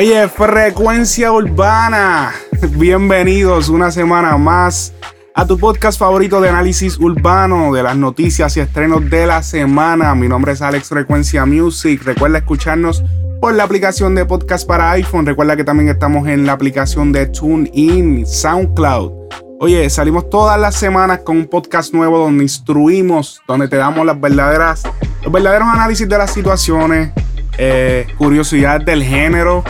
Oye, 0.00 0.26
frecuencia 0.28 1.30
urbana. 1.30 2.32
Bienvenidos 2.70 3.68
una 3.68 3.90
semana 3.90 4.38
más 4.38 4.94
a 5.34 5.46
tu 5.46 5.58
podcast 5.58 5.98
favorito 5.98 6.40
de 6.40 6.48
análisis 6.48 6.98
urbano 6.98 7.70
de 7.74 7.82
las 7.82 7.98
noticias 7.98 8.56
y 8.56 8.60
estrenos 8.60 9.10
de 9.10 9.26
la 9.26 9.42
semana. 9.42 10.14
Mi 10.14 10.26
nombre 10.26 10.52
es 10.52 10.62
Alex 10.62 10.88
Frecuencia 10.88 11.44
Music. 11.44 12.00
Recuerda 12.02 12.38
escucharnos 12.38 13.04
por 13.42 13.52
la 13.52 13.64
aplicación 13.64 14.14
de 14.14 14.24
podcast 14.24 14.66
para 14.66 14.90
iPhone. 14.92 15.26
Recuerda 15.26 15.54
que 15.54 15.64
también 15.64 15.90
estamos 15.90 16.26
en 16.28 16.46
la 16.46 16.52
aplicación 16.52 17.12
de 17.12 17.26
TuneIn, 17.26 18.26
SoundCloud. 18.26 19.12
Oye, 19.60 19.90
salimos 19.90 20.30
todas 20.30 20.58
las 20.58 20.76
semanas 20.76 21.20
con 21.26 21.36
un 21.36 21.46
podcast 21.46 21.92
nuevo 21.92 22.20
donde 22.20 22.44
instruimos, 22.44 23.42
donde 23.46 23.68
te 23.68 23.76
damos 23.76 24.06
las 24.06 24.18
verdaderas, 24.18 24.82
los 25.22 25.30
verdaderos 25.30 25.68
análisis 25.68 26.08
de 26.08 26.16
las 26.16 26.32
situaciones, 26.32 27.10
eh, 27.58 28.06
curiosidad 28.16 28.80
del 28.80 29.04
género, 29.04 29.62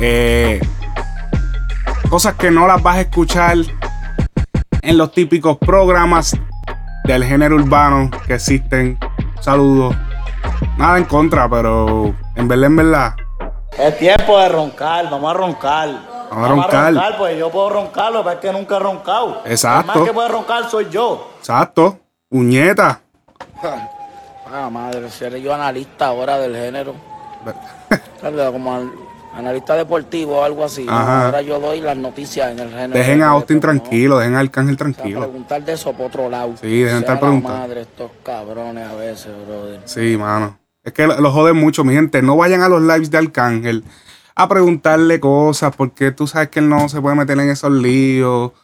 eh, 0.00 0.60
cosas 2.08 2.34
que 2.34 2.50
no 2.50 2.66
las 2.66 2.82
vas 2.82 2.96
a 2.96 3.00
escuchar 3.02 3.56
en 4.82 4.98
los 4.98 5.12
típicos 5.12 5.58
programas 5.58 6.36
del 7.04 7.24
género 7.24 7.56
urbano 7.56 8.10
que 8.26 8.34
existen. 8.34 8.98
Saludos. 9.40 9.94
Nada 10.76 10.98
en 10.98 11.04
contra, 11.04 11.48
pero 11.48 12.14
en 12.36 12.48
verdad, 12.48 12.66
en 12.66 12.76
verdad. 12.76 13.14
Es 13.78 13.98
tiempo 13.98 14.38
de 14.38 14.48
roncar, 14.48 15.10
vamos 15.10 15.30
a 15.30 15.34
roncar. 15.34 15.88
Vamos 16.30 16.66
a 16.74 16.82
roncar. 16.82 17.16
pues 17.16 17.38
yo 17.38 17.50
puedo 17.50 17.70
roncarlo, 17.70 18.22
pero 18.22 18.34
es 18.34 18.40
que 18.40 18.52
nunca 18.52 18.76
he 18.76 18.80
roncado. 18.80 19.42
Exacto. 19.46 19.92
El 19.92 19.98
más 19.98 20.08
que 20.08 20.14
puede 20.14 20.28
roncar 20.28 20.70
soy 20.70 20.88
yo. 20.90 21.32
Exacto. 21.38 21.98
Puñeta. 22.28 23.00
Ah, 24.50 24.70
madre, 24.70 25.10
si 25.10 25.26
eres 25.26 25.42
yo 25.42 25.52
analista 25.52 26.06
ahora 26.06 26.38
del 26.38 26.56
género. 26.56 26.94
Como 28.50 28.90
analista 29.34 29.74
deportivo 29.74 30.38
o 30.38 30.44
algo 30.44 30.64
así. 30.64 30.86
Ajá. 30.88 31.26
Ahora 31.26 31.42
yo 31.42 31.60
doy 31.60 31.80
las 31.80 31.96
noticias 31.96 32.50
en 32.50 32.58
el 32.58 32.70
género. 32.70 32.94
Dejen 32.94 33.22
a 33.22 33.28
Austin 33.30 33.56
no, 33.56 33.60
tranquilo, 33.60 34.18
dejen 34.18 34.34
a 34.34 34.40
Arcángel 34.40 34.74
o 34.74 34.78
sea, 34.78 34.92
tranquilo. 34.92 35.20
preguntar 35.20 35.64
de 35.64 35.72
eso 35.72 35.92
por 35.92 36.06
otro 36.06 36.28
lado. 36.28 36.54
Sí, 36.60 36.66
dejen 36.80 36.94
de 36.94 37.00
estar 37.00 37.20
preguntando. 37.20 37.58
madre 37.58 37.80
estos 37.82 38.10
cabrones 38.24 38.88
a 38.88 38.94
veces, 38.94 39.32
brother. 39.46 39.80
Sí, 39.84 40.16
mano. 40.16 40.58
Es 40.82 40.92
que 40.92 41.06
lo, 41.06 41.30
joden 41.30 41.56
mucho, 41.56 41.84
mi 41.84 41.92
gente. 41.94 42.22
No 42.22 42.36
vayan 42.36 42.62
a 42.62 42.68
los 42.68 42.80
lives 42.82 43.10
de 43.10 43.18
Arcángel 43.18 43.84
a 44.34 44.48
preguntarle 44.48 45.20
cosas, 45.20 45.74
porque 45.76 46.12
tú 46.12 46.26
sabes 46.26 46.48
que 46.48 46.60
él 46.60 46.68
no 46.68 46.88
se 46.88 47.00
puede 47.00 47.16
meter 47.16 47.38
en 47.38 47.50
esos 47.50 47.70
líos. 47.72 48.52
O 48.52 48.54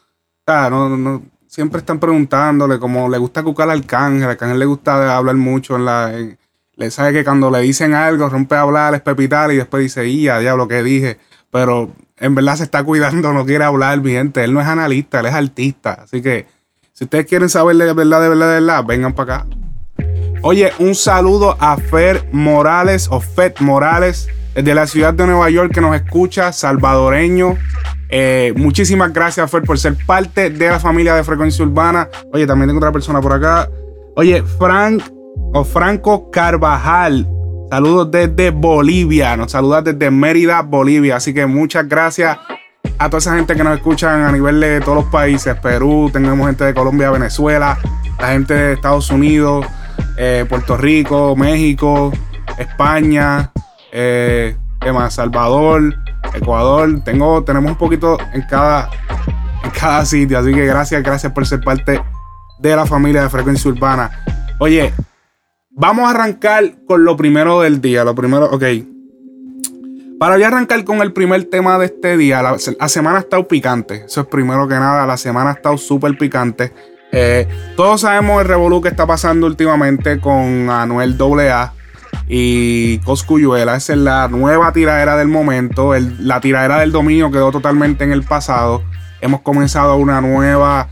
sea, 0.45 0.69
no, 0.69 0.89
no- 0.97 1.21
siempre 1.47 1.79
están 1.79 1.99
preguntándole, 1.99 2.79
como 2.79 3.07
le 3.07 3.17
gusta 3.17 3.43
cucar 3.43 3.69
al 3.69 3.79
Arcángel. 3.79 4.23
Al 4.23 4.29
Arcángel 4.31 4.59
le 4.59 4.65
gusta 4.65 5.15
hablar 5.15 5.35
mucho 5.35 5.75
en 5.75 5.85
la. 5.85 6.13
en- 6.13 6.37
le 6.77 6.91
sabe 6.91 7.13
que 7.13 7.23
cuando 7.23 7.49
le 7.49 7.61
dicen 7.61 7.93
algo, 7.93 8.27
rompe 8.29 8.55
a 8.55 8.61
hablar, 8.61 8.95
es 8.95 9.01
pepitar 9.01 9.51
y 9.51 9.57
después 9.57 9.83
dice, 9.83 10.05
y 10.07 10.23
ya, 10.23 10.39
diablo, 10.39 10.67
que 10.67 10.83
dije. 10.83 11.17
Pero 11.51 11.91
en 12.17 12.35
verdad 12.35 12.55
se 12.57 12.63
está 12.63 12.83
cuidando, 12.83 13.31
no 13.31 13.45
quiere 13.45 13.63
hablar, 13.63 14.01
mi 14.01 14.11
gente. 14.11 14.43
Él 14.43 14.53
no 14.53 14.61
es 14.61 14.67
analista, 14.67 15.21
él 15.21 15.27
es 15.27 15.33
artista. 15.33 15.99
Así 16.03 16.21
que, 16.21 16.47
si 16.91 17.05
ustedes 17.05 17.25
quieren 17.25 17.49
saber 17.49 17.77
de 17.77 17.93
verdad, 17.93 18.21
de 18.21 18.29
verdad, 18.29 18.47
de 18.47 18.53
verdad, 18.61 18.83
vengan 18.85 19.13
para 19.13 19.35
acá. 19.35 19.47
Oye, 20.41 20.71
un 20.79 20.95
saludo 20.95 21.55
a 21.59 21.77
Fer 21.77 22.27
Morales 22.31 23.07
o 23.09 23.19
Fed 23.19 23.53
Morales 23.59 24.27
desde 24.53 24.75
la 24.75 24.85
ciudad 24.85 25.13
de 25.13 25.25
Nueva 25.25 25.49
York 25.49 25.73
que 25.73 25.81
nos 25.81 25.95
escucha, 25.95 26.51
salvadoreño. 26.51 27.57
Eh, 28.09 28.53
muchísimas 28.55 29.11
gracias, 29.11 29.49
Fer, 29.49 29.63
por 29.63 29.79
ser 29.79 29.95
parte 30.05 30.49
de 30.49 30.69
la 30.69 30.79
familia 30.79 31.15
de 31.15 31.23
Frecuencia 31.23 31.65
Urbana. 31.65 32.09
Oye, 32.31 32.45
también 32.45 32.69
tengo 32.69 32.79
otra 32.79 32.91
persona 32.91 33.21
por 33.21 33.33
acá. 33.33 33.69
Oye, 34.15 34.43
Frank 34.57 35.03
o 35.53 35.63
Franco 35.63 36.29
Carvajal. 36.31 37.27
Saludos 37.69 38.11
desde 38.11 38.51
Bolivia. 38.51 39.35
Nos 39.37 39.51
saluda 39.51 39.81
desde 39.81 40.11
Mérida, 40.11 40.61
Bolivia. 40.61 41.17
Así 41.17 41.33
que 41.33 41.45
muchas 41.45 41.87
gracias 41.87 42.37
a 42.97 43.09
toda 43.09 43.17
esa 43.17 43.35
gente 43.35 43.55
que 43.55 43.63
nos 43.63 43.75
escuchan 43.75 44.23
a 44.23 44.31
nivel 44.31 44.59
de 44.59 44.79
todos 44.81 44.97
los 44.97 45.05
países. 45.05 45.55
Perú, 45.59 46.09
tenemos 46.11 46.45
gente 46.47 46.63
de 46.63 46.73
Colombia, 46.73 47.09
Venezuela, 47.11 47.77
la 48.19 48.27
gente 48.27 48.53
de 48.53 48.73
Estados 48.73 49.09
Unidos, 49.09 49.65
eh, 50.17 50.45
Puerto 50.47 50.77
Rico, 50.77 51.35
México, 51.35 52.11
España, 52.57 53.51
eh. 53.91 54.55
Salvador, 55.09 55.95
Ecuador. 56.33 57.01
Tengo, 57.03 57.43
tenemos 57.43 57.71
un 57.71 57.77
poquito 57.77 58.17
en 58.33 58.43
cada, 58.43 58.89
en 59.63 59.71
cada 59.71 60.05
sitio. 60.05 60.37
Así 60.37 60.53
que 60.53 60.65
gracias, 60.65 61.01
gracias 61.01 61.31
por 61.33 61.45
ser 61.47 61.61
parte 61.61 62.01
de 62.59 62.75
la 62.75 62.85
familia 62.85 63.23
de 63.23 63.29
Frecuencia 63.29 63.71
Urbana. 63.71 64.11
Oye, 64.59 64.93
vamos 65.75 66.07
a 66.07 66.11
arrancar 66.11 66.75
con 66.87 67.03
lo 67.05 67.15
primero 67.15 67.61
del 67.61 67.81
día. 67.81 68.03
Lo 68.03 68.15
primero, 68.15 68.45
ok. 68.45 68.63
Para 70.17 70.37
ya 70.37 70.47
arrancar 70.47 70.83
con 70.85 71.01
el 71.01 71.11
primer 71.11 71.43
tema 71.45 71.77
de 71.77 71.85
este 71.85 72.17
día, 72.17 72.41
la, 72.41 72.57
semana 72.87 73.17
ha 73.17 73.21
estado 73.21 73.47
picante. 73.47 74.05
Eso 74.05 74.21
es 74.21 74.27
primero 74.27 74.67
que 74.67 74.75
nada, 74.75 75.05
la 75.05 75.17
semana 75.17 75.51
ha 75.51 75.53
estado 75.53 75.77
súper 75.77 76.17
picante. 76.17 76.73
Eh, 77.11 77.47
todos 77.75 78.01
sabemos 78.01 78.41
el 78.41 78.47
revolú 78.47 78.81
que 78.81 78.89
está 78.89 79.05
pasando 79.05 79.45
últimamente 79.45 80.19
con 80.19 80.69
Anuel 80.69 81.17
AA 81.19 81.73
y 82.27 82.99
Coscuyuela. 82.99 83.75
Esa 83.75 83.93
es 83.93 83.99
la 83.99 84.27
nueva 84.29 84.71
tiradera 84.71 85.17
del 85.17 85.27
momento. 85.27 85.93
La 86.19 86.39
tiradera 86.39 86.79
del 86.79 86.93
dominio 86.93 87.29
quedó 87.29 87.51
totalmente 87.51 88.05
en 88.05 88.13
el 88.13 88.23
pasado. 88.23 88.83
Hemos 89.19 89.41
comenzado 89.41 89.97
una 89.97 90.21
nueva 90.21 90.87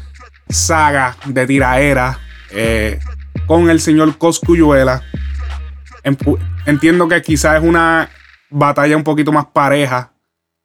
saga 0.49 1.15
de 1.25 1.47
tiraera 1.47 2.19
eh, 2.51 2.99
con 3.47 3.69
el 3.69 3.79
señor 3.79 4.17
Coscuyuela. 4.17 5.01
Entiendo 6.65 7.07
que 7.07 7.21
quizás 7.21 7.61
es 7.61 7.67
una 7.67 8.09
batalla 8.49 8.97
un 8.97 9.03
poquito 9.03 9.31
más 9.31 9.45
pareja, 9.47 10.13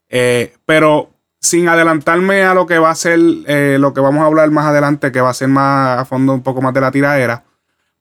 eh, 0.09 0.55
pero 0.67 1.11
sin 1.41 1.69
adelantarme 1.69 2.43
a 2.43 2.55
lo 2.55 2.67
que 2.67 2.79
va 2.79 2.91
a 2.91 2.95
ser, 2.95 3.19
eh, 3.47 3.77
lo 3.79 3.95
que 3.95 4.01
vamos 4.01 4.23
a 4.23 4.27
hablar 4.27 4.51
más 4.51 4.67
adelante, 4.67 5.13
que 5.13 5.21
va 5.21 5.31
a 5.31 5.35
ser 5.35 5.49
más 5.49 6.01
a 6.01 6.05
fondo 6.05 6.35
un 6.35 6.43
poco 6.43 6.61
más 6.61 6.75
de 6.75 6.81
la 6.81 6.91
tiradera, 6.91 7.45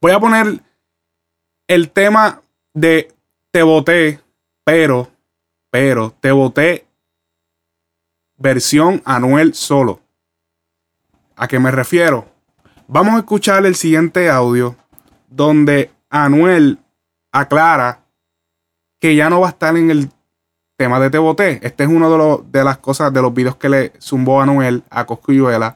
voy 0.01 0.11
a 0.11 0.19
poner 0.19 0.61
el 1.67 1.89
tema 1.91 2.41
de 2.73 3.13
te 3.51 3.63
voté, 3.63 4.19
pero, 4.63 5.11
pero, 5.69 6.13
te 6.19 6.31
voté 6.31 6.87
versión 8.37 9.01
Anuel 9.05 9.53
solo. 9.53 10.01
¿A 11.35 11.47
qué 11.47 11.59
me 11.59 11.71
refiero? 11.71 12.36
Vamos 12.89 13.15
a 13.15 13.17
escuchar 13.17 13.65
el 13.65 13.75
siguiente 13.75 14.29
audio 14.29 14.77
donde 15.29 15.91
Anuel 16.09 16.79
aclara 17.33 17.99
que 19.01 19.13
ya 19.13 19.29
no 19.29 19.41
va 19.41 19.47
a 19.47 19.49
estar 19.49 19.75
en 19.75 19.91
el 19.91 20.09
tema 20.77 20.97
de 21.01 21.09
Te 21.09 21.17
Boté. 21.17 21.59
Este 21.63 21.83
es 21.83 21.89
uno 21.89 22.09
de, 22.09 22.17
los, 22.17 22.49
de 22.49 22.63
las 22.63 22.77
cosas, 22.77 23.11
de 23.11 23.21
los 23.21 23.33
videos 23.33 23.57
que 23.57 23.67
le 23.67 23.91
zumbó 23.99 24.41
Anuel 24.41 24.83
a 24.89 25.05
Coscuyuela. 25.05 25.75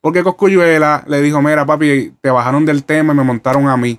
Porque 0.00 0.22
Coscuyuela 0.22 1.02
le 1.08 1.20
dijo, 1.20 1.42
mira 1.42 1.66
papi, 1.66 2.14
te 2.20 2.30
bajaron 2.30 2.64
del 2.64 2.84
tema 2.84 3.12
y 3.12 3.16
me 3.16 3.24
montaron 3.24 3.66
a 3.66 3.76
mí. 3.76 3.98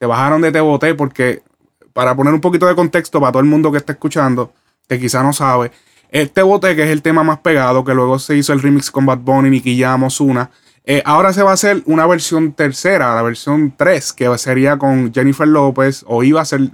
Te 0.00 0.06
bajaron 0.06 0.42
de 0.42 0.50
Te 0.50 0.60
Boté 0.60 0.96
porque, 0.96 1.44
para 1.92 2.16
poner 2.16 2.34
un 2.34 2.40
poquito 2.40 2.66
de 2.66 2.74
contexto 2.74 3.20
para 3.20 3.30
todo 3.30 3.40
el 3.40 3.48
mundo 3.48 3.70
que 3.70 3.78
está 3.78 3.92
escuchando, 3.92 4.52
que 4.88 4.98
quizá 4.98 5.22
no 5.22 5.32
sabe, 5.32 5.70
el 6.08 6.28
Te 6.28 6.42
Boté, 6.42 6.74
que 6.74 6.82
es 6.82 6.90
el 6.90 7.02
tema 7.02 7.22
más 7.22 7.38
pegado, 7.38 7.84
que 7.84 7.94
luego 7.94 8.18
se 8.18 8.36
hizo 8.36 8.52
el 8.52 8.60
remix 8.60 8.90
con 8.90 9.06
Bad 9.06 9.18
Bunny, 9.18 9.48
Nicky 9.48 9.80
Jam, 9.80 10.02
Ozuna, 10.02 10.50
eh, 10.84 11.02
ahora 11.04 11.32
se 11.32 11.42
va 11.42 11.50
a 11.50 11.54
hacer 11.54 11.82
una 11.86 12.06
versión 12.06 12.54
tercera, 12.54 13.14
la 13.14 13.22
versión 13.22 13.74
3, 13.76 14.12
que 14.12 14.38
sería 14.38 14.78
con 14.78 15.12
Jennifer 15.12 15.46
López, 15.46 16.04
o 16.08 16.24
iba 16.24 16.40
a 16.40 16.44
ser, 16.44 16.70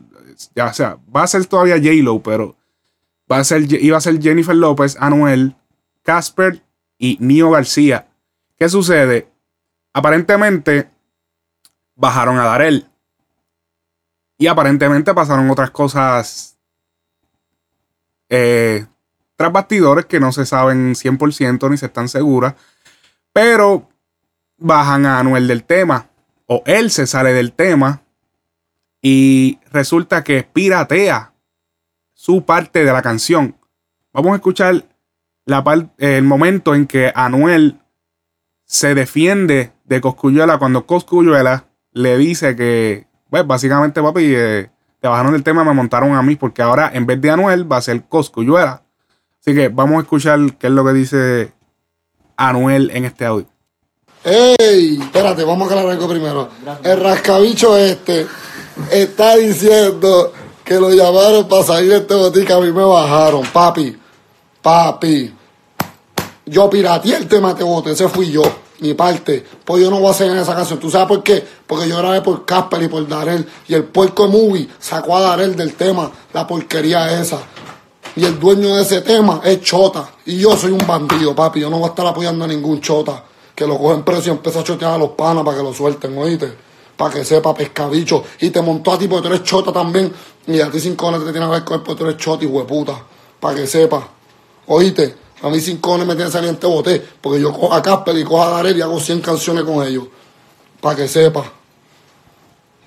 ya 0.55 0.67
o 0.67 0.73
sea, 0.73 0.99
va 1.15 1.25
a 1.25 1.27
ser 1.27 1.45
todavía 1.47 1.77
J-Lo, 1.77 2.23
pero 2.23 2.57
va 3.31 3.39
a 3.39 3.45
ser, 3.45 3.71
iba 3.71 3.99
a 3.99 4.01
ser 4.01 4.21
Jennifer 4.21 4.57
López, 4.57 4.97
Anuel, 4.99 5.57
Casper 6.03 6.63
y 6.97 7.19
Nio 7.21 7.51
García. 7.51 8.09
¿Qué 8.59 8.69
sucede? 8.69 9.31
Aparentemente 9.93 10.91
bajaron 11.95 12.39
a 12.39 12.45
Darel. 12.45 12.87
Y 14.39 14.47
aparentemente 14.47 15.13
pasaron 15.15 15.51
otras 15.51 15.71
cosas 15.71 16.57
eh, 18.29 18.87
tras 19.37 19.53
bastidores 19.53 20.07
que 20.07 20.21
no 20.21 20.33
se 20.33 20.47
saben 20.47 20.95
100% 20.95 21.71
ni 21.71 21.77
se 21.77 21.87
están 21.87 22.09
seguras. 22.09 22.55
Pero 23.33 23.88
bajan 24.59 25.07
a 25.07 25.19
Anuel 25.19 25.49
del 25.49 25.65
tema. 25.65 26.11
O 26.47 26.63
él 26.67 26.91
se 26.91 27.07
sale 27.07 27.33
del 27.33 27.53
tema. 27.53 28.03
Y 29.01 29.59
resulta 29.71 30.25
que 30.25 30.43
piratea 30.43 31.33
su 32.13 32.45
parte 32.45 32.85
de 32.85 32.93
la 32.93 33.03
canción. 33.03 33.57
Vamos 34.13 34.33
a 34.33 34.37
escuchar 34.37 34.85
la 35.45 35.63
el 35.99 36.25
momento 36.25 36.75
en 36.75 36.87
que 36.87 37.13
Anuel 37.15 37.81
se 38.65 38.95
defiende 38.95 39.73
de 39.85 40.01
Coscuyuela 40.01 40.59
cuando 40.59 40.85
Coscuyuela 40.85 41.69
le 41.93 42.19
dice 42.19 42.55
que, 42.55 43.07
pues 43.31 43.47
básicamente, 43.47 44.03
papi, 44.03 44.35
eh, 44.35 44.71
te 45.01 45.09
bajaron 45.09 45.33
del 45.33 45.43
tema, 45.43 45.65
me 45.65 45.73
montaron 45.73 46.15
a 46.15 46.23
mí, 46.23 46.37
porque 46.37 46.61
ahora 46.61 46.91
en 46.93 47.07
vez 47.07 47.21
de 47.21 47.31
Anuel 47.31 47.71
va 47.71 47.79
a 47.79 47.83
ser 47.83 48.05
Coscuyuela. 48.05 48.83
Así 49.41 49.55
que 49.55 49.69
vamos 49.69 49.99
a 49.99 50.03
escuchar 50.03 50.39
qué 50.59 50.67
es 50.67 50.73
lo 50.73 50.85
que 50.85 50.93
dice 50.93 51.53
Anuel 52.37 52.91
en 52.91 53.05
este 53.05 53.25
audio. 53.25 53.49
¡Ey! 54.29 54.99
Espérate, 55.01 55.45
vamos 55.45 55.69
a 55.69 55.71
aclarar 55.71 55.93
algo 55.93 56.09
primero. 56.09 56.49
El 56.83 57.01
rascabicho 57.01 57.77
este 57.77 58.27
está 58.91 59.37
diciendo 59.37 60.33
que 60.65 60.75
lo 60.75 60.91
llamaron 60.91 61.49
para 61.49 61.63
salir 61.63 61.91
de 61.91 61.97
este 61.97 62.15
botica, 62.15 62.57
a 62.57 62.61
mí 62.61 62.71
me 62.71 62.85
bajaron. 62.85 63.43
Papi, 63.47 63.97
papi. 64.61 65.35
Yo 66.45 66.69
pirateé 66.69 67.17
el 67.17 67.27
tema 67.27 67.55
de 67.55 67.65
bote, 67.65 67.93
ese 67.93 68.09
fui 68.09 68.31
yo, 68.31 68.43
mi 68.81 68.95
parte. 68.95 69.45
Pues 69.65 69.83
yo 69.83 69.91
no 69.91 69.99
voy 69.99 70.09
a 70.09 70.11
hacer 70.11 70.31
en 70.31 70.39
esa 70.39 70.55
canción. 70.55 70.79
¿Tú 70.79 70.91
sabes 70.91 71.09
por 71.09 71.23
qué? 71.23 71.43
Porque 71.67 71.89
yo 71.89 71.97
grabé 71.97 72.21
por 72.21 72.45
Casper 72.45 72.83
y 72.83 72.89
por 72.89 73.07
Darel. 73.09 73.47
Y 73.67 73.75
el 73.75 73.85
puerco 73.85 74.29
movie 74.29 74.69
sacó 74.79 75.17
a 75.17 75.21
Darel 75.21 75.57
del 75.57 75.75
tema, 75.75 76.11
la 76.33 76.47
porquería 76.47 77.19
esa. 77.21 77.39
Y 78.17 78.25
el 78.25 78.39
dueño 78.39 78.77
de 78.77 78.83
ese 78.83 79.01
tema 79.01 79.41
es 79.45 79.63
Chota. 79.63 80.11
Y 80.27 80.39
yo 80.39 80.57
soy 80.57 80.73
un 80.73 80.87
bandido, 80.87 81.35
papi. 81.35 81.61
Yo 81.61 81.71
no 81.71 81.79
voy 81.79 81.87
a 81.87 81.91
estar 81.91 82.07
apoyando 82.07 82.45
a 82.45 82.49
ningún 82.49 82.81
Chota. 82.81 83.25
Que 83.59 83.67
lo 83.67 83.77
cogen 83.77 84.05
precio 84.05 84.33
y 84.33 84.37
empieza 84.37 84.61
a 84.61 84.63
chotear 84.63 84.93
a 84.93 84.99
los 84.99 85.09
panas 85.11 85.43
para 85.43 85.57
que 85.57 85.65
lo 85.65 85.75
suelten, 85.75 86.17
oíste. 86.17 86.55
Para 86.97 87.13
que 87.13 87.25
sepa 87.25 87.53
pescabicho. 87.53 88.23
Y 88.41 88.51
te 88.51 88.63
montó 88.63 88.93
a 88.93 88.99
ti 89.01 89.09
porque 89.09 89.27
tú 89.27 89.35
eres 89.35 89.43
Chota 89.43 89.73
también. 89.73 90.13
Y 90.47 90.61
a 90.61 90.71
ti 90.71 90.79
cinco 90.79 91.07
cojones 91.07 91.27
te 91.27 91.33
tiene 91.33 91.45
que 91.47 91.53
ver 91.55 91.65
con 91.65 91.83
porque 91.83 91.99
tú 91.99 92.09
eres 92.09 92.19
Chota, 92.19 92.45
y 92.45 92.47
hueputa. 92.47 93.03
Para 93.41 93.57
que 93.57 93.67
sepa. 93.67 94.07
Oíste. 94.69 95.13
A 95.43 95.49
mí 95.49 95.59
cinco 95.59 95.89
cojones 95.89 96.07
me 96.07 96.15
tiene 96.15 96.31
salir 96.31 96.51
en 96.51 96.55
este 96.55 96.69
bote. 96.69 97.05
Porque 97.21 97.41
yo 97.41 97.53
cojo 97.53 97.75
a 97.75 97.83
Casper 97.83 98.17
y 98.17 98.23
cojo 98.23 98.45
a 98.45 98.51
Darel 98.51 98.79
y 98.79 98.81
hago 98.81 99.01
100 99.01 99.23
canciones 99.23 99.65
con 99.65 99.85
ellos. 99.85 100.05
Para 100.81 100.95
que 100.95 101.09
sepa. 101.09 101.43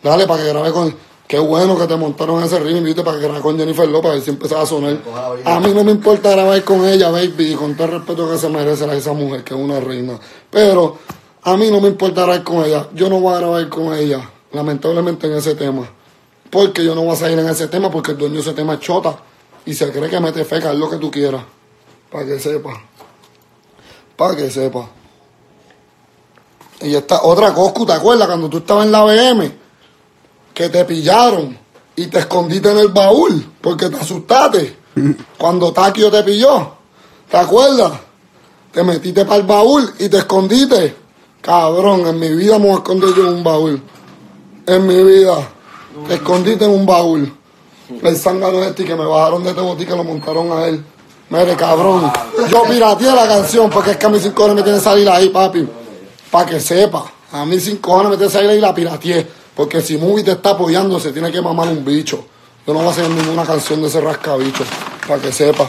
Dale, 0.01 0.25
para 0.25 0.41
que 0.41 0.49
grabe 0.51 0.71
con 0.71 0.95
Qué 1.31 1.39
bueno 1.39 1.77
que 1.77 1.87
te 1.87 1.95
montaron 1.95 2.43
ese 2.43 2.59
ritmo, 2.59 2.81
viste, 2.81 3.03
para 3.03 3.15
que 3.15 3.23
grabara 3.23 3.41
con 3.41 3.57
Jennifer 3.57 3.87
López, 3.87 4.11
a 4.11 4.13
ver 4.15 4.21
si 4.21 4.31
empezaba 4.31 4.63
a 4.63 4.65
sonar. 4.65 4.97
A 5.45 5.61
mí 5.61 5.71
no 5.73 5.85
me 5.85 5.91
importa 5.91 6.31
grabar 6.31 6.61
con 6.65 6.85
ella, 6.85 7.09
baby, 7.09 7.53
y 7.53 7.55
con 7.55 7.73
todo 7.73 7.85
el 7.85 7.93
respeto 7.93 8.29
que 8.29 8.37
se 8.37 8.49
merece 8.49 8.83
a 8.83 8.93
esa 8.93 9.13
mujer, 9.13 9.41
que 9.41 9.53
es 9.53 9.59
una 9.61 9.79
reina. 9.79 10.19
Pero 10.49 10.97
a 11.41 11.55
mí 11.55 11.71
no 11.71 11.79
me 11.79 11.87
importa 11.87 12.23
grabar 12.23 12.43
con 12.43 12.65
ella. 12.65 12.89
Yo 12.93 13.07
no 13.07 13.21
voy 13.21 13.33
a 13.33 13.37
grabar 13.37 13.69
con 13.69 13.93
ella, 13.93 14.29
lamentablemente, 14.51 15.27
en 15.27 15.35
ese 15.35 15.55
tema. 15.55 15.89
Porque 16.49 16.83
yo 16.83 16.95
no 16.95 17.03
voy 17.03 17.13
a 17.13 17.15
salir 17.15 17.39
en 17.39 17.47
ese 17.47 17.69
tema, 17.69 17.89
porque 17.89 18.11
el 18.11 18.17
dueño 18.17 18.35
de 18.35 18.41
ese 18.41 18.53
tema 18.53 18.73
es 18.73 18.81
chota. 18.81 19.15
Y 19.65 19.73
se 19.73 19.89
cree 19.89 20.09
que 20.09 20.19
mete 20.19 20.43
feca, 20.43 20.73
es 20.73 20.77
lo 20.77 20.89
que 20.89 20.97
tú 20.97 21.09
quieras. 21.09 21.43
Para 22.11 22.25
que 22.25 22.39
sepa. 22.39 22.73
Para 24.17 24.35
que 24.35 24.51
sepa. 24.51 24.85
Y 26.81 26.93
esta 26.93 27.23
otra 27.23 27.53
coscu, 27.53 27.85
¿te 27.85 27.93
acuerdas? 27.93 28.27
Cuando 28.27 28.49
tú 28.49 28.57
estabas 28.57 28.85
en 28.85 28.91
la 28.91 29.05
BM 29.05 29.60
que 30.61 30.69
te 30.69 30.85
pillaron 30.85 31.57
y 31.95 32.05
te 32.05 32.19
escondiste 32.19 32.69
en 32.69 32.77
el 32.77 32.89
baúl 32.89 33.51
porque 33.59 33.89
te 33.89 33.97
asustaste. 33.97 34.77
Cuando 35.37 35.73
Taquio 35.73 36.11
te 36.11 36.21
pilló, 36.21 36.73
¿te 37.27 37.37
acuerdas? 37.37 37.93
Te 38.71 38.83
metiste 38.83 39.25
para 39.25 39.37
el 39.37 39.47
baúl 39.47 39.91
y 39.97 40.07
te 40.07 40.17
escondiste. 40.19 40.95
Cabrón, 41.41 42.05
en 42.05 42.19
mi 42.19 42.29
vida 42.29 42.59
me 42.59 42.65
voy 42.65 42.75
a 42.75 42.77
esconder 42.77 43.09
yo 43.15 43.27
en 43.27 43.33
un 43.33 43.43
baúl. 43.43 43.81
En 44.67 44.85
mi 44.85 45.03
vida. 45.03 45.49
Te 46.07 46.13
escondiste 46.13 46.65
en 46.65 46.71
un 46.71 46.85
baúl. 46.85 47.35
El 48.03 48.15
zángano 48.15 48.61
este 48.61 48.85
que 48.85 48.95
me 48.95 49.05
bajaron 49.05 49.43
de 49.43 49.49
este 49.49 49.61
botica 49.61 49.95
lo 49.95 50.03
montaron 50.03 50.51
a 50.51 50.67
él. 50.67 50.85
Mire, 51.29 51.55
cabrón. 51.55 52.11
Yo 52.51 52.63
pirateé 52.69 53.11
la 53.15 53.27
canción 53.27 53.67
porque 53.67 53.91
es 53.91 53.97
que 53.97 54.05
a 54.05 54.09
mí 54.09 54.19
sin 54.19 54.31
cojones 54.33 54.57
me 54.57 54.61
tiene 54.61 54.77
que 54.77 54.83
salir 54.83 55.09
ahí, 55.09 55.29
papi. 55.29 55.67
Para 56.29 56.45
que 56.45 56.59
sepa. 56.59 57.11
A 57.31 57.45
mí 57.45 57.59
sin 57.59 57.77
cojones 57.77 58.11
me 58.11 58.17
tiene 58.17 58.31
que 58.31 58.37
salir 58.37 58.49
ahí 58.51 58.57
y 58.59 58.61
la 58.61 58.75
pirateé. 58.75 59.40
Porque 59.55 59.81
si 59.81 59.97
Movie 59.97 60.23
te 60.23 60.31
está 60.31 60.51
apoyando, 60.51 60.99
se 60.99 61.11
tiene 61.11 61.31
que 61.31 61.41
mamar 61.41 61.67
un 61.67 61.83
bicho. 61.83 62.25
Yo 62.65 62.73
no 62.73 62.79
voy 62.79 62.89
a 62.89 62.91
hacer 62.91 63.09
ninguna 63.09 63.43
canción 63.43 63.81
de 63.81 63.87
ese 63.87 64.01
rascabicho. 64.01 64.63
Para 65.07 65.21
que 65.21 65.31
sepa. 65.31 65.67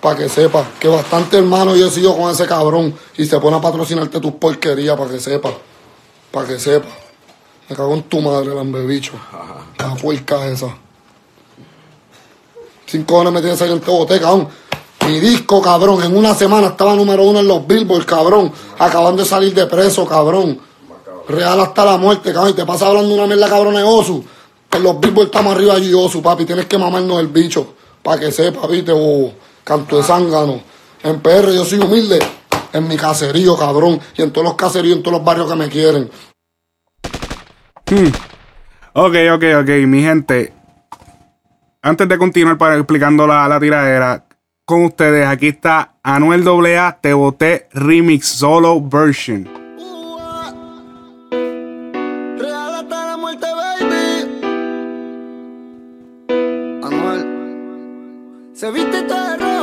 Para 0.00 0.16
que 0.18 0.28
sepa. 0.28 0.66
Que 0.78 0.88
bastante 0.88 1.38
hermano 1.38 1.74
yo 1.76 1.88
sigo 1.90 2.16
con 2.16 2.30
ese 2.30 2.46
cabrón. 2.46 2.94
Y 3.16 3.24
se 3.26 3.38
pone 3.40 3.56
a 3.56 3.60
patrocinarte 3.60 4.20
tus 4.20 4.32
porquerías. 4.32 4.96
Para 4.98 5.10
que 5.10 5.20
sepa. 5.20 5.52
Para 6.30 6.48
que 6.48 6.58
sepa. 6.58 6.88
Me 7.68 7.76
cago 7.76 7.94
en 7.94 8.02
tu 8.02 8.20
madre, 8.20 8.54
lambebicho. 8.54 9.12
La 9.78 9.94
puerca 9.94 10.46
esa. 10.46 10.76
Cinco 12.86 13.16
horas 13.16 13.32
me 13.32 13.40
tiene 13.40 13.54
que 13.54 13.58
salir 13.58 13.72
en 13.72 13.78
este 13.78 13.90
bote, 13.90 14.20
cabrón. 14.20 14.48
Mi 15.06 15.20
disco, 15.20 15.60
cabrón, 15.60 16.02
en 16.02 16.16
una 16.16 16.34
semana 16.34 16.68
estaba 16.68 16.94
número 16.94 17.24
uno 17.24 17.40
en 17.40 17.48
los 17.48 17.66
Billboard, 17.66 18.04
cabrón. 18.04 18.52
Acabando 18.78 19.22
de 19.22 19.28
salir 19.28 19.54
de 19.54 19.66
preso, 19.66 20.06
cabrón. 20.06 20.60
Real 21.28 21.60
hasta 21.60 21.84
la 21.84 21.96
muerte, 21.96 22.32
cabrón. 22.32 22.50
Y 22.50 22.54
te 22.54 22.66
pasa 22.66 22.86
hablando 22.86 23.14
una 23.14 23.26
mierda 23.26 23.48
cabrón 23.48 23.74
de 23.74 23.82
Osu. 23.82 24.24
En 24.70 24.82
los 24.82 25.00
billboards 25.00 25.26
estamos 25.26 25.54
arriba 25.54 25.74
allí, 25.74 25.92
Osu, 25.94 26.22
papi. 26.22 26.44
Tienes 26.44 26.66
que 26.66 26.78
mamarnos 26.78 27.20
el 27.20 27.28
bicho. 27.28 27.74
Para 28.02 28.20
que 28.20 28.32
sepa, 28.32 28.66
viste, 28.66 28.92
oh, 28.94 29.32
canto 29.62 29.96
de 29.96 30.02
zángano. 30.02 30.60
En 31.02 31.20
PR 31.20 31.52
yo 31.52 31.64
soy 31.64 31.78
humilde. 31.78 32.18
En 32.72 32.88
mi 32.88 32.96
caserío, 32.96 33.56
cabrón. 33.56 34.00
Y 34.16 34.22
en 34.22 34.32
todos 34.32 34.46
los 34.46 34.54
caseríos, 34.54 34.96
en 34.96 35.02
todos 35.02 35.18
los 35.18 35.24
barrios 35.24 35.48
que 35.48 35.56
me 35.56 35.68
quieren. 35.68 36.10
Hmm. 37.90 38.08
Ok, 38.94 39.14
ok, 39.34 39.44
ok. 39.60 39.68
Mi 39.86 40.02
gente. 40.02 40.52
Antes 41.82 42.08
de 42.08 42.18
continuar 42.18 42.58
para 42.58 42.76
explicando 42.76 43.26
la, 43.26 43.46
la 43.46 43.60
tiradera 43.60 44.24
con 44.64 44.84
ustedes, 44.84 45.26
aquí 45.26 45.48
está 45.48 45.96
Anuel 46.02 46.46
AA 46.48 46.98
Te 47.00 47.12
Boté 47.12 47.68
Remix 47.72 48.26
Solo 48.26 48.80
Version. 48.80 49.63
Se 58.54 58.70
viste 58.70 59.02
todo 59.02 59.36
rojo 59.36 59.53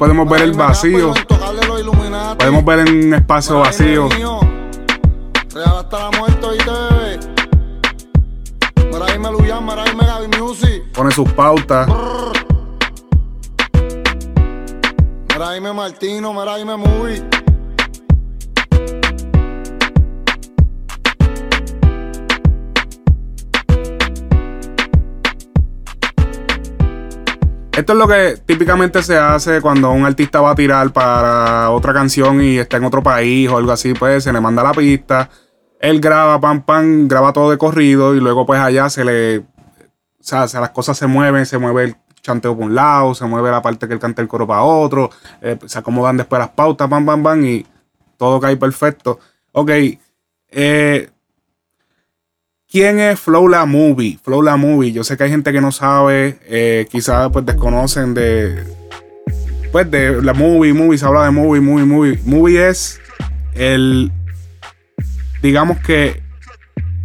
podemos 0.00 0.26
ver 0.30 0.40
el 0.40 0.52
vacío. 0.54 1.12
Podemos 2.38 2.64
ver 2.64 2.78
en 2.88 3.04
un 3.04 3.14
espacio 3.14 3.58
vacío. 3.58 4.08
Real 4.08 5.76
hasta 5.76 6.10
la 6.10 6.18
muerte 6.18 6.46
Music. 10.38 10.84
Pone 10.94 11.10
sus 11.10 11.30
pautas. 11.32 11.86
Mira, 15.34 15.52
dime 15.52 15.72
Martino, 15.74 16.32
mira, 16.32 16.56
dime 16.56 16.76
Movie. 16.78 17.29
Esto 27.90 28.04
es 28.04 28.08
lo 28.08 28.14
que 28.14 28.40
típicamente 28.46 29.02
se 29.02 29.18
hace 29.18 29.60
cuando 29.60 29.90
un 29.90 30.04
artista 30.04 30.40
va 30.40 30.52
a 30.52 30.54
tirar 30.54 30.92
para 30.92 31.70
otra 31.70 31.92
canción 31.92 32.40
y 32.40 32.56
está 32.56 32.76
en 32.76 32.84
otro 32.84 33.02
país 33.02 33.48
o 33.48 33.56
algo 33.56 33.72
así, 33.72 33.94
pues 33.94 34.22
se 34.22 34.32
le 34.32 34.40
manda 34.40 34.62
la 34.62 34.70
pista, 34.70 35.28
él 35.80 36.00
graba, 36.00 36.40
pam, 36.40 36.62
pam, 36.62 37.08
graba 37.08 37.32
todo 37.32 37.50
de 37.50 37.58
corrido 37.58 38.14
y 38.14 38.20
luego 38.20 38.46
pues 38.46 38.60
allá 38.60 38.88
se 38.90 39.04
le, 39.04 39.38
o 39.38 39.44
sea, 40.20 40.46
las 40.60 40.70
cosas 40.70 40.96
se 40.98 41.08
mueven, 41.08 41.46
se 41.46 41.58
mueve 41.58 41.82
el 41.82 41.96
chanteo 42.22 42.54
por 42.54 42.66
un 42.66 42.76
lado, 42.76 43.12
se 43.12 43.24
mueve 43.24 43.50
la 43.50 43.60
parte 43.60 43.88
que 43.88 43.94
él 43.94 43.98
canta 43.98 44.22
el 44.22 44.28
coro 44.28 44.46
para 44.46 44.62
otro, 44.62 45.10
eh, 45.40 45.58
se 45.66 45.80
acomodan 45.80 46.16
después 46.16 46.38
las 46.38 46.50
pautas, 46.50 46.88
pam, 46.88 47.04
pam, 47.04 47.24
pam, 47.24 47.44
y 47.44 47.66
todo 48.16 48.38
cae 48.38 48.56
perfecto. 48.56 49.18
Ok, 49.50 49.70
eh, 50.52 51.10
¿Quién 52.70 53.00
es 53.00 53.18
Flow 53.18 53.48
La 53.48 53.66
Movie? 53.66 54.18
Flow 54.22 54.42
La 54.42 54.56
Movie. 54.56 54.92
Yo 54.92 55.02
sé 55.02 55.16
que 55.16 55.24
hay 55.24 55.30
gente 55.30 55.52
que 55.52 55.60
no 55.60 55.72
sabe, 55.72 56.38
eh, 56.46 56.86
quizás 56.88 57.28
pues 57.32 57.44
desconocen 57.44 58.14
de. 58.14 58.62
Pues 59.72 59.90
de 59.90 60.22
la 60.22 60.34
movie, 60.34 60.72
movie, 60.72 60.98
se 60.98 61.04
habla 61.04 61.24
de 61.24 61.32
movie, 61.32 61.60
movie, 61.60 61.84
movie. 61.84 62.20
Movie 62.24 62.68
es 62.68 63.00
el. 63.54 64.12
Digamos 65.42 65.78
que. 65.80 66.22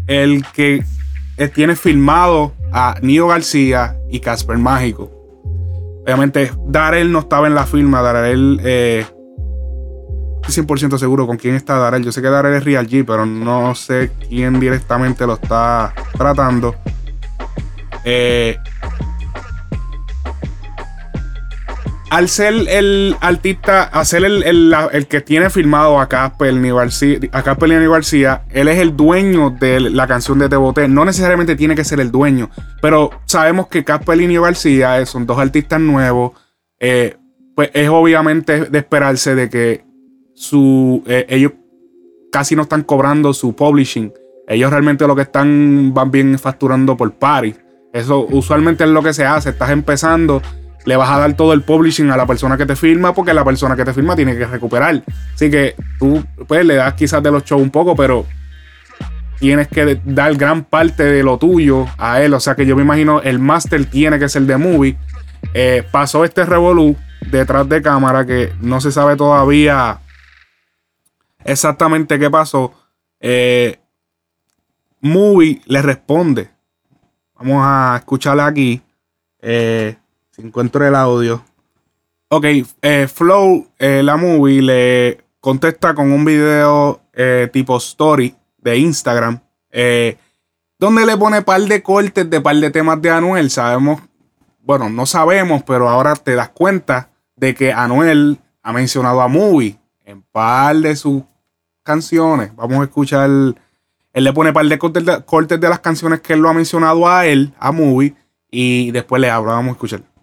El 0.06 0.46
que 0.54 0.84
tiene 1.56 1.76
filmado 1.76 2.54
a 2.72 3.00
Nio 3.02 3.28
García 3.28 3.98
y 4.12 4.20
Casper 4.20 4.60
Mágico. 4.60 5.12
Obviamente, 6.04 6.52
Darel 6.68 7.12
no 7.12 7.20
estaba 7.20 7.48
en 7.48 7.56
la 7.56 7.66
firma. 7.66 8.04
Darel 8.04 8.62
eh, 8.64 9.06
100% 10.48 10.98
seguro 10.98 11.28
con 11.28 11.38
quién 11.38 11.56
está 11.56 11.78
Darrell. 11.78 12.04
Yo 12.04 12.12
sé 12.12 12.22
que 12.22 12.30
Darrell 12.30 12.56
es 12.56 12.64
Real 12.64 12.88
G, 12.88 13.04
pero 13.06 13.26
no 13.26 13.76
sé 13.76 14.12
quién 14.28 14.60
directamente 14.60 15.26
lo 15.26 15.36
está 15.36 15.94
tratando. 16.18 16.76
Eh, 18.04 18.58
al 22.12 22.30
ser 22.30 22.54
el 22.70 23.16
artista, 23.20 23.84
al 23.84 24.06
ser 24.06 24.24
el, 24.24 25.08
que 25.10 25.22
tiene 25.22 25.50
firmado 25.50 26.00
a 26.00 26.08
Casper, 26.08 26.54
y 26.54 26.70
García, 27.88 28.44
él 28.52 28.68
es 28.68 28.80
el 28.80 28.96
dueño 28.96 29.50
de 29.50 29.80
la 29.80 30.08
canción 30.08 30.40
de 30.40 30.48
Te 30.48 30.56
Boté. 30.56 30.88
No 30.88 31.04
necesariamente 31.04 31.56
tiene 31.56 31.76
que 31.76 31.84
ser 31.84 32.00
el 32.00 32.12
dueño, 32.12 32.50
pero 32.82 33.10
sabemos 33.26 33.68
que 33.68 33.84
Casper 33.84 34.22
y 34.22 34.38
García 34.38 35.06
son 35.06 35.26
dos 35.26 35.40
artistas 35.40 35.82
nuevos. 35.82 36.32
Eh, 36.80 37.18
pues 37.56 37.72
es 37.74 37.90
obviamente 37.90 38.66
de 38.66 38.78
esperarse 38.78 39.34
de 39.34 39.50
que 39.50 39.85
eh, 41.08 41.26
ellos 41.30 41.54
casi 42.32 42.56
no 42.56 42.64
están 42.64 42.84
cobrando 42.84 43.34
su 43.34 43.56
publishing. 43.56 44.14
Ellos 44.48 44.70
realmente 44.70 45.08
lo 45.08 45.16
que 45.16 45.24
están 45.24 45.94
van 45.94 46.12
bien 46.12 46.38
facturando 46.38 46.96
por 46.96 47.14
party. 47.14 47.56
Eso 47.94 48.28
usualmente 48.30 48.84
es 48.84 48.90
lo 48.90 49.02
que 49.02 49.14
se 49.14 49.26
hace. 49.26 49.52
Estás 49.52 49.72
empezando, 49.72 50.42
le 50.86 50.96
vas 50.98 51.10
a 51.10 51.20
dar 51.20 51.34
todo 51.34 51.54
el 51.54 51.62
publishing 51.62 52.12
a 52.12 52.18
la 52.18 52.28
persona 52.28 52.58
que 52.58 52.66
te 52.66 52.76
firma 52.76 53.14
porque 53.14 53.34
la 53.34 53.46
persona 53.46 53.76
que 53.76 53.86
te 53.86 53.94
firma 53.94 54.16
tiene 54.16 54.38
que 54.38 54.46
recuperar. 54.46 55.02
Así 55.34 55.50
que 55.50 55.76
tú 55.98 56.24
pues 56.48 56.66
le 56.66 56.76
das 56.76 56.94
quizás 56.94 57.24
de 57.24 57.32
los 57.32 57.44
shows 57.44 57.62
un 57.62 57.72
poco, 57.72 57.96
pero 57.96 58.26
tienes 59.40 59.68
que 59.68 60.00
dar 60.06 60.36
gran 60.36 60.66
parte 60.66 61.04
de 61.04 61.24
lo 61.24 61.38
tuyo 61.38 61.86
a 61.98 62.22
él. 62.22 62.34
O 62.34 62.40
sea 62.40 62.56
que 62.56 62.66
yo 62.66 62.76
me 62.76 62.82
imagino 62.82 63.22
el 63.22 63.40
master 63.40 63.86
tiene 63.86 64.20
que 64.20 64.30
ser 64.30 64.44
de 64.44 64.58
movie. 64.58 64.98
Eh, 65.54 65.84
pasó 65.90 66.26
este 66.26 66.46
revolú 66.46 66.96
detrás 67.32 67.68
de 67.70 67.82
cámara 67.82 68.26
que 68.26 68.52
no 68.62 68.82
se 68.82 68.92
sabe 68.92 69.16
todavía 69.16 70.00
exactamente 71.46 72.20
qué 72.20 72.30
pasó. 72.30 72.74
Eh, 73.20 73.80
Movie 75.00 75.62
le 75.66 75.82
responde. 75.82 76.50
Vamos 77.36 77.62
a 77.64 77.96
escucharle 78.00 78.42
aquí. 78.42 78.82
Eh, 79.40 79.96
si 80.32 80.42
encuentro 80.42 80.86
el 80.86 80.96
audio. 80.96 81.44
Ok, 82.30 82.46
eh, 82.82 83.08
Flow, 83.08 83.68
la 83.78 84.18
movie, 84.18 84.62
le 84.62 85.24
contesta 85.40 85.94
con 85.94 86.12
un 86.12 86.26
video 86.26 87.02
tipo 87.54 87.78
story 87.78 88.36
de 88.58 88.78
Instagram. 88.78 89.40
donde 90.78 91.06
le 91.06 91.18
pone 91.18 91.42
par 91.44 91.62
de 91.62 91.82
cortes 91.84 92.30
de 92.30 92.42
par 92.42 92.56
de 92.56 92.72
temas 92.72 93.02
de 93.02 93.12
Anuel. 93.12 93.50
Sabemos, 93.52 94.02
bueno, 94.60 94.90
no 94.90 95.06
sabemos, 95.06 95.64
pero 95.64 95.88
ahora 95.88 96.16
te 96.16 96.34
das 96.34 96.50
cuenta 96.50 97.12
de 97.36 97.54
que 97.54 97.72
Anuel 97.72 98.40
ha 98.64 98.74
mencionado 98.74 99.22
a 99.22 99.28
Movie 99.28 99.78
en 100.04 100.24
par 100.24 100.76
de 100.78 100.96
sus 100.96 101.24
canciones. 101.86 102.54
Vamos 102.56 102.82
a 102.82 102.84
escuchar. 102.84 103.30
Él 103.30 103.56
le 104.14 104.34
pone 104.34 104.50
un 104.50 104.54
par 104.54 104.66
de 104.66 104.78
cortes, 104.78 105.60
de 105.60 105.70
las 105.70 105.80
canciones 105.80 106.20
que 106.20 106.34
él 106.34 106.40
lo 106.40 106.50
ha 106.50 106.54
mencionado 106.54 107.08
a 107.08 107.26
él, 107.26 107.54
a 107.60 107.72
Movie, 107.72 108.16
y 108.52 108.92
después 108.92 109.22
le 109.22 109.30
habla. 109.30 109.54
Vamos 109.54 109.70
a 109.70 109.72
escuchar. 109.74 110.15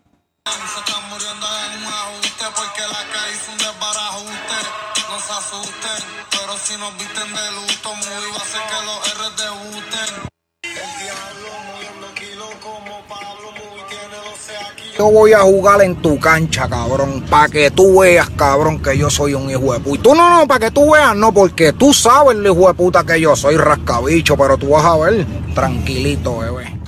Yo 15.03 15.11
voy 15.11 15.33
a 15.33 15.41
jugar 15.41 15.83
en 15.83 15.97
tu 15.97 16.17
cancha, 16.21 16.69
cabrón. 16.69 17.25
Para 17.29 17.49
que 17.49 17.73
tú 17.73 18.03
veas, 18.03 18.31
cabrón, 18.31 18.81
que 18.81 18.97
yo 18.97 19.11
soy 19.11 19.35
un 19.35 19.51
hijo 19.51 19.73
de 19.73 19.81
puta. 19.81 19.99
Y 19.99 19.99
tú 20.01 20.15
no, 20.15 20.31
no, 20.31 20.47
para 20.47 20.61
que 20.61 20.71
tú 20.71 20.93
veas, 20.93 21.17
no, 21.17 21.35
porque 21.35 21.73
tú 21.73 21.93
sabes, 21.93 22.39
el 22.39 22.47
hijo 22.47 22.69
de 22.69 22.75
puta, 22.75 23.05
que 23.05 23.21
yo 23.21 23.35
soy 23.35 23.57
rascabicho, 23.57 24.37
pero 24.37 24.57
tú 24.57 24.69
vas 24.69 24.85
a 24.85 24.97
ver. 24.99 25.27
Tranquilito, 25.57 26.39
bebé. 26.39 26.79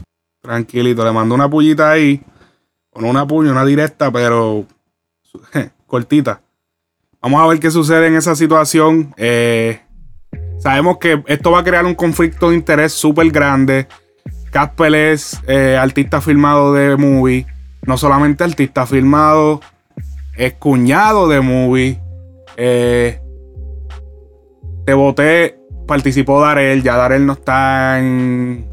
Tranquilito, 0.40 1.04
le 1.04 1.10
mando 1.10 1.34
una 1.34 1.50
pullita 1.50 1.90
ahí. 1.90 2.22
Con 2.88 3.04
una 3.04 3.26
puña, 3.26 3.50
una 3.50 3.64
directa, 3.64 4.12
pero 4.12 4.64
cortita. 5.88 6.40
Vamos 7.20 7.42
a 7.42 7.48
ver 7.48 7.58
qué 7.58 7.72
sucede 7.72 8.06
en 8.06 8.14
esa 8.14 8.36
situación. 8.36 9.12
Eh, 9.16 9.80
sabemos 10.60 10.98
que 10.98 11.20
esto 11.26 11.50
va 11.50 11.58
a 11.58 11.64
crear 11.64 11.84
un 11.84 11.96
conflicto 11.96 12.50
de 12.50 12.54
interés 12.54 12.92
súper 12.92 13.28
grande. 13.32 13.88
Casper 14.52 14.94
es 14.94 15.40
eh, 15.48 15.76
artista 15.76 16.20
filmado 16.20 16.72
de 16.74 16.96
movie 16.96 17.44
no 17.86 17.98
solamente 17.98 18.44
artista 18.44 18.86
firmado, 18.86 19.60
es 20.36 20.54
cuñado 20.54 21.28
de 21.28 21.40
movie. 21.40 22.00
Eh, 22.56 23.20
te 24.84 24.94
voté, 24.94 25.58
participó 25.86 26.40
Darel, 26.40 26.82
ya 26.82 26.96
Darel 26.96 27.26
no 27.26 27.34
está 27.34 27.98
en. 27.98 28.68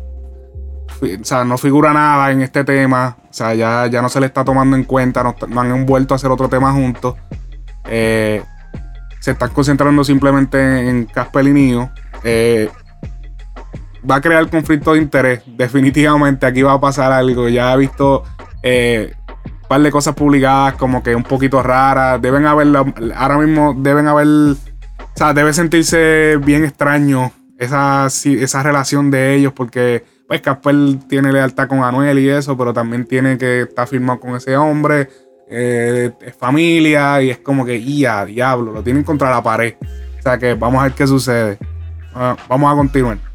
O 1.01 1.25
sea, 1.25 1.43
no 1.43 1.57
figura 1.57 1.93
nada 1.93 2.31
en 2.31 2.41
este 2.41 2.63
tema. 2.63 3.17
O 3.29 3.33
sea, 3.33 3.55
ya, 3.55 3.87
ya 3.87 4.01
no 4.01 4.09
se 4.09 4.19
le 4.19 4.27
está 4.27 4.43
tomando 4.43 4.75
en 4.75 4.83
cuenta. 4.83 5.23
No, 5.23 5.61
han 5.61 5.85
vuelto 5.85 6.13
a 6.13 6.17
hacer 6.17 6.29
otro 6.29 6.47
tema 6.47 6.71
juntos. 6.73 7.15
Eh, 7.85 8.43
se 9.19 9.31
están 9.31 9.49
concentrando 9.49 10.03
simplemente 10.03 10.89
en 10.89 11.05
Casper 11.05 11.47
y 11.47 11.77
eh, 12.23 12.69
va 14.09 14.15
a 14.15 14.21
crear 14.21 14.47
conflicto 14.49 14.93
de 14.93 14.99
interés. 14.99 15.41
Definitivamente 15.45 16.45
aquí 16.45 16.61
va 16.61 16.73
a 16.73 16.79
pasar 16.79 17.11
algo. 17.11 17.49
Ya 17.49 17.73
he 17.73 17.77
visto 17.77 18.23
eh, 18.63 19.13
un 19.45 19.67
par 19.67 19.81
de 19.81 19.91
cosas 19.91 20.15
publicadas 20.15 20.75
como 20.75 21.01
que 21.03 21.15
un 21.15 21.23
poquito 21.23 21.61
raras. 21.63 22.21
Deben 22.21 22.45
haber, 22.45 22.67
ahora 23.15 23.37
mismo 23.37 23.75
deben 23.77 24.07
haber, 24.07 24.27
o 24.27 24.57
sea, 25.15 25.33
debe 25.33 25.53
sentirse 25.53 26.37
bien 26.43 26.63
extraño 26.63 27.31
esa, 27.57 28.07
esa 28.07 28.63
relación 28.63 29.11
de 29.11 29.35
ellos 29.35 29.53
porque 29.53 30.03
pues 30.27 30.41
Casper 30.41 30.75
tiene 31.09 31.31
lealtad 31.33 31.67
con 31.67 31.83
Anuel 31.83 32.19
y 32.19 32.29
eso, 32.29 32.57
pero 32.57 32.73
también 32.73 33.05
tiene 33.05 33.37
que 33.37 33.63
estar 33.63 33.87
firmado 33.87 34.19
con 34.19 34.35
ese 34.35 34.55
hombre. 34.55 35.09
Eh, 35.49 36.11
es 36.21 36.35
familia 36.35 37.21
y 37.21 37.29
es 37.29 37.39
como 37.39 37.65
que, 37.65 37.83
ya, 37.83 38.25
diablo, 38.25 38.71
lo 38.71 38.81
tienen 38.81 39.03
contra 39.03 39.29
la 39.29 39.43
pared. 39.43 39.75
O 40.17 40.21
sea 40.21 40.37
que 40.37 40.53
vamos 40.53 40.79
a 40.79 40.83
ver 40.83 40.93
qué 40.93 41.05
sucede. 41.05 41.57
Ah, 42.15 42.37
vamos 42.47 42.71
a 42.71 42.75
continuar. 42.75 43.30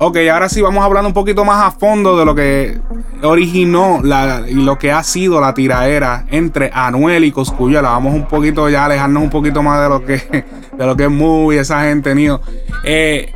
Ok, 0.00 0.16
ahora 0.32 0.48
sí 0.48 0.62
vamos 0.62 0.80
a 0.80 0.84
hablar 0.84 1.04
un 1.04 1.12
poquito 1.12 1.44
más 1.44 1.64
a 1.64 1.72
fondo 1.72 2.16
de 2.16 2.24
lo 2.24 2.32
que 2.32 2.80
originó 3.24 4.00
y 4.46 4.54
lo 4.54 4.78
que 4.78 4.92
ha 4.92 5.02
sido 5.02 5.40
la 5.40 5.54
tiraera 5.54 6.24
entre 6.30 6.70
Anuel 6.72 7.24
y 7.24 7.32
Coscuyuela. 7.32 7.90
Vamos 7.90 8.14
un 8.14 8.28
poquito 8.28 8.68
ya 8.68 8.82
a 8.82 8.84
alejarnos 8.84 9.24
un 9.24 9.30
poquito 9.30 9.60
más 9.60 9.82
de 9.82 9.88
lo 9.88 10.04
que, 10.04 10.44
de 10.78 10.86
lo 10.86 10.96
que 10.96 11.02
es 11.02 11.10
Movie, 11.10 11.58
esa 11.58 11.82
gente, 11.82 12.14
niño. 12.14 12.40
Eh, 12.84 13.32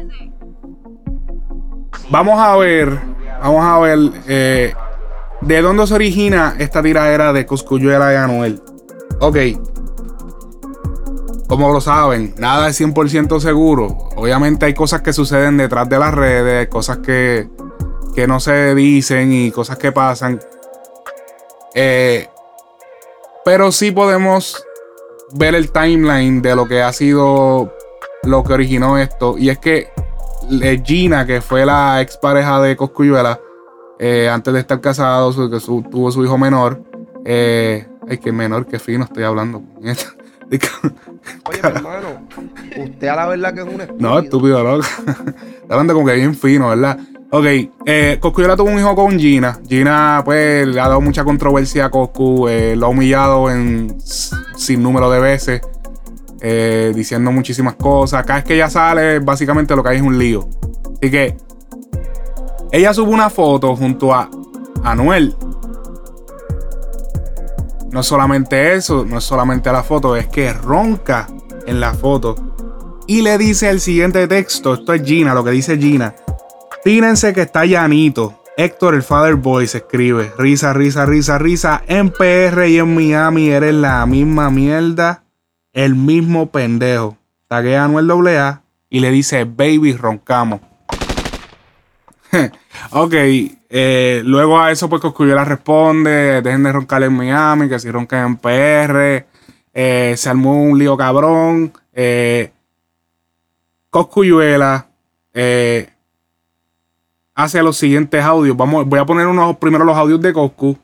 vamos 2.10 2.38
a 2.38 2.56
ver, 2.56 2.96
vamos 3.42 3.64
a 3.64 3.78
ver 3.80 3.98
eh, 4.28 4.72
de 5.40 5.62
dónde 5.62 5.84
se 5.88 5.94
origina 5.94 6.54
esta 6.60 6.80
tiraera 6.80 7.32
de 7.32 7.44
Coscuyuela 7.44 8.12
y 8.12 8.16
Anuel. 8.16 8.62
Ok, 9.18 9.36
como 11.52 11.70
lo 11.70 11.82
saben, 11.82 12.34
nada 12.38 12.70
es 12.70 12.80
100% 12.80 13.38
seguro. 13.38 14.08
Obviamente 14.16 14.64
hay 14.64 14.72
cosas 14.72 15.02
que 15.02 15.12
suceden 15.12 15.58
detrás 15.58 15.86
de 15.86 15.98
las 15.98 16.14
redes, 16.14 16.66
cosas 16.68 17.00
que, 17.00 17.46
no 18.26 18.40
se 18.40 18.74
dicen 18.74 19.30
y 19.34 19.50
cosas 19.50 19.76
que 19.76 19.92
pasan. 19.92 20.40
Eh, 21.74 22.26
Pero 23.44 23.70
sí 23.70 23.90
podemos 23.90 24.64
ver 25.34 25.54
el 25.54 25.70
timeline 25.70 26.40
de 26.40 26.56
lo 26.56 26.66
que 26.66 26.80
ha 26.80 26.90
sido 26.90 27.70
lo 28.22 28.44
que 28.44 28.54
originó 28.54 28.96
esto. 28.96 29.36
Y 29.36 29.50
es 29.50 29.58
que 29.58 29.92
Gina, 30.82 31.26
que 31.26 31.42
fue 31.42 31.66
la 31.66 32.00
expareja 32.00 32.62
de 32.62 32.78
Coscuyuela, 32.78 33.38
eh, 33.98 34.26
antes 34.26 34.54
de 34.54 34.60
estar 34.60 34.80
casado, 34.80 35.50
que 35.50 35.60
tuvo 35.60 36.10
su 36.10 36.24
hijo 36.24 36.38
menor. 36.38 36.82
Eh, 37.26 37.86
ay, 38.08 38.16
que 38.16 38.32
menor, 38.32 38.64
que 38.64 38.78
fino 38.78 39.04
estoy 39.04 39.24
hablando. 39.24 39.62
Oye, 41.48 41.60
hermano, 41.62 42.26
usted 42.76 43.08
a 43.08 43.16
la 43.16 43.26
verdad 43.26 43.54
que 43.54 43.60
es 43.60 43.66
un 43.66 43.80
estúpido. 43.80 44.10
No, 44.10 44.18
estúpido, 44.18 44.62
loco. 44.62 44.86
hablando 45.68 45.94
como 45.94 46.06
que 46.06 46.14
bien 46.14 46.34
fino, 46.34 46.68
¿verdad? 46.68 46.98
Ok, 47.30 47.46
eh, 47.86 48.18
Coscu 48.20 48.42
tuvo 48.56 48.70
un 48.70 48.78
hijo 48.78 48.94
con 48.94 49.18
Gina. 49.18 49.58
Gina, 49.66 50.20
pues, 50.24 50.66
le 50.66 50.78
ha 50.78 50.88
dado 50.88 51.00
mucha 51.00 51.24
controversia 51.24 51.86
a 51.86 51.90
Coscu. 51.90 52.46
Eh, 52.48 52.76
lo 52.76 52.86
ha 52.86 52.88
humillado 52.90 53.50
en 53.50 53.96
sin 54.54 54.82
número 54.82 55.10
de 55.10 55.20
veces. 55.20 55.62
Eh, 56.44 56.92
diciendo 56.94 57.30
muchísimas 57.32 57.76
cosas. 57.76 58.26
Cada 58.26 58.40
vez 58.40 58.44
que 58.44 58.54
ella 58.54 58.68
sale, 58.68 59.20
básicamente 59.20 59.76
lo 59.76 59.82
que 59.82 59.90
hay 59.90 59.96
es 59.98 60.02
un 60.02 60.18
lío. 60.18 60.48
Así 61.00 61.10
que 61.10 61.36
ella 62.72 62.92
sube 62.92 63.10
una 63.10 63.30
foto 63.30 63.76
junto 63.76 64.12
a 64.12 64.28
Anuel. 64.82 65.34
No 67.92 68.00
es 68.00 68.06
solamente 68.06 68.74
eso, 68.74 69.04
no 69.04 69.18
es 69.18 69.24
solamente 69.24 69.70
la 69.70 69.82
foto, 69.82 70.16
es 70.16 70.26
que 70.26 70.52
ronca 70.52 71.28
en 71.66 71.78
la 71.78 71.92
foto. 71.92 72.34
Y 73.06 73.20
le 73.20 73.36
dice 73.36 73.68
el 73.68 73.80
siguiente 73.80 74.26
texto, 74.26 74.74
esto 74.74 74.94
es 74.94 75.02
Gina, 75.04 75.34
lo 75.34 75.44
que 75.44 75.50
dice 75.50 75.76
Gina. 75.76 76.14
Tírense 76.82 77.34
que 77.34 77.42
está 77.42 77.66
llanito. 77.66 78.42
Héctor, 78.56 78.94
el 78.94 79.02
Father 79.02 79.34
Boy, 79.34 79.66
se 79.66 79.78
escribe. 79.78 80.32
Risa, 80.38 80.72
risa, 80.72 81.04
risa, 81.04 81.38
risa. 81.38 81.82
En 81.86 82.10
PR 82.10 82.66
y 82.66 82.78
en 82.78 82.94
Miami 82.94 83.50
eres 83.50 83.74
la 83.74 84.04
misma 84.06 84.50
mierda. 84.50 85.24
El 85.74 85.94
mismo 85.94 86.50
pendejo. 86.50 87.18
Taguea 87.46 87.82
a 87.82 87.84
Anuel 87.84 88.10
AA 88.10 88.62
y 88.88 89.00
le 89.00 89.10
dice, 89.10 89.44
baby, 89.44 89.94
roncamos. 89.94 90.60
ok. 92.90 93.14
Eh, 93.74 94.20
luego 94.26 94.60
a 94.60 94.70
eso, 94.70 94.90
pues 94.90 95.00
Coscuyuela 95.00 95.46
responde: 95.46 96.42
dejen 96.42 96.62
de 96.62 96.72
roncar 96.72 97.02
en 97.04 97.14
Miami, 97.14 97.70
que 97.70 97.78
si 97.78 97.90
roncan 97.90 98.26
en 98.26 98.36
PR. 98.36 99.26
Eh, 99.72 100.14
se 100.14 100.28
armó 100.28 100.62
un 100.62 100.78
lío 100.78 100.94
cabrón. 100.98 101.72
Eh, 101.94 102.52
Coscuyuela. 103.88 104.88
Eh, 105.32 105.88
hace 107.34 107.62
los 107.62 107.78
siguientes 107.78 108.22
audios. 108.22 108.58
Vamos, 108.58 108.86
voy 108.86 108.98
a 108.98 109.06
poner 109.06 109.26
unos, 109.26 109.56
primero 109.56 109.84
los 109.84 109.96
audios 109.96 110.20
de 110.20 110.34
Coscu. 110.34 110.76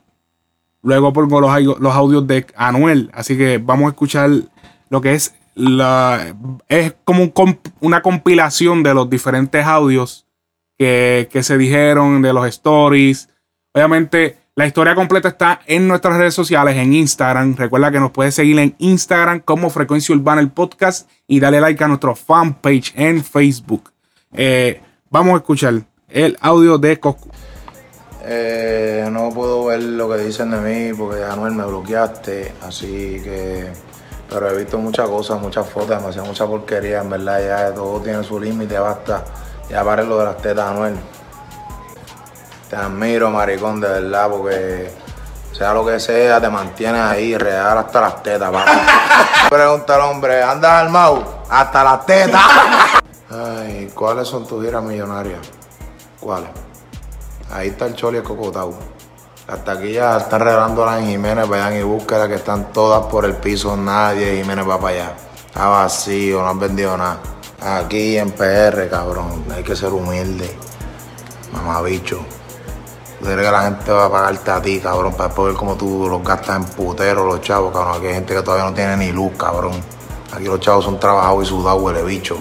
Luego 0.82 1.12
pongo 1.12 1.42
los, 1.42 1.78
los 1.78 1.94
audios 1.94 2.26
de 2.26 2.46
Anuel. 2.56 3.10
Así 3.12 3.36
que 3.36 3.58
vamos 3.58 3.84
a 3.84 3.90
escuchar 3.90 4.30
lo 4.88 5.00
que 5.02 5.12
es 5.12 5.34
la. 5.54 6.34
Es 6.68 6.94
como 7.04 7.34
una 7.80 8.00
compilación 8.00 8.82
de 8.82 8.94
los 8.94 9.10
diferentes 9.10 9.66
audios 9.66 10.27
que, 10.78 11.42
se 11.42 11.58
dijeron, 11.58 12.22
de 12.22 12.32
los 12.32 12.46
stories. 12.46 13.28
Obviamente, 13.74 14.38
la 14.54 14.66
historia 14.66 14.94
completa 14.94 15.28
está 15.28 15.60
en 15.66 15.88
nuestras 15.88 16.16
redes 16.16 16.34
sociales, 16.34 16.76
en 16.76 16.92
Instagram. 16.92 17.56
Recuerda 17.56 17.90
que 17.90 18.00
nos 18.00 18.10
puedes 18.10 18.34
seguir 18.34 18.58
en 18.58 18.74
Instagram 18.78 19.40
como 19.40 19.70
Frecuencia 19.70 20.14
Urbana 20.14 20.40
el 20.40 20.50
podcast 20.50 21.08
y 21.26 21.40
dale 21.40 21.60
like 21.60 21.82
a 21.82 21.88
nuestro 21.88 22.14
fanpage 22.14 22.92
en 22.96 23.22
Facebook. 23.22 23.92
Eh, 24.32 24.80
vamos 25.10 25.34
a 25.34 25.36
escuchar 25.38 25.74
el 26.08 26.36
audio 26.40 26.78
de 26.78 26.98
Coscu. 26.98 27.30
Eh, 28.24 29.08
no 29.10 29.30
puedo 29.30 29.66
ver 29.66 29.82
lo 29.82 30.08
que 30.10 30.18
dicen 30.18 30.50
de 30.50 30.58
mí 30.58 30.96
porque 30.96 31.22
Anuel 31.22 31.54
me 31.54 31.64
bloqueaste, 31.64 32.52
así 32.62 33.20
que. 33.22 33.66
Pero 34.28 34.50
he 34.50 34.58
visto 34.58 34.76
muchas 34.76 35.08
cosas, 35.08 35.40
muchas 35.40 35.66
fotos, 35.66 35.88
demasiada 35.88 36.28
mucha 36.28 36.46
porquería, 36.46 37.00
en 37.00 37.08
verdad 37.08 37.40
ya 37.40 37.74
todo 37.74 38.00
tiene 38.02 38.22
su 38.22 38.38
límite, 38.38 38.78
basta. 38.78 39.24
Ya 39.68 39.84
pare 39.84 40.04
lo 40.04 40.18
de 40.18 40.24
las 40.24 40.36
tetas, 40.38 40.70
Anuel. 40.70 40.98
Te 42.70 42.76
admiro, 42.76 43.30
maricón, 43.30 43.80
de 43.80 43.88
verdad, 43.88 44.30
porque 44.30 44.90
sea 45.52 45.74
lo 45.74 45.84
que 45.84 45.98
sea, 45.98 46.40
te 46.40 46.48
mantienes 46.48 47.00
ahí 47.00 47.36
real 47.36 47.78
hasta 47.78 48.00
las 48.00 48.22
tetas. 48.22 48.50
Pregunta 49.50 49.94
al 49.94 50.00
hombre, 50.02 50.42
¿andas 50.42 50.70
armado? 50.70 51.42
Hasta 51.50 51.84
las 51.84 52.06
tetas. 52.06 52.42
Ay, 53.30 53.90
¿cuáles 53.94 54.28
son 54.28 54.46
tus 54.46 54.64
giras 54.64 54.82
millonarias? 54.82 55.40
¿Cuáles? 56.20 56.48
Ahí 57.50 57.68
está 57.68 57.86
el 57.86 57.94
Choli 57.94 58.20
Cocotau. 58.22 58.74
Hasta 59.48 59.72
aquí 59.72 59.92
ya 59.92 60.18
están 60.18 60.40
regalando 60.40 60.86
a 60.86 60.96
la 60.96 61.02
Jiménez, 61.02 61.48
vayan 61.48 61.76
y 61.76 61.82
búsquela 61.82 62.28
que 62.28 62.34
están 62.34 62.72
todas 62.72 63.06
por 63.06 63.24
el 63.24 63.34
piso, 63.36 63.76
nadie 63.76 64.36
Jiménez 64.36 64.68
va 64.68 64.78
para 64.78 64.94
allá. 64.94 65.12
Está 65.46 65.68
vacío, 65.68 66.42
no 66.42 66.48
han 66.48 66.58
vendido 66.58 66.96
nada. 66.96 67.18
Aquí 67.60 68.16
en 68.16 68.30
PR, 68.30 68.88
cabrón, 68.88 69.44
hay 69.52 69.64
que 69.64 69.74
ser 69.74 69.92
humilde. 69.92 70.56
Mamabicho. 71.52 72.20
Tú 73.18 73.24
crees 73.24 73.38
que 73.38 73.50
la 73.50 73.62
gente 73.62 73.90
va 73.90 74.04
a 74.04 74.10
pagarte 74.10 74.50
a 74.52 74.62
ti, 74.62 74.78
cabrón, 74.78 75.12
para 75.14 75.34
poder 75.34 75.56
como 75.56 75.74
tú 75.74 76.06
los 76.08 76.22
gastas 76.22 76.56
en 76.56 76.64
putero, 76.64 77.26
los 77.26 77.40
chavos, 77.40 77.72
cabrón. 77.72 77.96
Aquí 77.96 78.06
hay 78.06 78.14
gente 78.14 78.32
que 78.32 78.42
todavía 78.42 78.66
no 78.66 78.74
tiene 78.74 78.96
ni 78.96 79.10
luz, 79.10 79.32
cabrón. 79.36 79.72
Aquí 80.32 80.44
los 80.44 80.60
chavos 80.60 80.84
son 80.84 81.00
trabajados 81.00 81.46
y 81.46 81.48
sudados, 81.48 81.82
huele 81.82 82.04
bicho. 82.04 82.40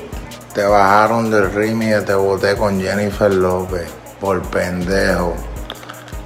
Te 0.54 0.64
bajaron 0.64 1.32
del 1.32 1.52
ritmo 1.52 1.84
y 1.84 2.06
te 2.06 2.14
boté 2.14 2.56
con 2.56 2.80
Jennifer 2.80 3.34
López 3.34 3.90
por 4.22 4.40
pendejo. 4.44 5.34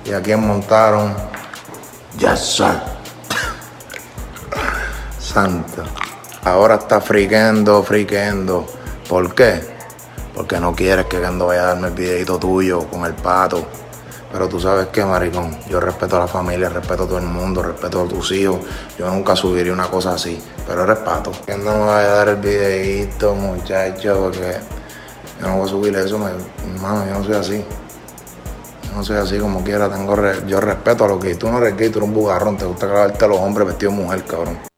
Y 0.04 0.12
a 0.12 0.22
quién 0.22 0.46
montaron. 0.46 1.16
Ya 2.18 2.36
sir. 2.36 2.66
Santo. 5.18 5.84
Ahora 6.44 6.76
está 6.76 7.00
friquendo, 7.00 7.82
friquendo. 7.84 8.81
¿Por 9.12 9.36
qué? 9.36 9.60
Porque 10.34 10.58
no 10.58 10.74
quieres 10.74 11.08
que 11.08 11.20
Gando 11.20 11.48
vaya 11.48 11.64
a 11.64 11.66
darme 11.66 11.90
el 11.90 11.94
videito 11.94 12.40
tuyo 12.40 12.88
con 12.88 13.04
el 13.04 13.14
pato. 13.14 13.68
Pero 14.32 14.48
tú 14.48 14.58
sabes 14.58 14.88
qué, 14.88 15.04
maricón, 15.04 15.54
yo 15.70 15.82
respeto 15.82 16.16
a 16.16 16.20
la 16.20 16.28
familia, 16.30 16.70
respeto 16.70 17.04
a 17.04 17.08
todo 17.08 17.18
el 17.18 17.26
mundo, 17.26 17.62
respeto 17.62 18.04
a 18.04 18.08
tus 18.08 18.32
hijos. 18.32 18.62
Yo 18.98 19.10
nunca 19.10 19.36
subiría 19.36 19.74
una 19.74 19.88
cosa 19.88 20.14
así, 20.14 20.42
pero 20.66 20.86
respeto. 20.86 21.34
Que 21.46 21.58
no 21.58 21.74
me 21.74 21.86
vaya 21.88 22.08
a 22.08 22.16
dar 22.16 22.30
el 22.30 22.36
videito, 22.38 23.36
muchacho, 23.36 24.18
porque 24.18 24.56
yo 25.42 25.48
no 25.48 25.58
voy 25.58 25.66
a 25.66 25.70
subir 25.70 25.96
eso, 25.98 26.16
hermano, 26.74 27.06
yo 27.06 27.20
no 27.20 27.24
soy 27.26 27.36
así. 27.36 27.66
Yo 28.84 28.96
no 28.96 29.04
soy 29.04 29.18
así 29.18 29.38
como 29.40 29.62
quiera, 29.62 29.90
tengo 29.90 30.16
yo 30.48 30.62
respeto 30.62 31.04
a 31.04 31.10
lo 31.10 31.20
que 31.20 31.36
tú 31.36 31.52
no 31.52 31.58
eres 31.58 31.76
gay, 31.76 31.90
tú 31.90 32.00
eres 32.00 32.08
un 32.08 32.16
bugarrón, 32.16 32.56
te 32.56 32.64
gusta 32.64 32.88
grabarte 32.88 33.26
a 33.26 33.28
los 33.28 33.40
hombres 33.40 33.68
vestidos 33.68 33.94
de 33.94 34.04
mujer, 34.04 34.24
cabrón. 34.24 34.71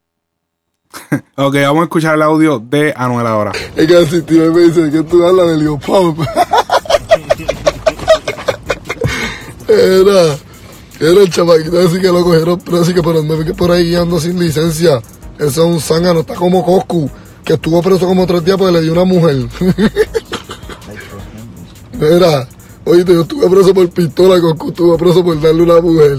ok, 1.35 1.53
vamos 1.55 1.81
a 1.81 1.83
escuchar 1.83 2.15
el 2.15 2.21
audio 2.21 2.59
de 2.59 2.93
Anuel 2.95 3.27
ahora. 3.27 3.51
Es 3.75 3.87
que 3.87 3.97
asistir 3.97 4.51
me 4.51 4.61
dice 4.61 4.89
que 4.91 5.03
tú 5.03 5.25
hablas 5.25 5.47
de 5.47 5.57
Leo 5.57 5.77
Pop. 5.79 6.19
Era, 9.67 10.37
era 10.99 11.21
el 11.21 11.29
chamaquito 11.31 11.79
así 11.79 11.99
que 11.99 12.07
lo 12.07 12.23
cogieron 12.23 12.61
así 12.79 12.93
que 12.93 13.01
por 13.01 13.17
andar 13.17 13.55
por 13.55 13.71
ahí 13.71 13.85
guiando 13.85 14.19
sin 14.19 14.39
licencia. 14.39 15.01
Eso 15.39 15.47
es 15.47 15.57
un 15.57 15.81
zángano, 15.81 16.19
está 16.19 16.35
como 16.35 16.63
Coscu, 16.63 17.09
que 17.43 17.53
estuvo 17.53 17.81
preso 17.81 18.05
como 18.05 18.27
tres 18.27 18.45
días 18.45 18.57
porque 18.57 18.73
le 18.73 18.81
dio 18.81 18.91
una 18.91 19.03
mujer. 19.03 19.35
Mira, 21.99 22.47
oye, 22.85 23.03
yo 23.05 23.21
estuve 23.21 23.49
preso 23.49 23.73
por 23.73 23.89
pistola, 23.89 24.39
Coscu 24.39 24.69
estuvo 24.69 24.97
preso 24.97 25.23
por 25.23 25.41
darle 25.41 25.63
una 25.63 25.81
mujer. 25.81 26.17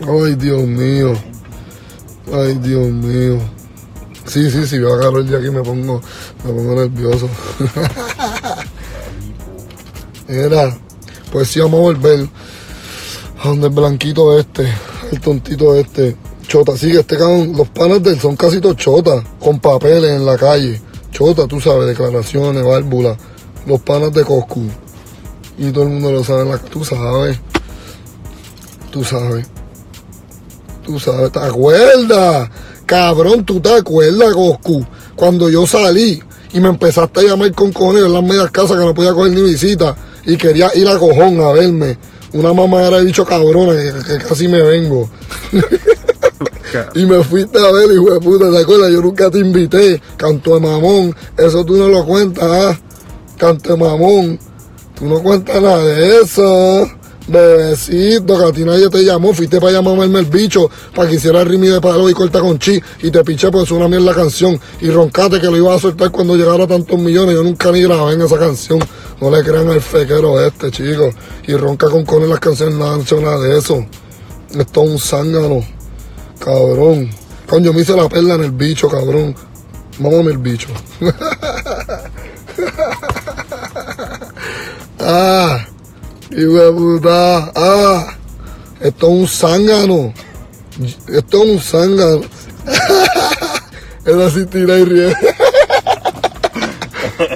Ay, 0.00 0.34
Dios 0.34 0.62
mío. 0.62 1.14
Ay, 2.32 2.54
Dios 2.54 2.88
mío. 2.88 3.38
Sí, 4.26 4.50
sí, 4.50 4.66
sí, 4.66 4.80
yo 4.80 4.92
agarro 4.92 5.20
el 5.20 5.28
día 5.28 5.38
aquí 5.38 5.50
me 5.50 5.62
pongo, 5.62 6.00
me 6.44 6.52
pongo 6.52 6.74
nervioso. 6.74 7.28
Era, 10.28 10.76
pues 11.30 11.48
sí, 11.48 11.60
vamos 11.60 11.78
a 11.78 11.82
volver 11.82 12.28
a 13.42 13.48
donde 13.48 13.68
el 13.68 13.72
blanquito 13.72 14.38
este, 14.38 14.66
el 15.12 15.20
tontito 15.20 15.76
este. 15.76 16.16
Chota, 16.48 16.76
sí, 16.76 16.90
que 16.90 17.00
este 17.00 17.16
cabrón, 17.16 17.56
los 17.56 17.68
panes 17.68 18.02
de 18.02 18.10
él 18.10 18.20
son 18.20 18.36
casi 18.36 18.60
todos 18.60 18.76
chotas, 18.76 19.24
con 19.40 19.60
papeles 19.60 20.10
en 20.10 20.26
la 20.26 20.36
calle. 20.36 20.80
Chota, 21.12 21.46
tú 21.46 21.60
sabes, 21.60 21.86
declaraciones, 21.86 22.64
válvulas, 22.64 23.16
los 23.66 23.80
panas 23.80 24.12
de 24.12 24.24
Coscu. 24.24 24.68
Y 25.58 25.70
todo 25.70 25.84
el 25.84 25.90
mundo 25.90 26.12
lo 26.12 26.24
sabe, 26.24 26.58
tú 26.70 26.84
sabes. 26.84 27.38
Tú 28.90 29.02
sabes. 29.02 29.46
Tú 30.86 31.00
sabes, 31.00 31.32
¿te 31.32 31.40
acuerdas? 31.40 32.48
Cabrón, 32.86 33.44
¿tú 33.44 33.58
te 33.60 33.74
acuerdas, 33.74 34.32
Coscu? 34.32 34.86
Cuando 35.16 35.50
yo 35.50 35.66
salí 35.66 36.22
y 36.52 36.60
me 36.60 36.68
empezaste 36.68 37.20
a 37.20 37.22
llamar 37.24 37.52
con 37.52 37.72
cojones 37.72 38.04
en 38.04 38.12
las 38.12 38.22
medias 38.22 38.52
casas 38.52 38.78
que 38.78 38.84
no 38.84 38.94
podía 38.94 39.12
coger 39.12 39.32
ni 39.32 39.42
visita 39.42 39.96
y 40.24 40.36
quería 40.36 40.70
ir 40.76 40.86
a 40.86 40.96
cojón 40.96 41.40
a 41.40 41.50
verme. 41.50 41.98
Una 42.32 42.52
mamá 42.52 42.82
era 42.84 43.00
dicho 43.00 43.24
cabrona 43.24 43.72
que, 44.06 44.18
casi 44.18 44.46
me 44.46 44.62
vengo. 44.62 45.10
y 46.94 47.04
me 47.04 47.24
fuiste 47.24 47.58
a 47.58 47.72
ver, 47.72 47.90
hijo 47.90 48.12
de 48.12 48.20
puta, 48.20 48.48
¿te 48.48 48.58
acuerdas? 48.58 48.92
Yo 48.92 49.02
nunca 49.02 49.28
te 49.28 49.40
invité. 49.40 50.00
Canto 50.16 50.54
de 50.54 50.60
mamón. 50.60 51.16
Eso 51.36 51.64
tú 51.64 51.76
no 51.76 51.88
lo 51.88 52.04
cuentas, 52.06 52.44
¿ah? 52.44 52.78
Canto 53.36 53.72
de 53.72 53.76
mamón. 53.76 54.38
Tú 54.94 55.06
no 55.06 55.20
cuentas 55.20 55.60
nada 55.60 55.84
de 55.84 56.20
eso. 56.20 56.88
Bebecito, 57.28 58.38
que 58.38 58.44
a 58.44 58.52
ti 58.52 58.64
nadie 58.64 58.88
te 58.88 59.02
llamó, 59.02 59.34
fuiste 59.34 59.60
para 59.60 59.72
llamarme 59.72 60.20
el 60.20 60.26
bicho, 60.26 60.70
para 60.94 61.08
que 61.08 61.16
hiciera 61.16 61.42
rimi 61.42 61.66
de 61.66 61.80
palo 61.80 62.08
y 62.08 62.12
corta 62.12 62.38
con 62.40 62.56
chi, 62.58 62.80
y 63.02 63.10
te 63.10 63.24
piché 63.24 63.50
pues 63.50 63.70
una 63.72 63.88
mierda 63.88 64.14
canción, 64.14 64.60
y 64.80 64.90
roncate 64.90 65.40
que 65.40 65.46
lo 65.46 65.56
iba 65.56 65.74
a 65.74 65.78
soltar 65.78 66.12
cuando 66.12 66.36
llegara 66.36 66.68
tantos 66.68 66.98
millones, 66.98 67.34
yo 67.34 67.42
nunca 67.42 67.72
ni 67.72 67.82
grabé 67.82 68.14
en 68.14 68.22
esa 68.22 68.38
canción, 68.38 68.78
no 69.20 69.30
le 69.30 69.42
crean 69.42 69.68
al 69.68 69.80
fequero 69.80 70.40
este, 70.44 70.70
chicos, 70.70 71.14
y 71.48 71.54
ronca 71.54 71.90
con 71.90 72.04
con 72.04 72.28
las 72.28 72.38
canciones, 72.38 72.76
nada, 72.76 72.96
nada 72.96 73.40
de 73.40 73.58
eso, 73.58 73.84
esto 74.56 74.84
es 74.84 74.90
un 74.90 74.98
zángano, 75.00 75.66
cabrón, 76.38 77.10
coño, 77.48 77.72
me 77.72 77.80
hice 77.80 77.96
la 77.96 78.08
perla 78.08 78.34
en 78.34 78.44
el 78.44 78.52
bicho, 78.52 78.88
cabrón, 78.88 79.34
mámame 79.98 80.30
el 80.30 80.38
bicho. 80.38 80.68
ah. 85.00 85.66
Hijo 86.30 86.54
de 86.54 86.72
puta. 86.72 87.52
Ah, 87.54 88.16
esto 88.80 89.06
es 89.06 89.12
un 89.12 89.28
zángano. 89.28 90.12
Esto 91.08 91.44
es 91.44 91.50
un 91.50 91.60
zángano. 91.60 92.20
es 94.04 94.14
así 94.14 94.44
tira 94.46 94.78
y 94.78 94.84
ríe. 94.84 95.14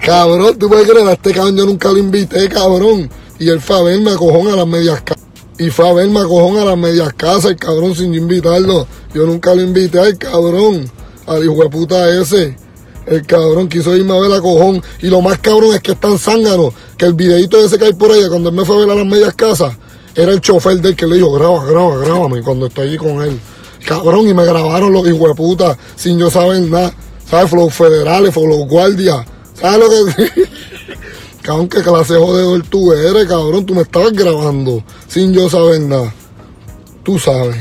cabrón, 0.05 0.59
tú 0.59 0.69
puedes 0.69 0.89
creer, 0.89 1.07
a 1.07 1.13
este 1.13 1.33
cabrón 1.33 1.57
yo 1.57 1.67
nunca 1.67 1.91
lo 1.91 1.99
invité, 1.99 2.49
cabrón. 2.49 3.09
Y 3.39 3.49
él 3.49 3.61
fue 3.61 3.79
a 3.79 3.83
verme 3.83 4.11
a 4.11 4.17
cojón 4.17 4.49
a 4.49 4.57
las 4.57 4.67
medias 4.67 5.01
casas. 5.03 5.25
Y 5.59 5.71
fue 5.71 5.89
a 5.89 5.93
verme 5.93 6.21
a 6.21 6.25
cojón 6.25 6.59
a 6.59 6.65
las 6.65 6.77
medias 6.77 7.13
casas, 7.15 7.47
el 7.47 7.57
cabrón, 7.57 7.95
sin 7.95 8.15
invitarlo. 8.15 8.87
Yo 9.15 9.25
nunca 9.25 9.55
lo 9.55 9.63
invité 9.63 10.01
al 10.01 10.19
cabrón, 10.19 10.91
al 11.27 11.45
hijo 11.45 11.63
de 11.63 11.71
puta 11.71 12.21
ese. 12.21 12.57
El 13.11 13.27
cabrón 13.27 13.69
quiso 13.69 13.97
irme 13.97 14.17
a 14.17 14.21
ver 14.21 14.33
a 14.33 14.41
cojón. 14.41 14.81
Y 15.03 15.09
lo 15.09 15.21
más 15.21 15.39
cabrón 15.39 15.75
es 15.75 15.81
que 15.81 15.93
es 15.93 16.01
tan 16.01 16.17
zángano 16.17 16.73
que 16.97 17.07
el 17.07 17.15
videito 17.15 17.59
ese 17.59 17.77
que 17.77 17.87
hay 17.87 17.93
por 17.93 18.13
ahí, 18.13 18.23
cuando 18.29 18.51
él 18.51 18.55
me 18.55 18.65
fue 18.65 18.77
a 18.77 18.79
ver 18.79 18.91
a 18.91 18.95
las 18.95 19.05
medias 19.05 19.35
casas, 19.35 19.77
era 20.15 20.31
el 20.31 20.41
chofer 20.41 20.81
del 20.81 20.95
que 20.95 21.09
le 21.09 21.17
dijo, 21.17 21.33
graba, 21.33 21.65
graba, 21.65 21.99
grábame 21.99 22.41
cuando 22.41 22.67
estoy 22.67 22.87
allí 22.87 22.97
con 22.97 23.21
él. 23.21 23.41
Cabrón, 23.85 24.29
y 24.29 24.35
me 24.35 24.45
grabaron 24.45 24.93
los 24.93 25.05
puta 25.35 25.77
sin 25.97 26.21
yo 26.21 26.31
saber 26.31 26.61
nada. 26.61 26.95
¿Sabes? 27.29 27.51
Flow 27.51 27.69
federales, 27.69 28.33
flow 28.33 28.65
guardia. 28.67 29.27
¿Sabes 29.61 29.81
lo 29.81 29.91
que 29.91 30.31
Cabrón, 31.43 31.69
qué 31.69 31.83
clase 31.83 32.15
jodedor 32.15 32.63
tú 32.69 32.93
eres, 32.93 33.27
cabrón. 33.27 33.67
Tú 33.67 33.75
me 33.75 33.83
estabas 33.83 34.13
grabando 34.13 34.85
sin 35.09 35.33
yo 35.33 35.51
saber 35.51 35.81
nada. 35.81 36.15
Tú 37.03 37.19
sabes. 37.19 37.57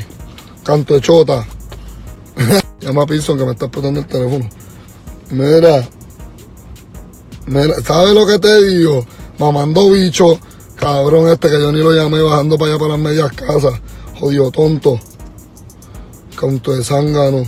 Canto 0.63 0.93
de 0.93 1.01
chota. 1.01 1.43
Llama 2.81 3.01
a 3.01 3.05
Pilson 3.07 3.35
que 3.35 3.45
me 3.45 3.53
está 3.53 3.65
explotando 3.65 4.01
el 4.01 4.05
teléfono. 4.05 4.47
Mira, 5.31 5.87
mira, 7.45 7.75
¿sabes 7.83 8.15
lo 8.15 8.25
que 8.25 8.39
te 8.39 8.63
digo? 8.63 9.05
Mamando 9.37 9.91
bicho, 9.91 10.39
cabrón 10.75 11.29
este 11.29 11.49
que 11.49 11.59
yo 11.59 11.71
ni 11.71 11.79
lo 11.79 11.91
llamé 11.91 12.19
bajando 12.19 12.57
para 12.57 12.71
allá 12.71 12.79
para 12.79 12.91
las 12.93 12.99
medias 12.99 13.31
casas. 13.33 13.79
Jodido 14.19 14.49
tonto. 14.49 14.99
Canto 16.35 16.73
de 16.73 16.83
zángano. 16.83 17.43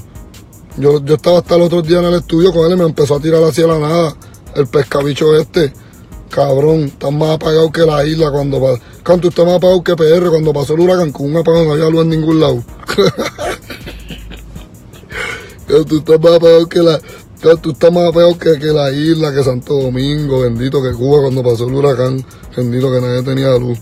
Yo, 0.78 1.04
yo 1.04 1.16
estaba 1.16 1.40
hasta 1.40 1.56
el 1.56 1.64
otro 1.64 1.82
día 1.82 2.00
en 2.00 2.06
el 2.06 2.14
estudio 2.16 2.54
con 2.54 2.68
él 2.68 2.74
y 2.74 2.78
me 2.78 2.86
empezó 2.86 3.16
a 3.16 3.20
tirar 3.20 3.44
hacia 3.44 3.66
la 3.66 3.80
nada. 3.80 4.16
El 4.56 4.68
pescabicho 4.68 5.36
este. 5.36 5.74
Cabrón, 6.30 6.84
estás 6.84 7.12
más 7.12 7.32
apagado 7.32 7.72
que 7.72 7.82
la 7.82 8.06
isla 8.06 8.32
cuando 8.32 8.62
pasó. 8.62 8.80
Canto, 9.02 9.30
está 9.30 9.44
más 9.44 9.56
apagado 9.56 9.84
que 9.84 9.96
PR 9.96 10.30
cuando 10.30 10.54
pasó 10.54 10.76
el 10.76 10.82
huracán 10.82 11.12
con 11.12 11.26
un 11.26 11.38
apagón 11.38 11.68
no 11.68 11.74
había 11.74 11.90
luz 11.90 12.04
en 12.04 12.10
ningún 12.10 12.40
lado. 12.40 12.64
tú 15.88 15.98
estás 15.98 16.22
más 16.22 16.34
apagado 16.34 16.70
que 16.70 16.80
la 16.80 17.02
tú 17.42 17.72
estás 17.72 17.92
más 17.92 18.12
peor 18.12 18.38
que, 18.38 18.60
que, 18.60 18.68
la 18.68 18.92
isla, 18.92 19.34
que 19.34 19.44
Santo 19.44 19.74
Domingo, 19.74 20.42
bendito 20.42 20.82
que 20.82 20.92
Cuba 20.92 21.22
cuando 21.22 21.44
pasó 21.44 21.68
el 21.68 21.74
huracán, 21.74 22.24
bendito 22.56 22.92
que 22.92 23.02
nadie 23.02 23.24
tenía 23.24 23.58
luz, 23.58 23.80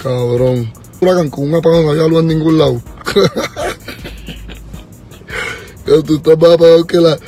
cabrón. 0.00 0.72
Huracán 1.00 1.30
con 1.30 1.48
un 1.48 1.56
apagón 1.56 1.86
no 1.86 1.90
había 1.90 2.06
luz 2.06 2.20
en 2.20 2.28
ningún 2.28 2.58
lado. 2.58 2.80
tú 5.84 6.16
estás 6.16 6.38
más 6.38 6.56
peor 6.56 6.86
que 6.86 6.98
la, 6.98 7.18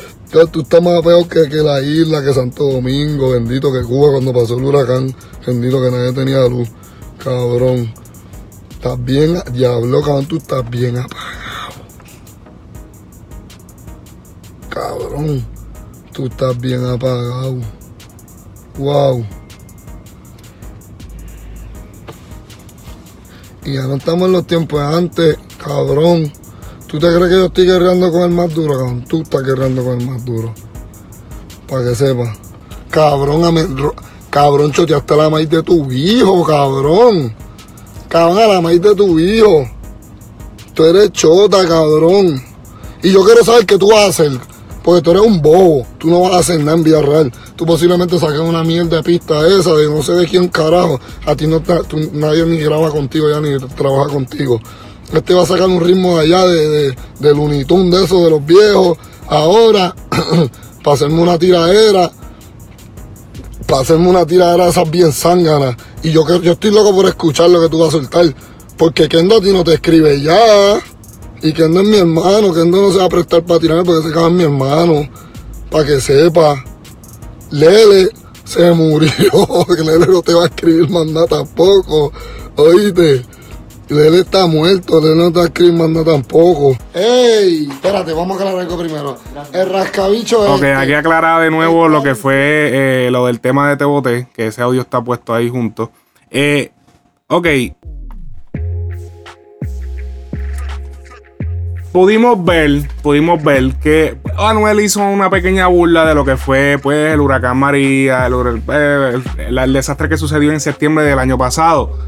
tú 0.47 0.61
estás 0.61 0.83
más 0.83 1.03
peor 1.03 1.27
que, 1.27 1.49
que, 1.49 1.57
la 1.57 1.81
isla, 1.81 2.23
que 2.23 2.33
Santo 2.33 2.65
Domingo, 2.65 3.31
bendito 3.31 3.73
que 3.73 3.83
Cuba 3.83 4.13
cuando 4.13 4.33
pasó 4.33 4.57
el 4.57 4.65
huracán, 4.65 5.13
bendito 5.45 5.83
que 5.83 5.91
nadie 5.91 6.13
tenía 6.13 6.47
luz, 6.47 6.69
cabrón. 7.23 7.93
Estás 8.71 9.05
bien, 9.05 9.41
diablo, 9.53 10.01
cabrón, 10.01 10.27
tú 10.27 10.37
estás 10.37 10.69
bien 10.71 10.99
apagado. 10.99 11.73
Cabrón. 14.69 15.52
Tú 16.13 16.27
estás 16.27 16.61
bien 16.61 16.85
apagado. 16.85 17.57
Wow. 18.77 19.25
Y 23.65 23.75
ya 23.75 23.83
no 23.83 23.95
estamos 23.95 24.27
en 24.27 24.33
los 24.33 24.47
tiempos 24.47 24.81
de 24.81 24.97
antes, 24.97 25.39
cabrón. 25.65 26.31
¿Tú 26.87 26.99
te 26.99 27.07
crees 27.07 27.31
que 27.31 27.37
yo 27.37 27.47
estoy 27.47 27.65
guerreando 27.65 28.13
con 28.13 28.23
el 28.23 28.31
más 28.31 28.53
duro, 28.53 28.75
cabrón? 28.75 29.05
Tú 29.09 29.23
estás 29.23 29.43
guerreando 29.43 29.83
con 29.83 30.01
el 30.01 30.07
más 30.07 30.23
duro. 30.23 30.53
Para 31.67 31.85
que 31.85 31.95
sepas. 31.95 32.37
Cabrón, 32.91 33.57
cabrón, 34.29 34.73
choteaste 34.73 35.17
la 35.17 35.31
maíz 35.31 35.49
de 35.49 35.63
tu 35.63 35.91
hijo, 35.91 36.45
cabrón. 36.45 37.35
Cabrón, 38.09 38.39
a 38.39 38.47
la 38.49 38.61
maíz 38.61 38.83
de 38.83 38.95
tu 38.95 39.19
hijo. 39.19 39.67
Tú 40.75 40.85
eres 40.85 41.11
chota, 41.13 41.67
cabrón. 41.67 42.43
Y 43.03 43.13
yo 43.13 43.25
quiero 43.25 43.43
saber 43.43 43.65
qué 43.65 43.79
tú 43.79 43.89
vas 43.89 44.05
a 44.05 44.09
hacer. 44.09 44.52
Porque 44.83 45.03
tú 45.03 45.13
eres 45.13 45.23
un 45.23 45.41
bobo, 45.41 45.87
tú 45.99 46.09
no 46.09 46.23
vas 46.23 46.33
a 46.33 46.39
hacer 46.39 46.59
nada 46.61 46.77
en 46.77 46.83
vida 46.83 47.01
real. 47.01 47.33
Tú 47.57 47.65
posiblemente 47.65 48.19
saques 48.19 48.41
una 48.41 48.65
mierda 48.65 48.97
de 48.97 49.03
pista 49.03 49.47
esa 49.47 49.75
de 49.75 49.89
no 49.89 50.03
sé 50.03 50.13
de 50.13 50.27
quién 50.27 50.49
carajo. 50.49 51.01
A 51.25 51.37
ti 51.37 51.47
no 51.47 51.61
tú, 51.61 52.11
nadie 52.13 52.45
ni 52.47 52.59
graba 52.59 52.91
contigo 52.91 53.31
ya 53.31 53.41
ni 53.41 53.57
trabaja 53.77 54.11
contigo. 54.11 54.61
Este 55.13 55.35
va 55.35 55.43
a 55.43 55.47
sacar 55.47 55.69
un 55.69 55.81
ritmo 55.81 56.19
de 56.19 56.23
allá 56.25 56.47
de, 56.47 56.69
de, 56.69 56.97
de 57.21 57.35
Looney 57.35 57.65
de 57.65 58.05
esos 58.05 58.25
de 58.25 58.31
los 58.31 58.45
viejos. 58.45 58.99
Ahora, 59.29 59.95
para 60.83 60.95
hacerme 60.95 61.21
una 61.21 61.39
tiradera, 61.39 62.11
para 63.67 63.83
hacerme 63.83 64.09
una 64.09 64.27
tiradera 64.27 64.65
de 64.65 64.71
esas 64.71 64.91
bien 64.91 65.13
zánganas. 65.13 65.77
Y 66.03 66.11
yo, 66.11 66.27
yo 66.41 66.53
estoy 66.53 66.73
loco 66.73 66.95
por 66.95 67.07
escuchar 67.07 67.51
lo 67.51 67.61
que 67.61 67.69
tú 67.69 67.79
vas 67.79 67.89
a 67.89 67.93
soltar. 67.93 68.35
Porque 68.77 69.09
Kendo 69.09 69.37
a 69.37 69.41
ti 69.41 69.53
no 69.53 69.63
te 69.63 69.75
escribe 69.75 70.21
ya. 70.21 70.83
Y 71.43 71.53
que 71.53 71.69
no 71.69 71.81
es 71.81 71.89
mi 71.89 71.97
hermano, 71.97 72.55
que 72.55 72.65
no 72.65 72.93
se 72.93 72.99
va 72.99 73.05
a 73.07 73.09
prestar 73.09 73.43
para 73.43 73.59
tirarme 73.59 73.85
porque 73.85 74.09
se 74.09 74.15
caga 74.15 74.31
mi 74.31 74.45
hermano. 74.45 75.09
Para 75.71 75.85
que 75.85 76.01
sepa. 76.01 76.63
Lele 77.51 78.11
se 78.45 78.71
murió. 78.73 79.11
Que 79.67 79.83
Lele 79.83 80.07
no 80.07 80.23
te 80.23 80.35
va 80.35 80.45
a 80.45 80.47
escribir 80.47 80.89
más 80.89 81.07
nada 81.07 81.27
tampoco. 81.27 82.13
Oíste. 82.57 83.25
Lele 83.89 84.21
está 84.21 84.47
muerto, 84.47 85.01
Lele 85.01 85.17
no 85.17 85.33
te 85.33 85.39
va 85.39 85.45
a 85.45 85.49
escribir 85.49 85.75
más 85.75 85.91
nada 85.91 86.13
tampoco. 86.13 86.77
¡Ey! 86.95 87.69
Espérate, 87.71 88.13
vamos 88.13 88.37
a 88.37 88.41
aclarar 88.41 88.61
algo 88.61 88.79
primero. 88.79 89.19
El 89.53 89.69
rascabicho 89.69 90.45
es. 90.45 90.51
Ok, 90.51 90.65
aquí 90.65 90.95
aclarar 90.95 91.43
de 91.43 91.51
nuevo 91.51 91.89
lo 91.89 92.03
que 92.03 92.15
fue 92.15 92.35
eh, 92.37 93.11
lo 93.11 93.27
del 93.27 93.41
tema 93.41 93.69
de 93.69 93.77
Tebote, 93.77 94.29
que 94.33 94.47
ese 94.47 94.63
audio 94.63 94.81
está 94.81 95.03
puesto 95.03 95.35
ahí 95.35 95.51
junto. 95.51 95.91
Eh, 96.31 96.73
ok, 97.27 97.47
pudimos 101.93 102.43
ver, 102.45 102.89
pudimos 103.03 103.43
ver 103.43 103.75
que 103.77 104.19
Anuel 104.39 104.81
hizo 104.81 105.05
una 105.05 105.31
pequeña 105.31 105.67
burla 105.67 106.07
de 106.07 106.15
lo 106.15 106.25
que 106.25 106.37
fue 106.37 106.79
pues, 106.83 107.13
el 107.13 107.21
huracán 107.21 107.59
María, 107.59 108.27
el, 108.27 109.73
desastre 109.73 110.09
que 110.09 110.17
sucedió 110.17 110.53
en 110.53 110.61
septiembre 110.61 111.05
del 111.05 111.19
año 111.19 111.37
pasado. 111.37 111.99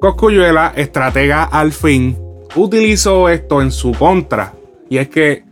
Coscuyuela, 0.00 0.72
estratega 0.74 1.44
al 1.44 1.72
fin, 1.72 2.18
utilizó 2.56 3.28
esto 3.28 3.62
en 3.62 3.70
su 3.70 3.92
contra. 3.92 4.52
Y 4.90 4.98
es 4.98 5.08
que 5.08 5.44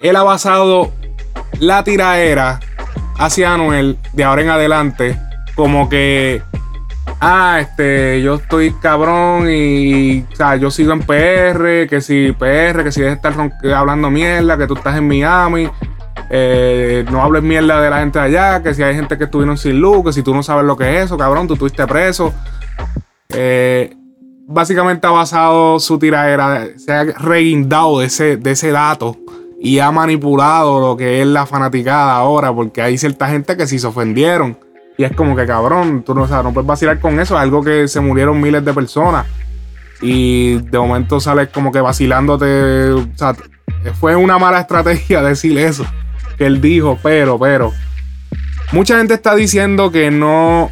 él 0.00 0.16
ha 0.16 0.22
basado 0.22 0.92
la 1.58 1.82
tiraera 1.82 2.60
hacia 3.18 3.54
Anuel 3.54 3.98
de 4.12 4.24
ahora 4.24 4.42
en 4.42 4.48
adelante 4.50 5.18
como 5.54 5.88
que 5.88 6.42
ah, 7.20 7.58
este, 7.60 8.22
yo 8.22 8.34
estoy 8.34 8.72
cabrón 8.72 9.48
y, 9.50 10.20
o 10.32 10.36
sea, 10.36 10.56
yo 10.56 10.70
sigo 10.70 10.92
en 10.92 11.00
PR, 11.00 11.88
que 11.88 12.00
si 12.00 12.32
PR, 12.32 12.84
que 12.84 12.92
si 12.92 13.00
dejes 13.00 13.16
estar 13.16 13.34
hablando 13.74 14.10
mierda, 14.10 14.56
que 14.56 14.66
tú 14.66 14.74
estás 14.74 14.96
en 14.96 15.08
Miami, 15.08 15.68
eh, 16.30 17.04
no 17.10 17.22
hables 17.22 17.42
mierda 17.42 17.80
de 17.80 17.90
la 17.90 18.00
gente 18.00 18.18
de 18.18 18.24
allá, 18.24 18.62
que 18.62 18.74
si 18.74 18.82
hay 18.82 18.94
gente 18.94 19.18
que 19.18 19.24
estuvieron 19.24 19.58
sin 19.58 19.80
luz, 19.80 20.04
que 20.04 20.12
si 20.12 20.22
tú 20.22 20.34
no 20.34 20.42
sabes 20.42 20.64
lo 20.64 20.76
que 20.76 20.98
es 20.98 21.06
eso, 21.06 21.16
cabrón, 21.16 21.46
tú 21.46 21.54
estuviste 21.54 21.86
preso. 21.86 22.32
Eh, 23.30 23.94
básicamente 24.46 25.06
ha 25.06 25.10
basado 25.10 25.80
su 25.80 25.98
tiradera, 25.98 26.68
se 26.76 26.92
ha 26.92 27.04
reguindado 27.04 28.00
de 28.00 28.06
ese, 28.06 28.36
de 28.36 28.52
ese 28.52 28.70
dato 28.70 29.16
y 29.60 29.78
ha 29.78 29.90
manipulado 29.90 30.80
lo 30.80 30.96
que 30.96 31.20
es 31.22 31.26
la 31.26 31.46
fanaticada 31.46 32.16
ahora, 32.16 32.52
porque 32.52 32.82
hay 32.82 32.98
cierta 32.98 33.28
gente 33.28 33.56
que 33.56 33.66
sí 33.66 33.78
se 33.78 33.86
ofendieron. 33.86 34.58
Y 34.96 35.04
es 35.04 35.12
como 35.12 35.34
que 35.34 35.46
cabrón, 35.46 36.04
tú 36.04 36.14
no, 36.14 36.26
no 36.26 36.52
puedes 36.52 36.66
vacilar 36.66 37.00
con 37.00 37.18
eso, 37.18 37.34
es 37.34 37.40
algo 37.40 37.62
que 37.62 37.88
se 37.88 38.00
murieron 38.00 38.40
miles 38.40 38.64
de 38.64 38.72
personas. 38.72 39.26
Y 40.00 40.58
de 40.58 40.78
momento 40.78 41.20
sales 41.20 41.48
como 41.48 41.72
que 41.72 41.80
vacilándote. 41.80 42.90
O 42.90 43.08
sea, 43.14 43.34
fue 43.98 44.16
una 44.16 44.38
mala 44.38 44.60
estrategia 44.60 45.22
decir 45.22 45.58
eso. 45.58 45.86
Que 46.36 46.46
él 46.46 46.60
dijo, 46.60 46.98
pero, 47.02 47.38
pero. 47.38 47.72
Mucha 48.72 48.98
gente 48.98 49.14
está 49.14 49.34
diciendo 49.34 49.90
que 49.90 50.10
no. 50.10 50.70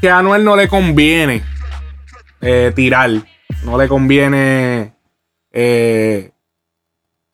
que 0.00 0.10
a 0.10 0.18
Anuel 0.18 0.44
no 0.44 0.56
le 0.56 0.68
conviene 0.68 1.42
eh, 2.40 2.72
tirar. 2.74 3.10
No 3.64 3.78
le 3.78 3.88
conviene 3.88 4.94
eh, 5.52 6.30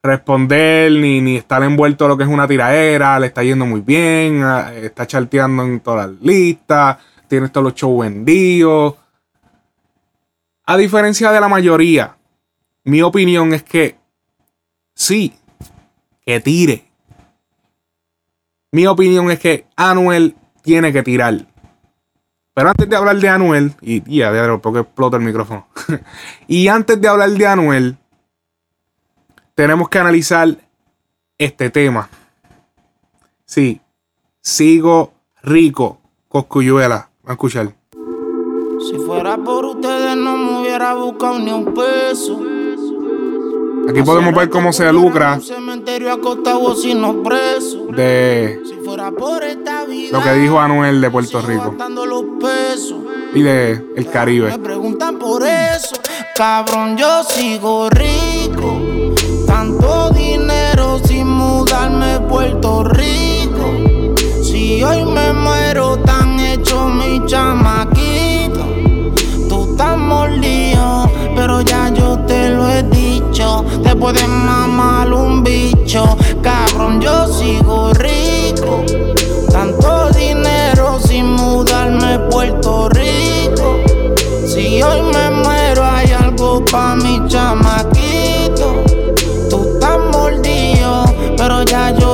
responder 0.03 0.91
ni, 0.93 1.21
ni 1.21 1.37
estar 1.37 1.63
envuelto 1.63 2.05
en 2.05 2.09
lo 2.11 2.17
que 2.17 2.25
es 2.25 2.29
una 2.29 2.49
tiraera. 2.49 3.19
Le 3.21 3.29
está 3.29 3.43
yendo 3.43 3.67
muy 3.67 3.81
bien. 3.81 4.43
ah, 4.43 4.73
Está 4.75 5.07
charteando 5.07 5.63
en 5.65 5.81
todas 5.81 6.11
las 6.11 6.21
listas. 6.21 6.99
Tiene 7.29 7.49
todos 7.49 7.65
los 7.65 7.75
shows 7.75 8.01
vendidos. 8.01 8.95
A 10.67 10.77
diferencia 10.77 11.31
de 11.33 11.41
la 11.41 11.49
mayoría, 11.49 12.17
mi 12.85 13.03
opinión 13.03 13.53
es 13.53 13.63
que 13.63 13.97
sí, 14.95 15.35
que 16.25 16.41
tire. 16.41 16.85
Mi 18.71 18.87
opinión 18.87 19.31
es 19.31 19.39
que 19.39 19.67
Anuel 19.77 20.37
tiene 20.63 20.93
que 20.93 21.03
tirar. 21.03 21.47
Pero 22.55 22.69
antes 22.69 22.89
de 22.89 22.97
hablar 22.97 23.17
de 23.17 23.29
Anuel, 23.29 23.73
y 23.81 24.03
ya, 24.17 24.31
porque 24.59 24.81
explota 24.81 25.17
el 25.17 25.23
micrófono. 25.23 25.67
y 26.49 26.69
antes 26.69 27.01
de 27.01 27.09
hablar 27.09 27.31
de 27.31 27.47
Anuel, 27.47 27.97
tenemos 29.55 29.89
que 29.89 29.99
analizar 29.99 30.57
este 31.39 31.71
tema. 31.71 32.09
Sí, 33.45 33.81
sigo 34.41 35.13
rico, 35.43 35.99
Coscuyuela. 36.29 37.11
Va 37.27 37.31
a 37.31 37.33
escuchar. 37.33 37.75
Si 38.81 38.99
fuera 39.07 39.37
por 39.37 39.65
ustedes 39.65 40.17
no 40.17 40.37
me 40.37 40.61
hubiera 40.61 40.95
buscado 40.95 41.39
ni 41.39 41.53
un 41.53 41.73
peso. 41.75 42.41
Aquí 43.89 44.03
podemos 44.03 44.35
ver 44.35 44.49
cómo 44.49 44.73
se 44.73 44.91
lucra 44.93 45.39
de 47.95 48.61
lo 50.11 50.23
que 50.23 50.33
dijo 50.35 50.61
Anuel 50.61 51.01
de 51.01 51.11
Puerto 51.11 51.43
Rico 51.43 51.77
y 53.35 53.43
de 53.43 53.85
el 53.97 54.11
Caribe. 54.11 54.51
Me 54.51 54.59
preguntan 54.59 55.19
por 55.19 55.43
eso. 55.43 55.97
Cabrón, 56.35 56.97
yo 56.97 57.25
sigo 57.25 57.91
rico. 57.91 58.82
Tanto 59.53 60.09
dinero 60.15 60.99
sin 61.05 61.29
mudarme 61.29 62.19
Puerto 62.21 62.85
Rico. 62.85 63.67
Si 64.43 64.83
hoy 64.83 65.05
me 65.05 65.31
muero, 65.35 65.99
tan 65.99 66.41
hecho 66.41 66.89
mi 66.89 67.21
chamaquito. 67.27 68.65
Tú 69.51 69.69
estás 69.71 69.99
mordido, 69.99 71.07
pero 71.37 71.61
ya 71.61 71.91
yo 71.91 72.19
te 72.21 72.49
lo 72.49 72.67
he 72.67 72.83
dicho. 72.85 73.63
Te 73.83 73.95
puedes 73.95 74.27
mamar 74.27 75.13
un 75.13 75.45
bicho. 75.45 76.17
Cabrón, 76.43 77.03
yo 77.03 77.27
sigo 77.27 77.93
rico. 77.93 78.83
Tanto 79.53 80.09
dinero 80.13 80.99
sin 80.99 81.27
mudarme 81.27 82.19
Puerto 82.31 82.89
Rico. 82.89 83.77
Si 84.47 84.83
hoy 84.83 85.03
me 85.03 85.31
muero, 85.31 85.85
hay 85.85 86.11
algo 86.13 86.65
pa' 86.65 86.97
mi 86.97 87.21
chamaquito. 87.29 87.92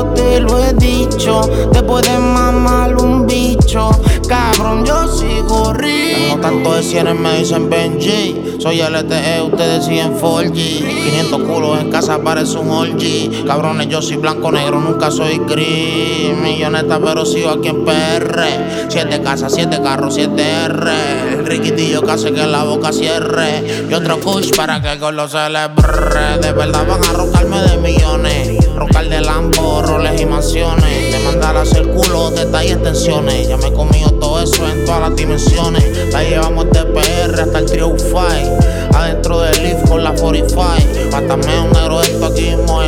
Te 0.06 0.40
lo 0.40 0.58
he 0.58 0.72
dicho. 0.74 1.40
Te 1.72 1.82
puedes 1.82 2.18
mamar 2.18 2.96
un 2.96 3.26
bicho. 3.26 3.90
Cabrón, 4.28 4.84
yo 4.84 5.08
sigo 5.08 5.72
rico. 5.72 6.07
Tanto 6.40 6.74
de 6.74 6.82
cienes, 6.82 7.18
me 7.18 7.38
dicen 7.38 7.68
Benji. 7.68 8.58
Soy 8.58 8.80
LTE, 8.80 9.42
ustedes 9.42 9.84
siguen 9.84 10.18
4G. 10.18 10.52
500 10.52 11.42
culos 11.42 11.80
en 11.80 11.90
casa 11.90 12.18
parece 12.18 12.58
un 12.58 12.70
orgy. 12.70 13.44
Cabrones, 13.46 13.88
yo 13.88 14.02
soy 14.02 14.16
blanco, 14.16 14.50
negro, 14.50 14.80
nunca 14.80 15.10
soy 15.10 15.38
gris. 15.38 16.36
Milloneta, 16.42 16.98
pero 16.98 17.24
sigo 17.24 17.50
aquí 17.50 17.68
en 17.68 17.84
PR. 17.84 18.88
Siete 18.88 19.22
casas, 19.22 19.52
siete 19.54 19.80
carros, 19.82 20.14
siete 20.14 20.42
R. 20.64 20.90
El 21.32 21.46
riquitillo 21.46 22.02
que 22.02 22.10
hace 22.10 22.32
que 22.32 22.46
la 22.46 22.64
boca 22.64 22.92
cierre. 22.92 23.86
Y 23.88 23.94
otro 23.94 24.18
kush 24.20 24.54
para 24.56 24.80
que 24.80 24.92
el 24.92 24.98
gol 24.98 25.16
lo 25.16 25.28
celebre. 25.28 26.38
De 26.40 26.52
verdad 26.52 26.84
van 26.86 27.04
a 27.04 27.12
roncarme 27.12 27.60
de 27.62 27.76
millones. 27.78 28.66
Roncar 28.74 29.08
de 29.08 29.20
Lambo, 29.20 29.82
roles 29.82 30.20
y 30.20 30.26
mansiones. 30.26 31.12
De 31.12 31.18
mandar 31.24 31.56
a 31.56 31.62
hacer 31.62 31.86
culo, 31.88 32.30
detalles, 32.30 32.82
tensiones. 32.82 33.48
Ya 33.48 33.56
me 33.56 33.68
he 33.68 33.72
comido 33.72 34.10
todo 34.12 34.42
eso 34.42 34.68
en 34.68 34.84
todas 34.84 35.00
las 35.00 35.16
dimensiones. 35.16 35.84
Llevamos 36.28 36.70
de 36.70 36.84
PR 36.84 37.40
hasta 37.40 37.58
el 37.58 37.66
Trio 37.66 37.96
Five. 37.96 38.58
Adentro 38.94 39.40
del 39.40 39.62
lift 39.62 39.88
con 39.88 40.02
la 40.04 40.12
45. 40.12 41.10
Pátame 41.10 41.60
un 41.60 41.70
negro 41.72 42.00
esto 42.00 42.26
aquí 42.26 42.54
mismo. 42.56 42.80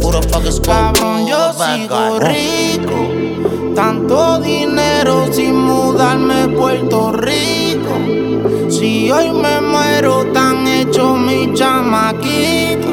Puro 0.00 0.22
fucking 0.22 0.62
Cabrón, 0.62 1.26
yo 1.26 1.52
sigo 1.52 2.18
rico. 2.20 3.74
Tanto 3.74 4.38
dinero 4.38 5.26
sin 5.32 5.54
mudarme 5.54 6.42
a 6.42 6.48
Puerto 6.48 7.12
Rico. 7.12 7.96
Si 8.68 9.10
hoy 9.10 9.30
me 9.30 9.60
muero, 9.60 10.26
tan 10.32 10.66
hecho 10.66 11.14
mi 11.14 11.52
chamaquito. 11.54 12.88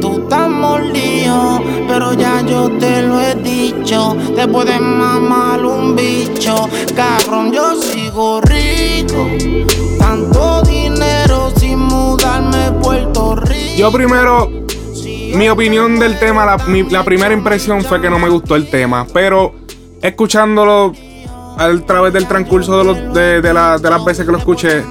Tú 0.00 0.20
estás 0.22 0.48
mordido, 0.48 1.62
pero 1.88 2.12
ya 2.12 2.42
yo 2.42 2.70
te 2.78 3.02
lo 3.02 3.20
he 3.20 3.34
dicho. 3.36 4.16
Te 4.36 4.46
puedes 4.46 4.80
mamar 4.80 5.64
un 5.64 5.96
bicho. 5.96 6.68
Cabrón, 6.94 7.52
yo 7.52 7.74
sigo 7.80 8.03
Yo 13.76 13.90
primero, 13.90 14.50
mi 15.34 15.48
opinión 15.48 15.98
del 15.98 16.18
tema, 16.18 16.44
la, 16.46 17.04
primera 17.04 17.34
impresión 17.34 17.82
fue 17.82 18.00
que 18.00 18.08
no 18.08 18.18
me 18.18 18.28
gustó 18.28 18.54
el 18.56 18.68
tema, 18.70 19.06
pero 19.12 19.54
escuchándolo 20.00 20.92
a 21.58 21.70
través 21.86 22.12
del 22.12 22.26
transcurso 22.28 22.84
de 23.12 23.52
la- 23.52 23.78
de 23.78 23.90
las 23.90 24.04
veces 24.04 24.24
que 24.26 24.32
lo 24.32 24.38
escuché, 24.38 24.82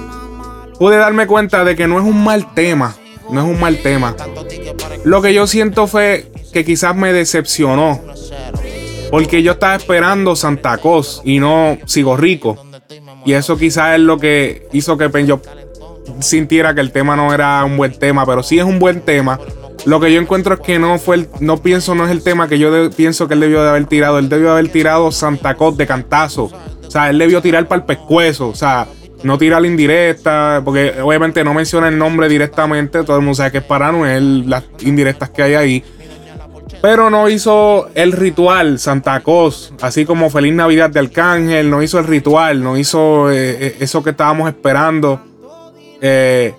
pude 0.78 0.96
darme 0.96 1.26
cuenta 1.26 1.64
de 1.64 1.74
que 1.76 1.86
no 1.86 1.98
es 1.98 2.04
un 2.04 2.22
mal 2.22 2.52
tema, 2.54 2.94
no 3.30 3.40
es 3.40 3.46
un 3.46 3.58
mal 3.58 3.78
tema. 3.78 4.14
Lo 5.04 5.22
que 5.22 5.32
yo 5.32 5.46
siento 5.46 5.86
fue 5.86 6.30
que 6.52 6.64
quizás 6.64 6.94
me 6.94 7.12
decepcionó, 7.12 8.00
porque 9.10 9.42
yo 9.42 9.52
estaba 9.52 9.76
esperando 9.76 10.36
Santa 10.36 10.76
Cos 10.78 11.22
y 11.24 11.38
no 11.38 11.78
Sigo 11.86 12.16
Rico. 12.16 12.58
Y 13.24 13.32
eso 13.32 13.56
quizás 13.56 13.94
es 13.94 14.00
lo 14.00 14.18
que 14.18 14.68
hizo 14.72 14.96
que 14.98 15.08
Pen- 15.10 15.26
yo 15.26 15.40
sintiera 16.20 16.74
que 16.74 16.80
el 16.80 16.92
tema 16.92 17.16
no 17.16 17.32
era 17.32 17.64
un 17.64 17.76
buen 17.76 17.98
tema, 17.98 18.26
pero 18.26 18.42
sí 18.42 18.58
es 18.58 18.64
un 18.64 18.78
buen 18.78 19.00
tema. 19.00 19.38
Lo 19.86 20.00
que 20.00 20.12
yo 20.12 20.20
encuentro 20.20 20.54
es 20.54 20.60
que 20.60 20.78
no 20.78 20.98
fue 20.98 21.16
el, 21.16 21.28
no 21.40 21.58
pienso, 21.58 21.94
no 21.94 22.04
es 22.04 22.10
el 22.10 22.22
tema 22.22 22.48
que 22.48 22.58
yo 22.58 22.70
de- 22.70 22.90
pienso 22.90 23.28
que 23.28 23.34
él 23.34 23.40
debió 23.40 23.62
de 23.62 23.68
haber 23.70 23.86
tirado. 23.86 24.18
Él 24.18 24.28
debió 24.28 24.46
de 24.46 24.52
haber 24.52 24.68
tirado 24.68 25.10
Santa 25.12 25.54
Cos 25.56 25.76
de 25.76 25.86
cantazo. 25.86 26.44
O 26.86 26.90
sea, 26.90 27.10
él 27.10 27.18
debió 27.18 27.42
tirar 27.42 27.66
para 27.68 27.80
el 27.80 27.86
pescuezo. 27.86 28.48
O 28.48 28.54
sea, 28.54 28.86
no 29.22 29.36
tirar 29.38 29.60
la 29.62 29.66
indirecta, 29.68 30.62
porque 30.64 30.94
obviamente 31.02 31.42
no 31.44 31.54
menciona 31.54 31.88
el 31.88 31.98
nombre 31.98 32.28
directamente. 32.28 33.02
Todo 33.04 33.16
el 33.16 33.22
mundo 33.22 33.34
sabe 33.36 33.52
que 33.52 33.58
es 33.58 33.64
para 33.64 33.90
Noel, 33.92 34.48
las 34.48 34.64
indirectas 34.80 35.30
que 35.30 35.42
hay 35.42 35.54
ahí. 35.54 35.84
Pero 36.84 37.08
no 37.08 37.30
hizo 37.30 37.88
el 37.94 38.12
ritual 38.12 38.78
Santa 38.78 39.20
Cos, 39.20 39.72
así 39.80 40.04
como 40.04 40.28
Feliz 40.28 40.52
Navidad 40.52 40.90
de 40.90 41.00
Arcángel, 41.00 41.70
no 41.70 41.82
hizo 41.82 41.98
el 41.98 42.06
ritual, 42.06 42.62
no 42.62 42.76
hizo 42.76 43.30
eh, 43.30 43.56
eh, 43.58 43.76
eso 43.80 44.02
que 44.02 44.10
estábamos 44.10 44.50
esperando. 44.50 45.18
Eh, 46.02 46.54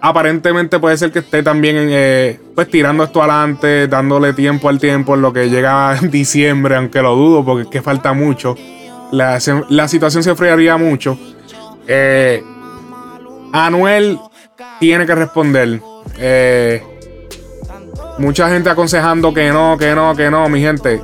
aparentemente 0.00 0.78
puede 0.78 0.96
ser 0.96 1.12
que 1.12 1.18
esté 1.18 1.42
también 1.42 2.40
pues 2.54 2.70
tirando 2.70 3.04
esto 3.04 3.20
adelante, 3.20 3.88
dándole 3.88 4.32
tiempo 4.32 4.70
al 4.70 4.78
tiempo 4.80 5.14
en 5.16 5.20
lo 5.20 5.34
que 5.34 5.50
llega 5.50 5.98
en 5.98 6.10
diciembre, 6.10 6.76
aunque 6.76 7.02
lo 7.02 7.14
dudo 7.14 7.44
porque 7.44 7.64
es 7.64 7.68
que 7.68 7.82
falta 7.82 8.14
mucho. 8.14 8.56
La, 9.12 9.38
la 9.68 9.86
situación 9.86 10.22
se 10.22 10.30
enfriaría 10.30 10.78
mucho. 10.78 11.18
Anuel 13.52 14.18
tiene 14.80 15.04
que 15.04 15.14
responder. 15.14 15.82
Eh, 16.18 16.82
mucha 18.18 18.48
gente 18.48 18.70
aconsejando 18.70 19.32
que 19.32 19.50
no, 19.50 19.76
que 19.78 19.94
no, 19.94 20.14
que 20.14 20.30
no, 20.30 20.48
mi 20.48 20.60
gente. 20.60 21.02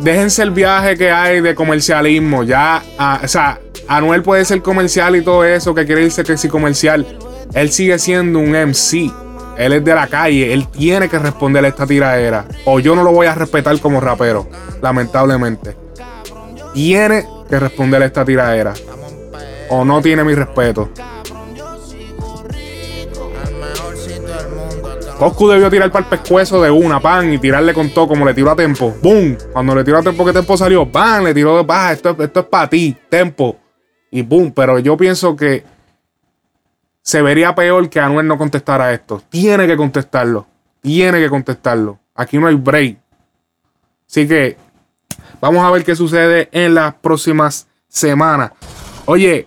Déjense 0.00 0.42
el 0.42 0.50
viaje 0.50 0.96
que 0.96 1.10
hay 1.10 1.40
de 1.40 1.54
comercialismo. 1.54 2.42
Ya, 2.42 2.82
o 3.22 3.28
sea, 3.28 3.60
Anuel 3.86 4.22
puede 4.22 4.44
ser 4.44 4.62
comercial 4.62 5.16
y 5.16 5.22
todo 5.22 5.44
eso, 5.44 5.74
que 5.74 5.84
quiere 5.84 6.04
irse 6.04 6.24
que 6.24 6.36
sí 6.36 6.48
comercial. 6.48 7.06
Él 7.54 7.70
sigue 7.70 7.98
siendo 7.98 8.38
un 8.38 8.50
MC. 8.50 9.12
Él 9.58 9.74
es 9.74 9.84
de 9.84 9.94
la 9.94 10.06
calle. 10.06 10.52
Él 10.54 10.68
tiene 10.68 11.08
que 11.08 11.18
responder 11.18 11.64
a 11.64 11.68
esta 11.68 11.86
tiradera. 11.86 12.46
O 12.64 12.80
yo 12.80 12.94
no 12.96 13.02
lo 13.02 13.12
voy 13.12 13.26
a 13.26 13.34
respetar 13.34 13.78
como 13.80 14.00
rapero. 14.00 14.48
Lamentablemente. 14.80 15.76
Tiene 16.72 17.26
que 17.48 17.58
responder 17.60 18.02
a 18.02 18.06
esta 18.06 18.24
tiradera. 18.24 18.72
O 19.68 19.84
no 19.84 20.00
tiene 20.00 20.24
mi 20.24 20.34
respeto. 20.34 20.90
Coscu 25.20 25.48
debió 25.48 25.68
tirar 25.68 25.92
para 25.92 26.06
el 26.06 26.08
pescuezo 26.08 26.62
de 26.62 26.70
una, 26.70 26.98
pan, 26.98 27.30
y 27.32 27.38
tirarle 27.38 27.74
con 27.74 27.90
todo 27.90 28.08
como 28.08 28.24
le 28.24 28.32
tiró 28.32 28.50
a 28.50 28.56
Tempo. 28.56 28.96
¡Boom! 29.02 29.36
Cuando 29.52 29.74
le 29.74 29.84
tiró 29.84 29.98
a 29.98 30.02
Tempo, 30.02 30.24
que 30.24 30.32
Tempo 30.32 30.56
salió, 30.56 30.90
¡pam! 30.90 31.24
Le 31.24 31.34
tiró, 31.34 31.62
¡bah! 31.62 31.92
Esto, 31.92 32.16
esto 32.18 32.40
es 32.40 32.46
para 32.46 32.70
ti, 32.70 32.96
Tempo. 33.08 33.58
Y 34.10 34.22
¡boom! 34.22 34.50
Pero 34.52 34.78
yo 34.78 34.96
pienso 34.96 35.36
que 35.36 35.62
se 37.02 37.20
vería 37.20 37.54
peor 37.54 37.90
que 37.90 38.00
Anuel 38.00 38.26
no 38.26 38.38
contestara 38.38 38.94
esto. 38.94 39.22
Tiene 39.28 39.66
que 39.66 39.76
contestarlo. 39.76 40.46
Tiene 40.80 41.20
que 41.20 41.28
contestarlo. 41.28 42.00
Aquí 42.14 42.38
no 42.38 42.46
hay 42.46 42.54
break. 42.54 42.98
Así 44.08 44.26
que, 44.26 44.56
Vamos 45.40 45.64
a 45.64 45.70
ver 45.70 45.84
qué 45.84 45.96
sucede 45.96 46.48
en 46.52 46.74
las 46.74 46.94
próximas 46.94 47.66
semanas. 47.88 48.52
Oye, 49.06 49.46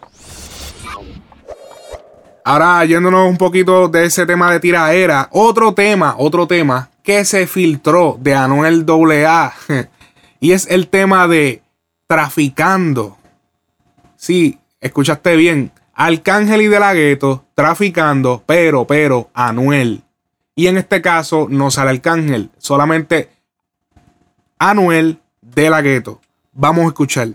ahora 2.45 2.83
yéndonos 2.85 3.29
un 3.29 3.37
poquito 3.37 3.87
de 3.87 4.05
ese 4.05 4.25
tema 4.25 4.51
de 4.51 4.59
tiraera, 4.59 5.29
otro 5.31 5.73
tema, 5.73 6.15
otro 6.17 6.47
tema 6.47 6.89
que 7.03 7.25
se 7.25 7.47
filtró 7.47 8.17
de 8.19 8.33
Anuel 8.35 8.85
AA 8.87 9.53
y 10.39 10.51
es 10.51 10.67
el 10.67 10.87
tema 10.87 11.27
de 11.27 11.61
traficando. 12.07 13.17
Sí, 14.15 14.59
escuchaste 14.79 15.35
bien. 15.35 15.71
Arcángel 15.95 16.61
y 16.61 16.67
De 16.67 16.79
La 16.79 16.93
Gueto 16.93 17.45
traficando, 17.53 18.41
pero, 18.45 18.85
pero, 18.85 19.29
Anuel. 19.33 20.01
Y 20.55 20.67
en 20.67 20.77
este 20.77 21.01
caso 21.01 21.47
no 21.49 21.71
sale 21.71 21.91
Arcángel, 21.91 22.49
solamente 22.57 23.29
Anuel 24.59 25.19
de 25.41 25.69
la 25.69 25.81
Gueto. 25.81 26.21
Vamos 26.53 26.85
a 26.85 26.87
escuchar. 26.87 27.29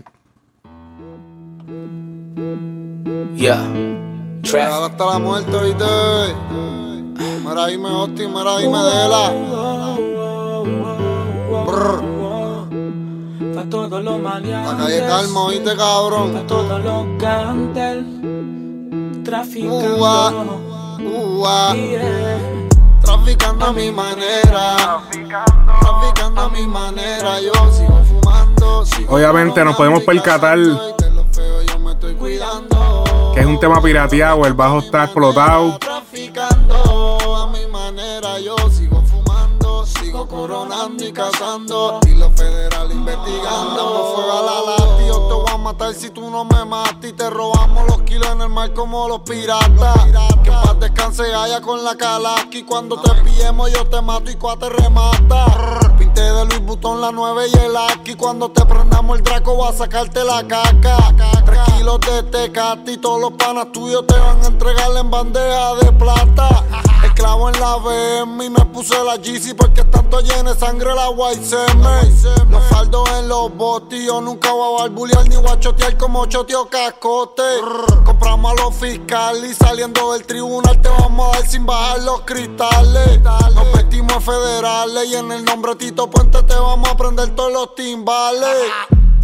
Ya. 3.35 3.88
Hasta 4.57 5.05
la 5.05 5.19
muerte, 5.19 5.51
¿viste? 5.63 5.85
Mira 7.45 7.65
ahí 7.65 7.77
me 7.77 7.89
hosti, 7.89 8.27
mira 8.27 8.57
ahí 8.57 8.67
me 8.67 8.79
dela. 8.79 9.31
Pa' 13.55 13.63
todos 13.69 14.03
los 14.03 14.19
La 14.21 14.41
calle 14.77 15.05
calma, 15.07 15.45
¿oíste, 15.45 15.75
cabrón? 15.75 16.33
Pa' 16.33 16.47
todos 16.47 16.83
los 16.83 17.05
cantel. 17.19 19.21
Traficando. 19.23 19.97
Ua, 19.97 20.33
ua. 20.99 21.75
Traficando 23.01 23.65
a 23.65 23.73
mi 23.73 23.91
manera. 23.91 25.01
Traficando 25.81 26.41
a 26.41 26.49
mi 26.49 26.65
manera. 26.65 27.39
Yo 27.39 27.51
sigo 27.71 28.01
fumando. 28.03 28.83
Obviamente 29.09 29.63
nos 29.63 29.75
podemos 29.75 30.01
percatar 30.03 30.57
que 30.57 30.99
es 33.39 33.45
un 33.45 33.57
tema 33.57 33.81
pirateado, 33.81 34.45
el 34.45 34.53
bajo 34.53 34.79
está 34.79 35.05
explotado. 35.05 35.77
Traficando 35.79 37.35
a 37.37 37.47
mi 37.47 37.65
manera, 37.67 38.37
yo 38.39 38.57
sigo 38.69 39.01
fumando, 39.03 39.85
sigo 39.85 40.27
coronando 40.27 41.05
y 41.05 41.13
cazando. 41.13 42.01
Y 42.05 42.15
los 42.15 42.33
federales 42.33 42.95
investigando. 42.95 44.13
Fuego 44.13 44.31
a 44.31 44.41
la 44.41 44.71
lata, 44.71 45.07
yo 45.07 45.27
te 45.27 45.33
voy 45.33 45.51
a 45.53 45.57
matar 45.57 45.93
si 45.93 46.09
tú 46.09 46.29
no 46.29 46.43
me 46.43 46.65
matas. 46.65 47.09
Y 47.09 47.13
te 47.13 47.29
robamos 47.29 47.87
los 47.87 48.01
kilos 48.01 48.27
en 48.29 48.41
el 48.41 48.49
mar 48.49 48.73
como 48.73 49.07
los 49.07 49.21
piratas. 49.21 50.05
Que 50.43 50.51
paz 50.51 50.79
descanse 50.79 51.33
haya 51.33 51.61
con 51.61 51.83
la 51.83 51.95
calaca. 51.95 52.49
Y 52.51 52.63
cuando 52.63 52.99
te 52.99 53.13
pillemos, 53.23 53.71
yo 53.71 53.85
te 53.87 54.01
mato 54.01 54.29
y 54.29 54.35
cuate 54.35 54.67
remata. 54.67 55.88
Pinte 55.99 56.21
de 56.21 56.45
Luis 56.45 56.61
Butón 56.61 57.01
la 57.01 57.11
9 57.11 57.47
y 57.53 57.57
el 57.57 57.75
aquí. 57.75 58.15
Cuando 58.15 58.49
te 58.49 58.65
prendamos 58.65 59.17
el 59.17 59.23
draco, 59.23 59.57
va 59.57 59.69
a 59.69 59.73
sacarte 59.73 60.23
la 60.23 60.47
caca. 60.47 60.97
Tres 61.45 61.59
kilos 61.75 61.99
de 61.99 62.23
tecate 62.23 62.93
y 62.93 62.97
todos 62.97 63.19
los 63.19 63.33
panas 63.33 63.71
tuyos 63.73 64.07
te 64.07 64.17
van 64.17 64.41
a 64.41 64.47
entregar 64.47 64.89
en 64.95 65.11
bandeja 65.11 65.75
de 65.75 65.91
plata. 65.91 66.63
Clavo 67.19 67.49
en 67.49 67.59
la 67.59 67.75
BM 67.75 68.45
y 68.45 68.49
me 68.49 68.63
puse 68.67 68.95
la 69.03 69.17
GC 69.17 69.53
porque 69.53 69.83
tanto 69.83 70.21
llene 70.21 70.55
sangre 70.55 70.95
la 70.95 71.09
YCM. 71.09 72.49
Los 72.49 72.63
faldos 72.69 73.09
en 73.19 73.27
los 73.27 73.53
botes, 73.57 74.05
yo 74.05 74.21
nunca 74.21 74.53
voy 74.53 74.79
a 74.79 74.83
barbulear 74.83 75.27
ni 75.27 75.35
voy 75.35 75.49
a 75.49 75.59
chotear 75.59 75.97
como 75.97 76.25
choteo 76.27 76.69
cascote. 76.69 77.43
Compramos 78.05 78.53
a 78.53 78.63
los 78.63 78.73
fiscales 78.73 79.51
y 79.51 79.53
saliendo 79.53 80.13
del 80.13 80.25
tribunal 80.25 80.79
te 80.81 80.87
vamos 80.87 81.27
a 81.27 81.39
dar 81.39 81.49
sin 81.49 81.65
bajar 81.65 81.99
los 82.03 82.21
cristales. 82.21 83.21
Nos 83.21 83.73
vestimos 83.73 84.23
federales 84.23 85.09
y 85.09 85.15
en 85.15 85.33
el 85.33 85.43
nombre 85.43 85.75
Tito 85.75 86.09
Puente 86.09 86.41
te 86.43 86.55
vamos 86.55 86.87
a 86.87 86.95
prender 86.95 87.35
todos 87.35 87.51
los 87.51 87.75
timbales. 87.75 88.71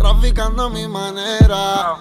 Traficando 0.06 0.66
a 0.66 0.70
mi 0.70 0.88
manera. 0.88 1.98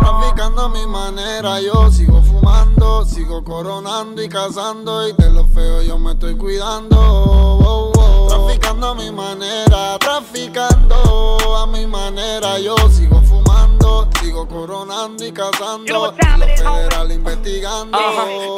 Traficando. 0.00 0.62
a 0.62 0.68
mi 0.70 0.86
manera. 0.86 1.60
Yo 1.60 1.92
sigo 1.92 2.22
fumando, 2.22 3.04
sigo 3.04 3.44
coronando 3.44 4.22
y 4.22 4.30
cazando. 4.30 5.06
Y 5.06 5.12
de 5.12 5.30
lo 5.30 5.46
feo 5.46 5.82
yo 5.82 5.98
me 5.98 6.12
estoy 6.12 6.38
cuidando. 6.38 7.92
Traficando 8.30 8.88
a 8.88 8.94
mi 8.94 9.12
manera. 9.12 9.98
Traficando 9.98 11.54
a 11.54 11.66
mi 11.66 11.86
manera. 11.86 12.58
Yo 12.60 12.74
sigo 12.90 13.20
fumando, 13.20 14.08
sigo 14.22 14.48
coronando 14.48 15.22
y 15.22 15.30
cazando. 15.30 16.14
Y 16.16 16.56
federal 16.56 17.12
investigando. 17.12 17.98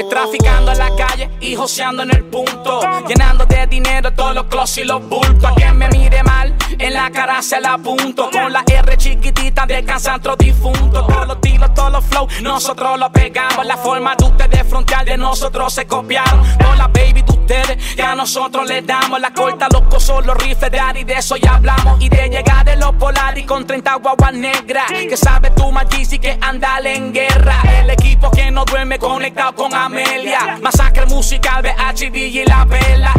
Traficando 0.09 0.71
en 0.71 0.79
la 0.79 0.95
calle 0.95 1.29
y 1.41 1.57
joseando 1.57 2.05
en 2.05 2.15
el 2.15 2.25
punto. 2.27 2.83
Llenando 3.09 3.45
de 3.47 3.67
dinero 3.67 4.13
todos 4.13 4.33
los 4.33 4.45
closets 4.45 4.79
y 4.79 4.85
los 4.85 5.03
bultos. 5.09 5.45
A 5.45 5.55
quien 5.55 5.77
me 5.77 5.89
mire 5.89 6.23
mal, 6.23 6.55
en 6.81 6.95
la 6.95 7.11
cara 7.11 7.43
se 7.43 7.61
la 7.61 7.75
apunto. 7.75 8.31
Con 8.31 8.53
la 8.53 8.65
R 8.67 8.97
chiquitita 8.97 9.67
descansa 9.67 10.17
otro 10.17 10.37
difunto. 10.37 11.07
Todos 11.07 11.27
los 11.27 11.41
tiros, 11.41 11.73
todos 11.75 11.93
los 11.93 12.05
flow, 12.05 12.27
nosotros 12.43 12.99
lo 12.99 13.13
pegamos. 13.13 13.67
La 13.67 13.77
forma 13.77 14.17
de 14.17 14.25
ustedes 14.25 14.67
frontal 14.67 15.05
de 15.05 15.17
nosotros 15.17 15.73
se 15.73 15.87
copiaron. 15.87 16.43
Con 16.65 16.79
la 16.79 16.89
baby 16.89 17.23
de 17.23 17.33
ustedes, 17.33 17.95
que 17.95 18.03
a 18.03 18.15
nosotros 18.15 18.67
les 18.67 18.87
damos 18.87 19.21
la 19.21 19.33
corta, 19.33 19.69
los 19.73 19.83
cosos, 19.83 20.25
los 20.25 20.37
rifles 20.39 20.71
de 20.71 20.81
Ari, 20.81 21.05
de 21.05 21.15
eso 21.15 21.37
ya 21.37 21.57
hablamos. 21.57 22.03
Y 22.03 22.09
de 22.09 22.29
llegar 22.29 22.65
de 22.65 22.77
los 22.77 22.93
Polaris 22.95 23.47
con 23.47 23.67
30 23.67 23.95
guaguas 23.97 24.33
negras. 24.33 24.91
Que 24.91 25.17
sabe 25.17 25.51
tú, 25.51 25.71
y 26.13 26.19
que 26.19 26.39
andale 26.41 26.97
en 26.97 27.13
guerra. 27.13 27.57
El 27.81 27.91
equipo 27.91 28.31
que 28.31 28.51
no 28.51 28.65
duerme 28.65 28.99
conectado 28.99 29.55
con 29.55 29.75
Amelia. 29.75 30.59
Masacre 30.63 31.07
musical, 31.07 31.63
BHB 31.63 32.17
y 32.17 32.45
la 32.45 32.65
vela. 32.65 33.13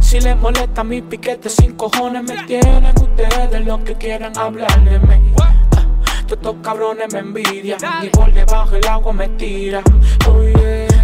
Si 0.00 0.20
les 0.20 0.36
molesta 0.36 0.84
mi 0.84 1.02
piquete, 1.02 1.50
sin 1.50 1.76
cojones 1.76 2.22
me 2.22 2.36
tienen 2.44 3.05
ustedes 3.06 3.64
lo 3.66 3.82
que 3.82 3.94
quieran 3.94 4.36
hablar 4.36 4.84
de 4.84 4.98
mí. 4.98 5.32
Ah, 5.40 5.52
todos 6.26 6.38
estos 6.38 6.56
cabrones 6.62 7.12
me 7.12 7.20
envidian 7.20 7.78
y 8.02 8.08
por 8.08 8.32
debajo 8.32 8.74
el 8.74 8.86
agua 8.88 9.12
me 9.12 9.28
tiran. 9.28 9.84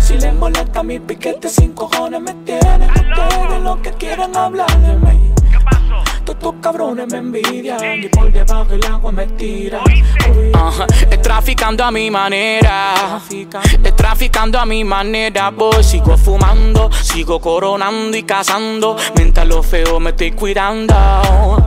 Si 0.01 0.15
les 0.15 0.35
molesta 0.35 0.83
mi 0.83 0.99
piquete, 0.99 1.49
sin 1.49 1.73
cojones 1.73 2.21
me 2.21 2.35
tienen 2.45 2.91
ustedes 2.91 3.61
lo 3.63 3.81
que 3.81 3.91
quieran 3.93 4.37
hablar 4.37 4.77
de 4.81 4.97
mí. 4.97 5.33
Todos 6.25 6.37
estos 6.37 6.55
cabrones 6.61 7.07
me 7.09 7.19
envidian 7.19 8.03
y 8.03 8.09
por 8.09 8.33
debajo 8.33 8.73
el 8.73 8.85
agua 8.85 9.13
me 9.13 9.27
tira. 9.27 9.81
es 11.11 11.23
traficando 11.23 11.85
a 11.85 11.91
mi 11.91 12.11
manera. 12.11 13.21
Es 13.83 13.97
traficando 13.97 14.59
a 14.59 14.67
mi 14.67 14.85
manera. 14.85 15.51
Voy, 15.51 15.83
sigo 15.83 16.17
fumando, 16.17 16.91
sigo 16.93 17.41
coronando 17.41 18.17
y 18.17 18.23
cazando. 18.23 18.97
Mientras 19.17 19.47
lo 19.47 19.63
feo 19.63 20.01
me 20.01 20.11
estoy 20.11 20.33
cuidando. 20.33 21.62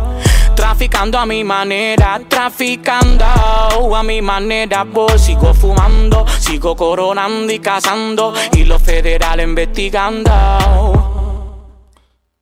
Traficando 0.55 1.19
a 1.19 1.25
mi 1.25 1.43
manera, 1.43 2.21
traficando 2.27 3.25
a 3.25 4.03
mi 4.03 4.21
manera, 4.21 4.83
voy, 4.83 5.19
sigo 5.19 5.53
fumando, 5.53 6.25
sigo 6.39 6.75
coronando 6.75 7.51
y 7.51 7.59
cazando 7.59 8.33
y 8.53 8.63
los 8.63 8.81
federales 8.81 9.47
investigando. 9.47 10.31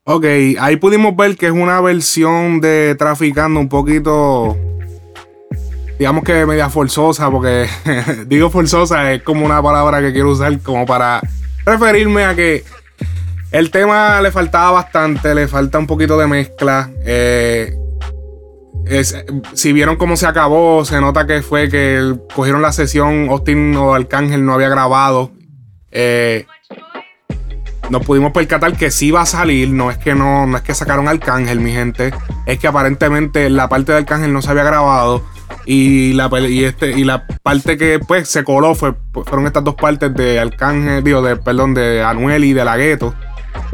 Ok, 0.05 0.25
ahí 0.59 0.75
pudimos 0.75 1.15
ver 1.15 1.37
que 1.37 1.47
es 1.47 1.51
una 1.51 1.79
versión 1.81 2.59
de 2.59 2.95
Traficando 2.97 3.59
un 3.59 3.69
poquito, 3.69 4.57
digamos 5.97 6.23
que 6.23 6.45
media 6.45 6.69
forzosa, 6.69 7.31
porque 7.31 7.67
digo 8.27 8.49
forzosa, 8.49 9.13
es 9.13 9.23
como 9.23 9.45
una 9.45 9.61
palabra 9.61 10.01
que 10.01 10.11
quiero 10.11 10.31
usar 10.31 10.59
como 10.59 10.85
para 10.85 11.21
referirme 11.65 12.25
a 12.25 12.35
que 12.35 12.63
el 13.51 13.71
tema 13.71 14.19
le 14.21 14.31
faltaba 14.31 14.71
bastante, 14.71 15.33
le 15.33 15.47
falta 15.47 15.79
un 15.79 15.87
poquito 15.87 16.17
de 16.17 16.27
mezcla. 16.27 16.89
Eh, 17.05 17.77
si 19.53 19.73
vieron 19.73 19.95
cómo 19.95 20.17
se 20.17 20.27
acabó, 20.27 20.85
se 20.85 20.99
nota 20.99 21.25
que 21.25 21.41
fue 21.41 21.69
que 21.69 22.15
cogieron 22.33 22.61
la 22.61 22.71
sesión, 22.71 23.29
Austin 23.29 23.75
o 23.75 23.93
Arcángel 23.93 24.45
no 24.45 24.53
había 24.53 24.69
grabado. 24.69 25.31
Eh, 25.91 26.45
nos 27.89 28.05
pudimos 28.05 28.31
percatar 28.31 28.75
que 28.75 28.91
sí 28.91 29.11
va 29.11 29.21
a 29.21 29.25
salir. 29.25 29.69
No 29.69 29.91
es 29.91 29.97
que 29.97 30.15
no, 30.15 30.47
no 30.47 30.57
es 30.57 30.63
que 30.63 30.73
sacaron 30.73 31.07
Arcángel, 31.07 31.59
mi 31.59 31.71
gente. 31.71 32.13
Es 32.45 32.59
que 32.59 32.67
aparentemente 32.67 33.49
la 33.49 33.69
parte 33.69 33.91
de 33.91 33.99
Arcángel 33.99 34.33
no 34.33 34.41
se 34.41 34.49
había 34.51 34.63
grabado. 34.63 35.23
Y 35.65 36.13
la, 36.13 36.29
y 36.39 36.65
este, 36.65 36.91
y 36.91 37.03
la 37.03 37.25
parte 37.41 37.77
que 37.77 37.99
pues 37.99 38.27
se 38.27 38.43
coló 38.43 38.75
fue, 38.75 38.95
fueron 39.13 39.45
estas 39.45 39.63
dos 39.63 39.75
partes 39.75 40.13
de 40.13 40.39
Arcángel, 40.39 41.03
digo, 41.03 41.21
de, 41.21 41.37
perdón, 41.37 41.73
de 41.73 42.03
Anuel 42.03 42.43
y 42.43 42.53
de 42.53 42.65
la 42.65 42.77
Gueto. 42.77 43.13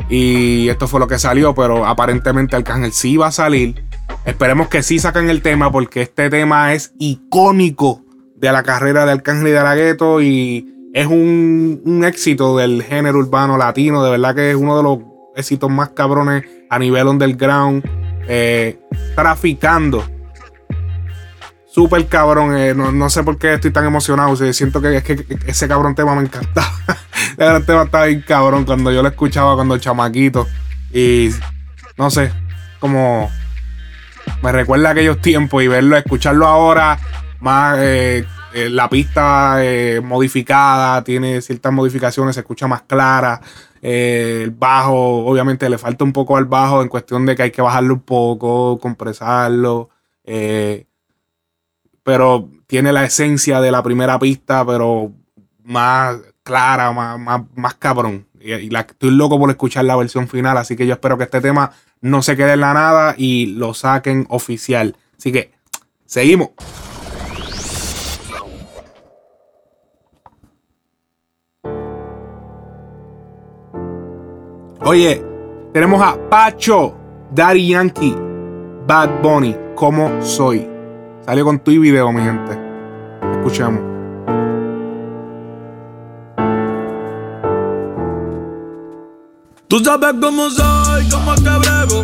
Y 0.10 0.70
esto 0.70 0.88
fue 0.88 0.99
lo 0.99 1.07
que 1.07 1.18
salió, 1.18 1.55
pero 1.55 1.86
aparentemente 1.86 2.55
Arcángel 2.55 2.91
sí 2.91 3.18
va 3.18 3.28
a 3.28 3.32
salir. 3.32 3.89
Esperemos 4.26 4.68
que 4.68 4.84
sí 4.84 4.99
saquen 4.99 5.30
el 5.30 5.41
tema 5.41 5.72
porque 5.72 6.01
este 6.01 6.30
tema 6.30 6.74
es 6.74 6.93
icónico 6.99 8.03
de 8.36 8.51
la 8.51 8.64
carrera 8.64 9.05
de 9.05 9.12
Arcángel 9.12 9.49
y 9.49 9.51
de 9.51 9.64
la 9.64 9.76
Gueto 9.76 10.22
y 10.22 10.91
es 10.93 11.07
un, 11.07 12.03
éxito 12.05 12.57
del 12.57 12.84
género 12.84 13.20
urbano 13.20 13.57
latino. 13.57 14.03
De 14.03 14.12
verdad 14.12 14.36
que 14.36 14.51
es 14.51 14.55
uno 14.55 14.78
de 14.78 14.84
los 14.84 14.99
éxitos 15.36 15.70
más 15.70 15.89
cabrones 15.89 16.45
a 16.70 16.80
nivel 16.80 17.07
underground. 17.07 17.84
Eh, 18.28 18.80
traficando. 19.16 20.03
Súper 21.66 22.07
cabrón. 22.07 22.55
Eh, 22.57 22.74
no, 22.74 23.10
sé 23.10 23.24
por 23.24 23.38
qué 23.38 23.55
estoy 23.55 23.72
tan 23.72 23.86
emocionado. 23.86 24.36
siento 24.53 24.82
que 24.82 24.97
es 24.97 25.03
que 25.03 25.26
ese 25.45 25.68
cabrón 25.68 25.95
tema 25.95 26.16
me 26.16 26.22
encantaba. 26.22 26.72
cabrón 27.38 27.66
tema 27.66 27.84
estaba 27.84 28.05
bien 28.05 28.24
cabrón 28.26 28.66
cuando 28.66 28.91
yo 28.91 29.01
lo 29.01 29.10
escuchaba 29.10 29.55
cuando 29.55 29.78
chamaquito. 29.78 30.47
Y 30.91 31.30
no 31.97 32.10
sé, 32.10 32.32
como 32.80 33.30
me 34.42 34.52
recuerda 34.52 34.90
a 34.90 34.92
aquellos 34.92 35.22
tiempos 35.22 35.64
y 35.64 35.68
verlo, 35.68 35.98
escucharlo 35.98 36.48
ahora 36.48 37.00
más 37.40 37.78
eh, 37.80 38.26
eh, 38.54 38.70
la 38.70 38.90
pista 38.90 39.64
eh, 39.64 40.02
modificada, 40.02 41.04
tiene 41.04 41.42
ciertas 41.42 41.72
modificaciones, 41.72 42.36
se 42.36 42.42
escucha 42.42 42.68
más 42.68 42.84
clara. 42.84 43.42
el 43.82 44.52
bajo, 44.52 45.26
obviamente 45.26 45.70
le 45.70 45.78
falta 45.78 46.04
un 46.04 46.14
poco 46.14 46.38
al 46.38 46.46
bajo 46.46 46.82
en 46.82 46.90
cuestión 46.90 47.26
de 47.26 47.36
que 47.36 47.44
hay 47.44 47.52
que 47.52 47.62
bajarlo 47.62 47.94
un 47.96 48.02
poco, 48.02 48.80
compresarlo. 48.80 49.90
pero 52.04 52.50
tiene 52.68 52.92
la 52.92 53.06
esencia 53.06 53.62
de 53.62 53.72
la 53.72 53.84
primera 53.84 54.20
pista, 54.20 54.66
pero 54.66 55.12
más 55.64 56.18
clara, 56.44 56.92
más, 56.92 57.42
más, 57.56 57.76
cabrón. 57.76 58.26
Y, 58.42 58.74
estoy 58.76 59.12
loco 59.12 59.40
por 59.40 59.50
escuchar 59.50 59.86
la 59.86 59.96
versión 59.96 60.28
final, 60.28 60.58
así 60.58 60.76
que 60.76 60.88
yo 60.88 60.94
espero 60.94 61.18
que 61.18 61.26
este 61.26 61.42
tema 61.42 61.72
no 62.02 62.22
se 62.22 62.36
quede 62.38 62.54
en 62.54 62.62
la 62.62 62.74
nada 62.74 63.16
y 63.18 63.48
lo 63.48 63.74
saquen 63.74 64.26
oficial. 64.30 64.96
Así 65.18 65.32
que, 65.32 65.52
seguimos. 66.06 66.50
Oye, 74.82 75.24
tenemos 75.74 76.02
a 76.02 76.18
Pacho, 76.30 76.96
Daddy 77.32 77.68
Yankee, 77.68 78.16
Bad 78.88 79.22
Bunny, 79.22 79.56
¿Cómo 79.80 80.22
soy? 80.22 80.68
Salió 81.22 81.46
con 81.46 81.60
tu 81.60 81.72
video, 81.72 82.12
mi 82.12 82.22
gente. 82.22 82.52
Escuchamos. 83.38 83.89
Tú 89.70 89.78
sabes 89.86 90.15
cómo 90.20 90.49
soy, 90.49 91.07
cómo 91.09 91.36
te 91.36 91.41
brego. 91.41 92.03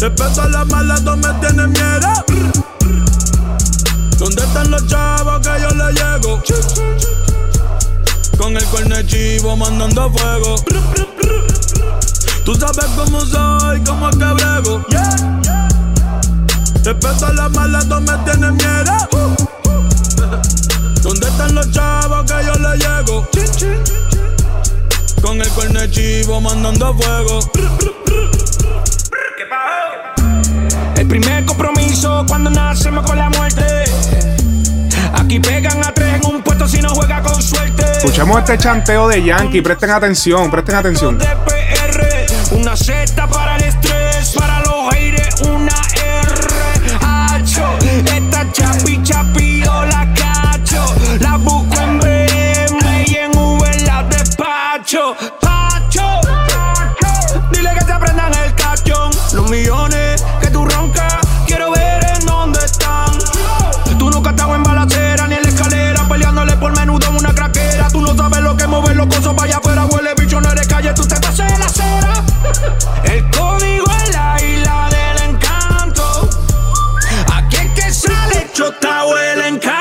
Respeto 0.00 0.40
a 0.40 0.48
la 0.48 0.64
mala, 0.64 0.94
tú 1.04 1.14
me 1.18 1.28
tienes 1.34 1.68
miedo. 1.68 2.08
¿Dónde 4.16 4.42
están 4.42 4.70
los 4.70 4.86
chavos 4.86 5.40
que 5.40 5.60
yo 5.60 5.68
le 5.68 5.92
llego? 5.92 6.42
Con 8.38 8.56
el 8.56 8.64
cuerno 8.64 9.02
chivo 9.02 9.54
mandando 9.54 10.10
fuego. 10.10 10.54
Tú 12.46 12.54
sabes 12.54 12.86
cómo 12.96 13.20
soy, 13.26 13.80
cómo 13.84 14.08
te 14.12 14.32
brego. 14.32 14.82
Respeto 16.82 17.26
a 17.26 17.32
la 17.34 17.50
mala, 17.50 17.80
tú 17.80 18.00
me 18.00 18.16
tienes 18.24 18.52
miedo. 18.54 19.08
¿Dónde 21.02 21.28
están 21.28 21.54
los 21.54 21.70
chavos 21.70 22.24
que 22.24 22.46
yo 22.46 22.54
le 22.54 22.78
llego? 22.78 24.19
Con 25.22 25.40
el 25.40 25.48
cuerno 25.50 25.86
chivo 25.86 26.40
mandando 26.40 26.94
fuego. 26.94 27.40
El 30.96 31.06
primer 31.06 31.44
compromiso 31.44 32.24
cuando 32.26 32.50
nacemos 32.50 33.04
con 33.06 33.18
la 33.18 33.28
muerte. 33.30 33.64
Aquí 35.14 35.38
pegan 35.40 35.84
a 35.84 35.92
tres 35.92 36.14
en 36.14 36.26
un 36.34 36.42
puesto 36.42 36.66
si 36.66 36.80
no 36.80 36.90
juega 36.90 37.22
con 37.22 37.40
suerte. 37.42 37.84
Escuchemos 37.98 38.38
este 38.38 38.58
chanteo 38.58 39.08
de 39.08 39.22
Yankee, 39.22 39.60
presten 39.60 39.90
atención, 39.90 40.50
presten 40.50 40.74
atención. 40.76 41.18
una 42.52 42.76
Z 42.76 43.26
para 43.28 43.56
el 43.56 43.64
estrés, 43.64 44.34
para 44.36 44.60
los 44.60 44.92
aires, 44.92 45.34
una 45.42 45.74
R. 45.96 46.96
Hacho, 47.00 47.78
esta 48.06 48.52
chapi 48.52 49.02
chapi 49.02 49.29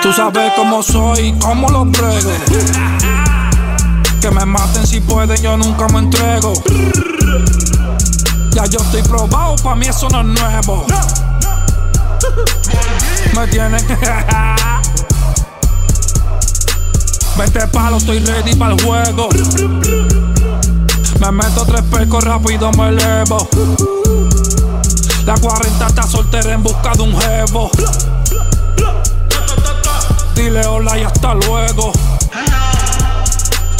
Tú 0.02 0.14
sabes 0.14 0.54
cómo 0.56 0.82
soy, 0.82 1.34
cómo 1.40 1.70
lo 1.70 1.86
brego. 1.86 2.32
Que 4.22 4.32
me 4.32 4.46
maten 4.46 4.88
si 4.88 5.02
pueden, 5.02 5.42
yo 5.42 5.58
nunca 5.58 5.88
me 5.90 6.00
entrego. 6.00 6.54
Ya 8.52 8.66
yo 8.66 8.80
estoy 8.80 9.02
probado, 9.04 9.56
pa' 9.58 9.76
mí 9.76 9.88
eso 9.88 10.10
no 10.10 10.22
es 10.22 10.26
nuevo. 10.26 10.86
Me 13.36 13.48
tienen. 13.48 13.86
Vete 17.38 17.68
palo, 17.68 17.98
estoy 17.98 18.20
ready 18.20 18.56
para 18.56 18.74
el 18.74 18.82
juego. 18.84 19.30
Me 21.20 21.32
meto 21.32 21.66
tres 21.66 21.84
percos 21.84 22.24
rápido, 22.24 22.72
me 22.72 22.90
elevo. 22.90 23.48
La 25.26 25.36
40 25.36 25.88
está 25.88 26.04
soltera 26.04 26.54
en 26.54 26.64
busca 26.64 26.92
de 26.94 27.02
un 27.02 27.18
jevo. 27.20 27.70
Dile 30.36 30.66
hola 30.66 30.98
y 30.98 31.04
hasta 31.04 31.34
luego. 31.34 31.92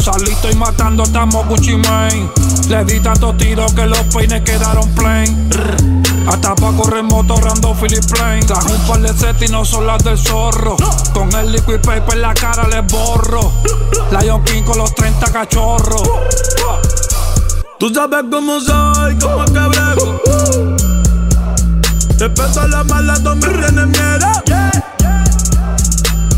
Salí, 0.04 0.30
estoy 0.30 0.54
matando, 0.54 1.02
estamos 1.04 1.46
Gucci 1.46 1.76
Mane. 1.76 2.30
Le 2.68 2.84
di 2.84 3.00
tantos 3.00 3.36
tiros 3.36 3.72
que 3.74 3.86
los 3.86 4.00
peines 4.14 4.42
quedaron 4.42 4.88
plain. 4.94 5.50
Hasta 6.26 6.54
pa' 6.54 6.72
correr 6.72 7.02
motorando 7.02 7.74
Philip 7.74 8.04
Plain. 8.10 8.46
Traje 8.46 8.72
un 8.72 8.86
par 8.86 9.00
de 9.00 9.12
set 9.12 9.42
y 9.42 9.48
no 9.48 9.64
son 9.64 9.86
las 9.86 10.02
del 10.04 10.16
zorro. 10.16 10.76
Con 11.12 11.34
el 11.34 11.52
liquid 11.52 11.80
paper 11.80 12.14
en 12.14 12.22
la 12.22 12.34
cara 12.34 12.66
les 12.68 12.86
borro. 12.92 13.52
Lion 14.10 14.44
King 14.44 14.62
con 14.62 14.78
los 14.78 14.94
30 14.94 15.32
cachorros. 15.32 16.02
Tú 17.78 17.92
sabes 17.92 18.24
cómo 18.30 18.60
soy, 18.60 19.18
cómo 19.18 19.44
te 19.46 19.60
brego. 19.60 20.20
Respeto 22.18 22.60
a 22.60 22.68
la 22.68 22.84
mala, 22.84 23.14
tú 23.14 23.34
me 23.36 23.86
miedo. 23.86 24.69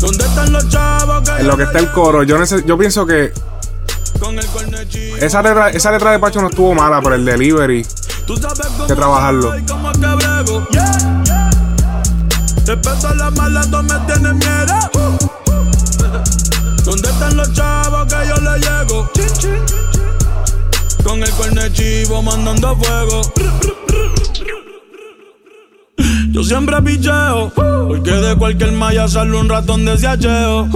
¿Dónde 0.03 0.25
están 0.25 0.51
los 0.51 0.67
chavos 0.67 1.21
que 1.29 1.39
En 1.39 1.47
lo 1.47 1.55
que 1.55 1.63
está 1.63 1.79
el 1.79 1.89
coro, 1.93 2.23
yo, 2.23 2.37
neces- 2.37 2.65
yo 2.65 2.77
pienso 2.77 3.05
que 3.05 3.31
con 4.19 4.37
el 4.37 4.45
cuerno 4.47 4.77
chivo? 4.89 5.15
esa 5.17 5.41
letra, 5.41 5.69
esa 5.69 5.91
letra 5.91 6.11
de 6.11 6.19
Pacho 6.19 6.41
no 6.41 6.49
estuvo 6.49 6.73
mala, 6.75 7.01
pero 7.01 7.15
el 7.15 7.23
delivery 7.23 7.85
Tú 8.27 8.35
sabes 8.35 8.67
cómo 8.67 8.87
que 8.87 8.95
trabajarlo. 8.95 9.51
Respeto 12.65 13.07
a 13.07 13.15
la 13.15 13.29
mala, 13.31 13.61
tú 13.63 13.77
me 13.83 13.99
tienes 14.13 14.33
miedo. 14.35 14.91
¿Dónde 16.83 17.09
están 17.09 17.37
los 17.37 17.53
chavos 17.53 18.05
que 18.05 18.27
yo 18.27 18.35
le 18.35 18.59
llego? 18.59 19.09
Con 21.03 21.23
el 21.23 21.31
cuerno 21.31 21.61
chivo 21.69 22.21
mandando 22.21 22.75
fuego. 22.77 23.21
Yo 26.31 26.43
siempre 26.43 26.81
picheo, 26.81 27.51
porque 27.53 28.11
de 28.11 28.35
cualquier 28.35 28.71
malla 28.71 29.07
sale 29.07 29.37
un 29.37 29.49
ratón 29.49 29.85
de 29.85 29.97
siacheo. 29.97 30.67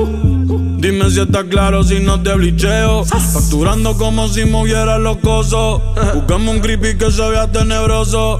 Dime 0.79 1.09
si 1.09 1.21
está 1.21 1.43
claro 1.43 1.83
si 1.83 1.99
no 1.99 2.21
te 2.21 2.33
blicheo. 2.35 3.03
Facturando 3.05 3.97
como 3.97 4.27
si 4.27 4.45
moviera 4.45 4.99
los 4.99 5.17
cosos. 5.17 5.81
Buscamos 6.13 6.55
un 6.55 6.61
creepy 6.61 6.97
que 6.97 7.11
se 7.11 7.27
vea 7.29 7.51
tenebroso. 7.51 8.37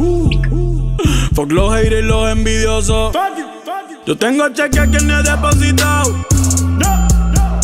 Fuck 1.34 1.52
los 1.52 1.74
haters 1.74 2.04
y 2.04 2.08
los 2.08 2.30
envidiosos. 2.30 3.16
Yo 4.06 4.16
tengo 4.16 4.48
cheque 4.50 4.90
que 4.92 5.00
ni 5.04 5.14
he 5.14 5.24
depositado. 5.24 6.14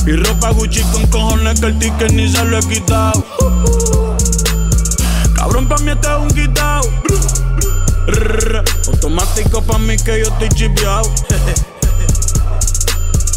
Y 0.05 0.11
ropa 0.11 0.49
Gucci 0.49 0.81
con 0.91 1.05
cojones 1.07 1.59
que 1.61 1.67
el 1.67 1.79
ticket 1.79 2.11
ni 2.11 2.27
se 2.27 2.43
lo 2.43 2.57
he 2.57 2.61
quitado. 2.61 3.23
Cabrón, 5.35 5.67
pa' 5.67 5.77
mí 5.77 5.91
este 5.91 6.07
es 6.07 6.17
un 6.19 6.27
quitao. 6.29 6.81
Rrr, 8.07 8.63
Automático 8.87 9.61
pa' 9.61 9.77
mí 9.77 9.95
que 9.97 10.19
yo 10.19 10.25
estoy 10.25 10.49
chipeado. 10.49 11.03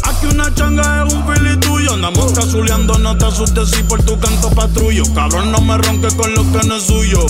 Aquí 0.03 0.25
una 0.27 0.53
changa 0.53 1.05
es 1.05 1.13
un 1.13 1.25
fili 1.27 1.57
tuyo. 1.57 1.93
Andamos 1.93 2.31
cazuleando, 2.33 2.97
no 2.97 3.17
te 3.17 3.25
asustes 3.25 3.69
si 3.71 3.83
por 3.83 4.01
tu 4.03 4.19
canto 4.19 4.49
patrullo. 4.51 5.03
Cabrón, 5.13 5.51
no 5.51 5.61
me 5.61 5.77
ronques 5.77 6.13
con 6.15 6.33
lo 6.33 6.43
que 6.51 6.65
no 6.67 6.77
es 6.77 6.83
suyo. 6.83 7.25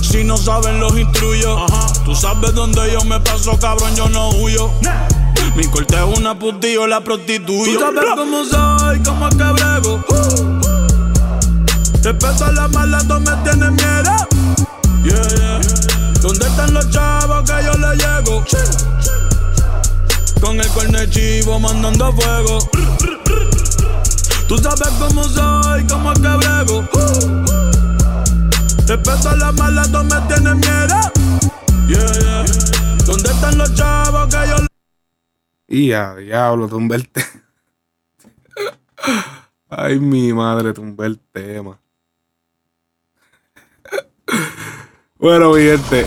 Si 0.00 0.24
no 0.24 0.36
saben, 0.36 0.80
los 0.80 0.96
instruyo. 0.98 1.66
Tú 2.04 2.14
sabes 2.14 2.54
dónde 2.54 2.92
yo 2.92 3.04
me 3.04 3.20
paso, 3.20 3.58
cabrón, 3.58 3.94
yo 3.94 4.08
no 4.08 4.30
huyo. 4.30 4.70
Mi 5.54 5.66
corte 5.66 5.96
es 5.96 6.18
una 6.18 6.38
putillo, 6.38 6.86
la 6.86 7.00
prostituyo. 7.00 7.78
Tú 7.78 7.80
sabes 7.80 8.04
cómo 8.16 8.44
soy, 8.44 9.00
cómo 9.02 9.28
te 9.28 9.44
brego. 9.52 10.04
Respeto 12.02 12.44
a 12.44 12.52
la 12.52 12.68
mala, 12.68 12.98
tú 13.00 13.20
me 13.20 13.32
Con 20.48 20.58
el 20.58 20.68
cuerno 20.68 21.04
chivo 21.10 21.60
mandando 21.60 22.10
fuego. 22.10 22.58
Tú 24.48 24.56
sabes 24.56 24.88
cómo 24.98 25.22
soy, 25.24 25.86
cómo 25.86 26.14
te 26.14 26.20
brego. 26.20 26.88
Respeto 28.86 29.28
a 29.28 29.36
las 29.36 29.54
malas, 29.56 29.92
tú 29.92 29.98
me 30.04 30.18
tienes 30.26 30.56
miedo. 30.56 30.96
Yeah, 31.86 32.12
yeah. 32.18 32.44
¿Dónde 33.04 33.28
están 33.28 33.58
los 33.58 33.74
chavos 33.74 34.34
que 34.34 34.48
yo 34.48 34.56
Y 35.68 35.92
a 35.92 36.14
diablo, 36.14 36.66
tumbé 36.66 36.96
el 36.96 37.10
tema. 37.10 37.26
Ay, 39.68 40.00
mi 40.00 40.32
madre, 40.32 40.72
tumbé 40.72 41.08
el 41.08 41.18
tema. 41.18 41.78
Bueno, 45.18 45.52
mi 45.52 45.60
gente. 45.62 46.06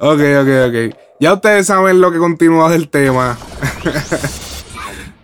ok, 0.00 0.20
ok, 0.42 0.48
ok. 0.68 1.02
Ya 1.22 1.34
ustedes 1.34 1.68
saben 1.68 2.00
lo 2.00 2.10
que 2.10 2.18
continúa 2.18 2.68
del 2.68 2.88
tema. 2.88 3.38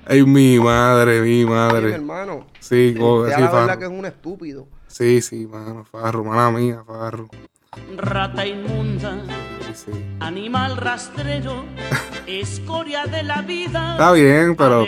Ay, 0.06 0.22
mi 0.22 0.60
madre, 0.60 1.20
mi 1.22 1.44
madre. 1.44 1.88
mi 1.88 1.92
hermano. 1.94 2.46
Sí, 2.60 2.94
oh, 3.00 3.24
sí, 3.26 3.32
la 3.32 3.50
verdad 3.50 3.78
que 3.78 3.86
es 3.86 3.90
un 3.90 4.06
estúpido. 4.06 4.68
Sí, 4.86 5.20
sí, 5.20 5.48
mano, 5.48 5.84
Farro, 5.84 6.22
mala 6.22 6.52
mía, 6.52 6.84
Farro. 6.86 7.28
Rata 7.96 8.46
inmunda, 8.46 9.18
Sí, 9.66 9.86
sí. 9.86 10.04
animal 10.20 10.76
rastrero, 10.76 11.64
escoria 12.28 13.06
de 13.06 13.24
la 13.24 13.42
vida. 13.42 13.94
Está 13.94 14.12
bien, 14.12 14.54
pero 14.54 14.86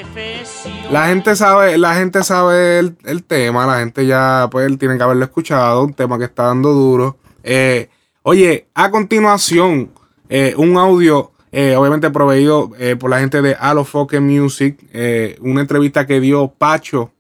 la 0.93 1.09
gente 1.09 1.35
sabe, 1.35 1.77
la 1.77 1.97
gente 1.97 2.23
sabe 2.23 2.79
el, 2.79 2.97
el 3.05 3.25
tema, 3.25 3.67
la 3.67 3.81
gente 3.81 4.07
ya 4.07 4.47
pues 4.49 4.79
tiene 4.79 4.97
que 4.97 5.03
haberlo 5.03 5.25
escuchado, 5.25 5.83
un 5.83 5.93
tema 5.93 6.19
que 6.19 6.27
está 6.27 6.45
dando 6.45 6.73
duro. 6.73 7.17
Eh, 7.43 7.89
oye, 8.23 8.69
a 8.75 8.93
continuación, 8.93 9.91
eh, 10.33 10.55
un 10.57 10.77
audio, 10.77 11.33
eh, 11.51 11.75
obviamente 11.75 12.09
proveído 12.11 12.71
eh, 12.79 12.95
por 12.95 13.11
la 13.11 13.19
gente 13.19 13.43
de 13.43 13.57
Alofoque 13.59 14.21
Music, 14.21 14.79
una 15.41 15.61
entrevista 15.61 16.07
que 16.07 16.21
dio 16.21 16.55
Pacho, 16.57 17.13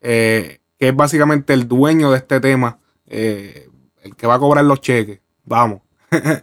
que 0.00 0.58
es 0.78 0.96
básicamente 0.96 1.54
el 1.54 1.68
dueño 1.68 2.10
de 2.10 2.18
este 2.18 2.40
tema, 2.40 2.80
el 3.06 4.16
que 4.16 4.26
va 4.26 4.34
a 4.34 4.38
cobrar 4.40 4.64
los 4.64 4.80
cheques. 4.80 5.20
Vamos. 5.44 5.80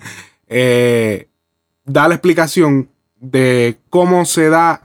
Da 1.86 2.07
la 2.07 2.15
explicación 2.15 2.89
de 3.19 3.78
cómo 3.89 4.24
se 4.24 4.47
da 4.47 4.84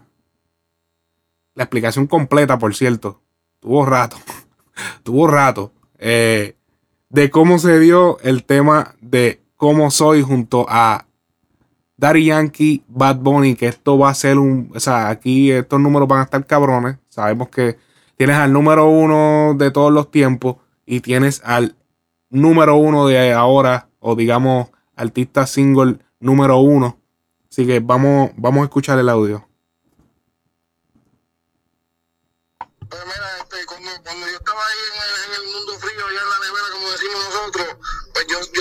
la 1.54 1.62
explicación 1.62 2.08
completa, 2.08 2.58
por 2.58 2.74
cierto. 2.74 3.20
Tuvo 3.60 3.86
rato. 3.86 4.16
Tuvo 5.04 5.28
rato. 5.28 5.72
de 5.96 7.30
cómo 7.30 7.60
se 7.60 7.78
dio 7.78 8.18
el 8.22 8.42
tema 8.42 8.96
de 9.00 9.40
cómo 9.54 9.92
soy 9.92 10.22
junto 10.22 10.66
a 10.68 11.07
Daddy 11.98 12.26
Yankee, 12.26 12.84
Bad 12.88 13.16
Bunny, 13.16 13.56
que 13.56 13.66
esto 13.66 13.98
va 13.98 14.10
a 14.10 14.14
ser 14.14 14.38
un. 14.38 14.70
O 14.74 14.80
sea, 14.80 15.08
aquí 15.08 15.50
estos 15.50 15.80
números 15.80 16.08
van 16.08 16.20
a 16.20 16.22
estar 16.22 16.46
cabrones. 16.46 16.96
Sabemos 17.08 17.48
que 17.48 17.76
tienes 18.16 18.36
al 18.36 18.52
número 18.52 18.88
uno 18.88 19.54
de 19.58 19.70
todos 19.72 19.92
los 19.92 20.10
tiempos 20.10 20.56
y 20.86 21.00
tienes 21.00 21.42
al 21.44 21.76
número 22.30 22.76
uno 22.76 23.08
de 23.08 23.32
ahora, 23.32 23.88
o 23.98 24.14
digamos, 24.14 24.68
artista 24.94 25.46
single 25.46 25.98
número 26.20 26.58
uno. 26.58 26.98
Así 27.50 27.66
que 27.66 27.80
vamos, 27.80 28.30
vamos 28.36 28.62
a 28.62 28.64
escuchar 28.64 28.98
el 28.98 29.08
audio. 29.08 29.48
pues 32.88 33.02
yo, 33.04 33.27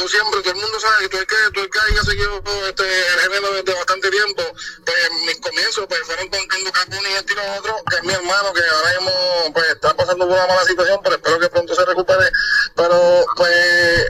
siempre, 0.08 0.42
todo 0.42 0.54
el 0.54 0.62
mundo 0.62 0.80
sabe 0.80 1.04
que 1.04 1.10
tú 1.10 1.18
el 1.18 1.28
que, 1.28 1.36
tú 1.54 1.60
el 1.62 1.70
que 1.70 1.80
haya 1.80 2.04
seguido 2.04 2.42
este, 2.68 2.84
el 2.84 3.20
género 3.20 3.54
desde 3.54 3.74
bastante 3.74 4.10
tiempo, 4.10 4.44
pues 4.86 4.98
mis 5.26 5.40
comienzos 5.40 5.86
pues 5.88 6.02
fueron 6.06 6.28
contando 6.30 6.72
Capone 6.72 7.10
y 7.10 7.14
este 7.14 7.34
y 7.34 7.58
otro, 7.58 7.76
que 7.90 7.96
es 7.98 8.04
mi 8.04 8.14
hermano, 8.14 8.54
que 8.54 8.62
ahora 8.62 8.92
mismo 9.00 9.54
pues 9.54 9.66
está 9.70 9.94
pasando 9.96 10.26
una 10.26 10.48
mala 10.48 10.64
situación, 10.66 11.00
pero 11.04 11.16
espero 11.16 11.40
que 11.40 11.50
pronto 11.50 11.76
se 11.76 11.86
recupere. 11.86 12.30
Pero 12.76 13.26
pues 13.36 14.07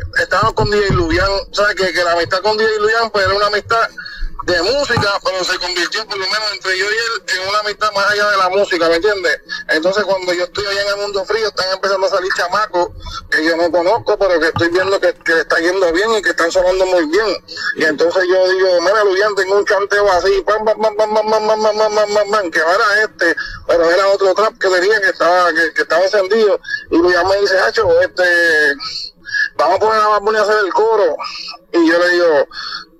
con 0.55 0.69
DJ 0.69 0.91
Lubian, 0.91 1.29
sabes 1.51 1.75
que, 1.75 1.93
que 1.93 2.03
la 2.03 2.13
amistad 2.13 2.41
con 2.41 2.57
DJ 2.57 2.79
Lubian 2.79 3.09
pues 3.09 3.25
era 3.25 3.35
una 3.35 3.47
amistad 3.47 3.89
de 4.45 4.61
música, 4.61 5.19
pero 5.25 5.43
se 5.43 5.59
convirtió 5.59 6.05
por 6.05 6.17
lo 6.17 6.25
menos 6.25 6.53
entre 6.53 6.77
yo 6.77 6.85
y 6.85 6.88
él 6.88 7.23
en 7.35 7.49
una 7.49 7.59
amistad 7.59 7.91
más 7.93 8.09
allá 8.11 8.29
de 8.29 8.38
la 8.38 8.49
música, 8.49 8.88
¿me 8.88 8.95
entiendes? 8.95 9.41
Entonces 9.67 10.05
cuando 10.05 10.31
yo 10.31 10.45
estoy 10.45 10.65
allá 10.65 10.81
en 10.83 10.88
el 10.88 10.97
mundo 10.97 11.25
frío, 11.25 11.47
están 11.47 11.65
empezando 11.73 12.07
a 12.07 12.09
salir 12.09 12.31
chamacos 12.38 12.89
que 13.29 13.43
yo 13.43 13.57
no 13.57 13.69
conozco, 13.69 14.17
pero 14.17 14.39
que 14.39 14.47
estoy 14.47 14.69
viendo 14.69 14.99
que, 15.01 15.13
que 15.13 15.33
le 15.33 15.41
está 15.41 15.59
yendo 15.59 15.91
bien 15.91 16.11
y 16.13 16.21
que 16.21 16.29
están 16.29 16.49
sonando 16.49 16.85
muy 16.85 17.05
bien. 17.07 17.27
Y 17.75 17.83
entonces 17.83 18.23
yo 18.29 18.49
digo, 18.49 18.81
mira, 18.81 19.03
Luyan, 19.03 19.35
tengo 19.35 19.57
un 19.57 19.65
chanteo 19.65 20.09
así, 20.13 20.41
pam, 20.45 20.63
pam, 20.63 20.79
pam, 20.79 20.95
pam, 20.95 21.13
pam, 21.13 21.29
pam, 21.29 21.61
pam, 21.61 21.95
pam, 21.95 22.13
pam, 22.13 22.31
pam, 22.31 22.51
que 22.51 22.61
ahora 22.61 23.03
este, 23.03 23.35
pero 23.67 23.91
era 23.91 24.07
otro 24.07 24.33
trap 24.33 24.57
que 24.57 24.69
tenía 24.69 25.01
que 25.01 25.09
estaba, 25.09 25.51
que, 25.51 25.73
que 25.73 25.81
estaba 25.81 26.03
encendido. 26.05 26.59
Y 26.91 26.97
Luyan 26.97 27.27
me 27.27 27.41
dice, 27.41 27.59
Hacho, 27.59 27.99
este, 27.99 28.23
vamos 29.55 29.78
a 29.78 29.80
poner 29.80 30.01
a 30.01 30.07
Bad 30.07 30.21
Bunny 30.21 30.38
a 30.38 30.41
hacer 30.41 30.57
el 30.65 30.73
coro. 30.73 31.15
Y 31.73 31.89
yo 31.89 31.99
le 31.99 32.09
digo, 32.09 32.47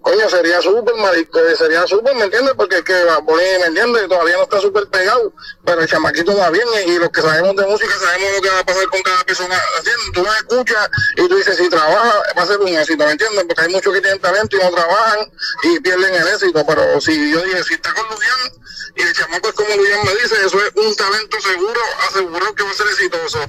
coño, 0.08 0.30
sería 0.30 0.62
súper, 0.62 0.96
marico, 0.96 1.40
sería 1.58 1.86
súper, 1.86 2.16
¿me 2.16 2.24
entiendes? 2.24 2.54
Porque 2.56 2.78
es 2.78 2.84
que 2.84 3.04
Bad 3.04 3.24
Bunny, 3.24 3.44
¿me 3.60 3.66
entiendes? 3.68 4.08
Todavía 4.08 4.38
no 4.38 4.44
está 4.44 4.62
súper 4.62 4.88
pegado, 4.88 5.34
pero 5.66 5.82
el 5.82 5.88
chamaquito 5.88 6.36
va 6.38 6.50
bien 6.50 6.66
y, 6.88 6.98
los 6.98 7.10
que 7.10 7.22
sabemos 7.22 7.56
de 7.58 7.66
música 7.66 7.94
sabemos 8.00 8.32
lo 8.36 8.42
que 8.42 8.50
va 8.50 8.60
a 8.60 8.66
pasar 8.66 8.88
con 8.88 9.02
cada 9.02 9.24
persona. 9.26 9.62
¿Entiendes? 9.78 10.12
Tú 10.14 10.24
lo 10.24 10.34
escuchas 10.34 10.90
y 11.18 11.28
tú 11.28 11.36
dices, 11.36 11.58
si 11.58 11.70
trabaja, 11.70 12.24
va 12.38 12.42
a 12.42 12.46
ser 12.46 12.58
un 12.60 12.70
éxito, 12.70 13.06
¿me 13.06 13.12
entiendes? 13.12 13.44
Porque 13.48 13.62
hay 13.62 13.74
muchos 13.74 13.94
que 13.94 14.02
tienen 14.02 14.22
talento 14.22 14.56
y 14.56 14.64
no 14.64 14.72
trabajan 14.72 15.32
y 15.64 15.80
pierden 15.82 16.14
el 16.14 16.28
éxito, 16.30 16.66
pero 16.66 17.02
si 17.02 17.32
yo 17.32 17.42
dije, 17.42 17.64
si 17.64 17.74
está 17.74 17.94
con 17.94 18.08
Lucian 18.10 18.38
y 18.96 19.02
el 19.02 19.14
chamaco 19.14 19.50
es 19.50 19.56
como 19.56 19.76
Lucian 19.76 20.06
me 20.06 20.12
dice, 20.16 20.36
eso 20.46 20.58
es 20.58 20.72
un 20.76 20.96
talento 20.96 21.42
seguro, 21.42 21.80
asegurado 22.10 22.56
que 22.56 22.64
va 22.64 22.72
a 22.72 22.74
ser 22.74 22.88
exitoso. 22.88 23.40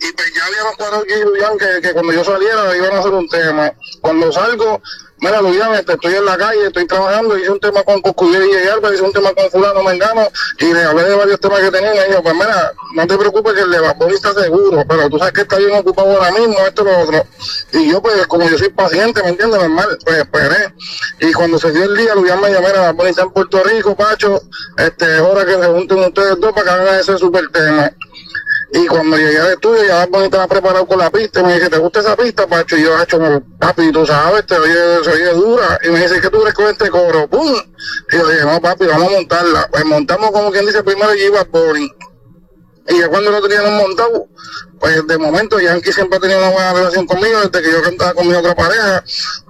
Y 0.00 0.12
pues 0.12 0.34
ya 0.34 0.44
habíamos 0.44 0.76
cuadrado 0.76 1.02
aquí, 1.04 1.14
Lucian, 1.24 1.56
que, 1.56 1.80
que 1.80 1.92
cuando 1.92 2.12
yo 2.12 2.24
saliera 2.24 2.76
iban 2.76 2.96
a 2.96 2.98
hacer 2.98 3.12
un 3.12 3.28
tema. 3.28 3.72
Cuando 4.02 4.32
salgo, 4.32 4.82
Mira, 5.20 5.42
Luyan, 5.42 5.74
este, 5.74 5.92
estoy 5.92 6.14
en 6.14 6.24
la 6.24 6.38
calle, 6.38 6.66
estoy 6.66 6.86
trabajando, 6.86 7.36
hice 7.36 7.50
un 7.50 7.60
tema 7.60 7.82
con 7.82 8.00
Coscuyer 8.00 8.42
y 8.42 8.68
Alba, 8.68 8.94
hice 8.94 9.02
un 9.02 9.12
tema 9.12 9.32
con 9.34 9.50
fulano 9.50 9.82
Mengano, 9.82 10.28
y 10.58 10.72
le 10.72 10.82
hablé 10.82 11.04
de 11.04 11.14
varios 11.14 11.38
temas 11.40 11.60
que 11.60 11.70
tenían, 11.70 11.94
y 11.94 12.08
dijo, 12.08 12.22
pues 12.22 12.34
mira, 12.34 12.72
no 12.94 13.06
te 13.06 13.18
preocupes 13.18 13.52
que 13.52 13.60
el 13.60 13.70
de 13.70 14.14
está 14.14 14.32
seguro, 14.32 14.82
pero 14.88 15.10
tú 15.10 15.18
sabes 15.18 15.34
que 15.34 15.42
está 15.42 15.58
bien 15.58 15.74
ocupado 15.74 16.12
ahora 16.12 16.32
mismo, 16.32 16.56
esto 16.66 16.82
y 16.82 16.84
lo 16.86 16.98
otro. 17.00 17.26
Y 17.72 17.90
yo, 17.90 18.00
pues, 18.00 18.26
como 18.28 18.48
yo 18.48 18.56
soy 18.56 18.70
paciente, 18.70 19.22
¿me 19.22 19.28
entiendes? 19.28 19.60
Normal, 19.60 19.98
pues 20.04 20.16
esperé. 20.16 20.74
Y 21.20 21.32
cuando 21.32 21.58
se 21.58 21.70
dio 21.70 21.84
el 21.84 21.96
día, 21.96 22.14
Luyan 22.14 22.40
me 22.40 22.50
llamó, 22.50 22.68
mira, 22.68 22.92
Bad 22.92 23.08
está 23.08 23.22
en 23.22 23.30
Puerto 23.32 23.62
Rico, 23.62 23.94
Pacho, 23.94 24.40
este, 24.78 25.16
es 25.16 25.20
hora 25.20 25.44
que 25.44 25.52
se 25.52 25.66
junten 25.66 25.98
ustedes 25.98 26.40
dos 26.40 26.52
para 26.52 26.64
que 26.64 26.70
hagan 26.70 26.98
ese 26.98 27.18
super 27.18 27.46
tema. 27.50 27.92
Y 28.72 28.86
cuando 28.86 29.16
llegué 29.16 29.38
al 29.38 29.52
estudio, 29.52 29.84
ya 29.84 29.96
Bad 29.96 30.08
Bunny 30.10 30.24
estaba 30.24 30.46
preparado 30.46 30.86
con 30.86 30.98
la 30.98 31.10
pista. 31.10 31.42
Me 31.42 31.54
dice, 31.54 31.68
¿te 31.68 31.78
gusta 31.78 32.00
esa 32.00 32.16
pista, 32.16 32.46
Pacho? 32.46 32.76
Y 32.76 32.82
yo, 32.82 33.02
hecho, 33.02 33.18
papi, 33.58 33.90
tú 33.90 34.06
sabes, 34.06 34.46
te 34.46 34.56
oye, 34.56 35.04
se 35.04 35.10
oye 35.10 35.32
dura. 35.32 35.78
Y 35.82 35.88
me 35.88 36.00
dice, 36.00 36.20
¿qué 36.20 36.30
tú 36.30 36.40
crees 36.40 36.54
con 36.54 36.66
este 36.66 36.88
coro? 36.88 37.28
¡Pum! 37.28 37.52
Y 38.12 38.16
yo 38.16 38.28
dije, 38.28 38.44
no, 38.44 38.60
papi, 38.60 38.86
vamos 38.86 39.08
a 39.08 39.16
montarla. 39.16 39.68
Pues 39.70 39.84
montamos 39.84 40.30
como 40.30 40.52
quien 40.52 40.66
dice 40.66 40.82
primero 40.84 41.14
y 41.14 41.28
Bad 41.30 41.48
Bunny. 41.48 41.90
Y 42.88 42.98
ya 42.98 43.08
cuando 43.08 43.30
lo 43.30 43.42
teníamos 43.42 43.82
montado, 43.82 44.26
pues 44.80 45.06
de 45.06 45.18
momento 45.18 45.60
Yankee 45.60 45.92
siempre 45.92 46.16
ha 46.16 46.20
tenido 46.20 46.38
una 46.38 46.50
buena 46.50 46.72
relación 46.72 47.06
conmigo 47.06 47.40
desde 47.40 47.62
que 47.62 47.72
yo 47.72 47.82
cantaba 47.82 48.14
con 48.14 48.26
mi 48.26 48.34
otra 48.34 48.54
pareja. 48.54 49.04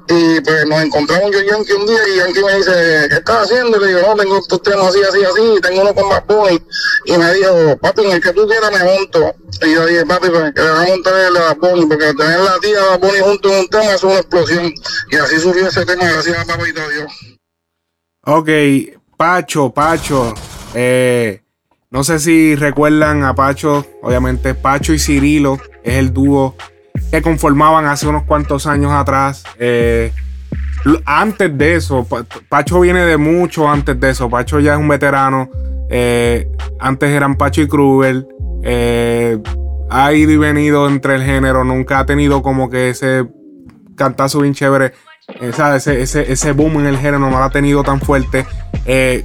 Y 0.08 0.40
pues 0.40 0.66
nos 0.66 0.82
encontramos 0.82 1.30
yo 1.30 1.40
y 1.40 1.46
Yankee 1.46 1.72
un 1.72 1.86
día 1.86 2.00
y 2.08 2.16
Yankee 2.16 2.42
me 2.42 2.56
dice, 2.56 3.06
¿qué 3.08 3.14
estás 3.16 3.44
haciendo? 3.44 3.78
Y 3.78 3.80
le 3.80 3.86
digo, 3.88 4.00
no, 4.08 4.16
tengo 4.16 4.38
estos 4.38 4.60
temas 4.62 4.88
así, 4.88 5.00
así, 5.04 5.24
así, 5.24 5.40
y 5.56 5.60
tengo 5.60 5.82
uno 5.82 5.94
con 5.94 6.08
Bad 6.08 6.24
Bunny. 6.26 6.60
Y 7.04 7.16
me 7.16 7.32
dijo, 7.34 7.78
papi, 7.78 8.04
en 8.06 8.12
el 8.12 8.20
que 8.20 8.32
tú 8.32 8.46
quieras 8.48 8.72
me 8.72 8.84
monto. 8.84 9.34
Y 9.62 9.72
yo 9.72 9.86
dije, 9.86 10.04
papi, 10.04 10.28
pues 10.30 10.52
que 10.52 10.62
le 10.62 10.70
voy 10.70 10.84
a 10.84 10.88
montar 10.88 11.14
el 11.14 11.34
Bad 11.34 11.56
Bunny, 11.58 11.86
porque 11.86 12.14
tener 12.14 12.40
la 12.40 12.58
tía 12.58 12.80
Bad 12.82 12.98
Bunny 12.98 13.20
junto 13.20 13.52
en 13.52 13.58
un 13.60 13.68
tema 13.68 13.94
es 13.94 14.02
una 14.02 14.16
explosión. 14.16 14.74
Y 15.10 15.16
así 15.16 15.38
surgió 15.38 15.68
ese 15.68 15.86
tema, 15.86 16.10
gracias 16.10 16.38
a 16.38 16.44
papito 16.44 16.80
Dios. 16.88 17.12
Ok, 18.26 18.48
Pacho, 19.16 19.70
Pacho. 19.70 20.34
Eh, 20.74 21.40
no 21.90 22.04
sé 22.04 22.18
si 22.20 22.54
recuerdan 22.54 23.24
a 23.24 23.34
Pacho. 23.34 23.84
Obviamente, 24.02 24.54
Pacho 24.54 24.92
y 24.92 24.98
Cirilo 24.98 25.58
es 25.82 25.94
el 25.96 26.12
dúo 26.12 26.54
que 27.10 27.20
conformaban 27.22 27.86
hace 27.86 28.06
unos 28.06 28.22
cuantos 28.24 28.66
años 28.66 28.92
atrás. 28.92 29.42
Eh, 29.58 30.12
antes 31.04 31.56
de 31.58 31.74
eso, 31.76 32.04
Pa- 32.04 32.24
Pacho 32.48 32.80
viene 32.80 33.00
de 33.00 33.16
mucho 33.16 33.68
antes 33.68 33.98
de 33.98 34.10
eso. 34.10 34.30
Pacho 34.30 34.60
ya 34.60 34.74
es 34.74 34.78
un 34.78 34.88
veterano. 34.88 35.50
Eh, 35.90 36.48
antes 36.78 37.10
eran 37.10 37.34
Pacho 37.36 37.62
y 37.62 37.68
Kruger. 37.68 38.26
Eh, 38.62 39.38
ha 39.90 40.12
ido 40.12 40.30
y 40.30 40.36
venido 40.36 40.88
entre 40.88 41.16
el 41.16 41.24
género. 41.24 41.64
Nunca 41.64 41.98
ha 41.98 42.06
tenido 42.06 42.40
como 42.42 42.70
que 42.70 42.90
ese 42.90 43.26
cantazo 43.96 44.40
bien 44.42 44.54
chévere. 44.54 44.92
Esa- 45.40 45.74
ese, 45.74 46.00
ese, 46.02 46.30
ese 46.30 46.52
boom 46.52 46.78
en 46.80 46.86
el 46.86 46.96
género 46.98 47.18
no 47.18 47.30
lo 47.30 47.38
ha 47.42 47.50
tenido 47.50 47.82
tan 47.82 48.00
fuerte. 48.00 48.46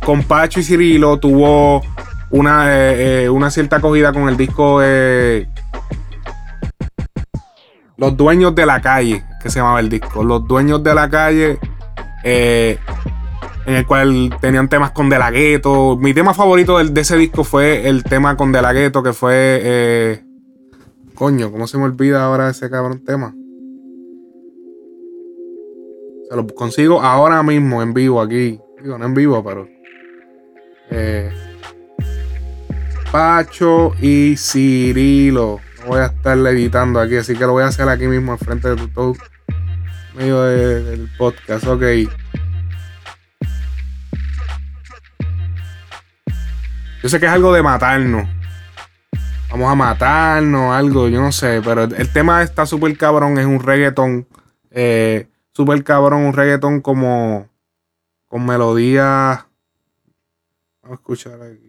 Con 0.03 0.23
Pacho 0.23 0.59
y 0.59 0.63
Cirilo 0.63 1.17
tuvo 1.19 1.81
una, 2.31 2.75
eh, 2.75 3.23
eh, 3.25 3.29
una 3.29 3.49
cierta 3.51 3.77
acogida 3.77 4.11
con 4.13 4.27
el 4.29 4.37
disco 4.37 4.79
eh, 4.83 5.47
Los 7.97 8.17
Dueños 8.17 8.53
de 8.55 8.65
la 8.65 8.81
Calle, 8.81 9.23
que 9.41 9.49
se 9.49 9.59
llamaba 9.59 9.79
el 9.79 9.89
disco. 9.89 10.23
Los 10.23 10.47
Dueños 10.47 10.83
de 10.83 10.93
la 10.95 11.09
Calle, 11.09 11.59
en 12.23 12.77
el 13.75 13.85
cual 13.87 14.35
tenían 14.41 14.67
temas 14.67 14.91
con 14.91 15.09
De 15.09 15.17
La 15.17 15.31
Ghetto. 15.31 15.97
Mi 15.97 16.13
tema 16.13 16.33
favorito 16.33 16.77
del- 16.77 16.93
de 16.93 17.01
ese 17.01 17.15
disco 17.17 17.43
fue 17.43 17.87
el 17.87 18.03
tema 18.03 18.35
con 18.35 18.51
De 18.51 18.61
La 18.61 18.73
Ghetto, 18.73 19.01
que 19.01 19.13
fue... 19.13 20.21
Coño, 21.13 21.49
¿cómo 21.51 21.65
se 21.67 21.77
me 21.77 21.85
olvida 21.85 22.25
ahora 22.25 22.49
ese 22.49 22.69
cabrón 22.69 23.01
tema? 23.05 23.33
Se 26.29 26.35
lo 26.35 26.45
consigo 26.47 27.01
ahora 27.01 27.41
mismo 27.43 27.81
en 27.81 27.93
vivo 27.93 28.19
aquí. 28.21 28.59
Digo, 28.83 28.97
no 28.97 29.05
en 29.05 29.13
vivo, 29.13 29.41
pero. 29.43 29.67
Eh, 30.89 31.31
Pacho 33.15 33.93
y 34.01 34.35
Cirilo. 34.35 35.61
Voy 35.87 36.01
a 36.01 36.07
estarle 36.07 36.49
editando 36.49 36.99
aquí, 36.99 37.15
así 37.15 37.33
que 37.33 37.45
lo 37.45 37.53
voy 37.53 37.63
a 37.63 37.67
hacer 37.67 37.87
aquí 37.87 38.07
mismo 38.07 38.33
enfrente 38.33 38.75
de 38.75 38.87
todo 38.89 39.13
medio 40.15 40.41
del 40.41 41.09
podcast. 41.17 41.65
Ok. 41.65 41.81
Yo 47.01 47.07
sé 47.07 47.17
que 47.17 47.25
es 47.25 47.31
algo 47.31 47.53
de 47.53 47.63
matarnos. 47.63 48.27
Vamos 49.49 49.71
a 49.71 49.75
matarnos, 49.75 50.75
algo, 50.75 51.07
yo 51.07 51.21
no 51.21 51.31
sé. 51.31 51.61
Pero 51.63 51.83
el 51.83 52.11
tema 52.11 52.43
está 52.43 52.65
súper 52.65 52.97
cabrón. 52.97 53.37
Es 53.37 53.45
un 53.45 53.61
reggaetón. 53.61 54.27
Eh, 54.71 55.29
súper 55.53 55.85
cabrón, 55.85 56.23
un 56.23 56.33
reggaetón 56.33 56.81
como. 56.81 57.47
Con 58.27 58.45
melodía. 58.45 59.47
Vamos 60.81 60.97
a 60.97 60.99
escuchar 60.99 61.41
aquí. 61.41 61.64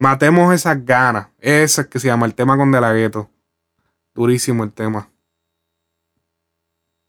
Matemos 0.00 0.54
esas 0.54 0.84
ganas. 0.84 1.28
Ese 1.40 1.80
es 1.80 1.86
que 1.88 1.98
se 1.98 2.06
llama 2.06 2.24
el 2.26 2.34
tema 2.34 2.56
con 2.56 2.70
De 2.70 2.80
La 2.80 2.92
Gueto. 2.92 3.28
Durísimo 4.14 4.62
el 4.62 4.72
tema. 4.72 5.10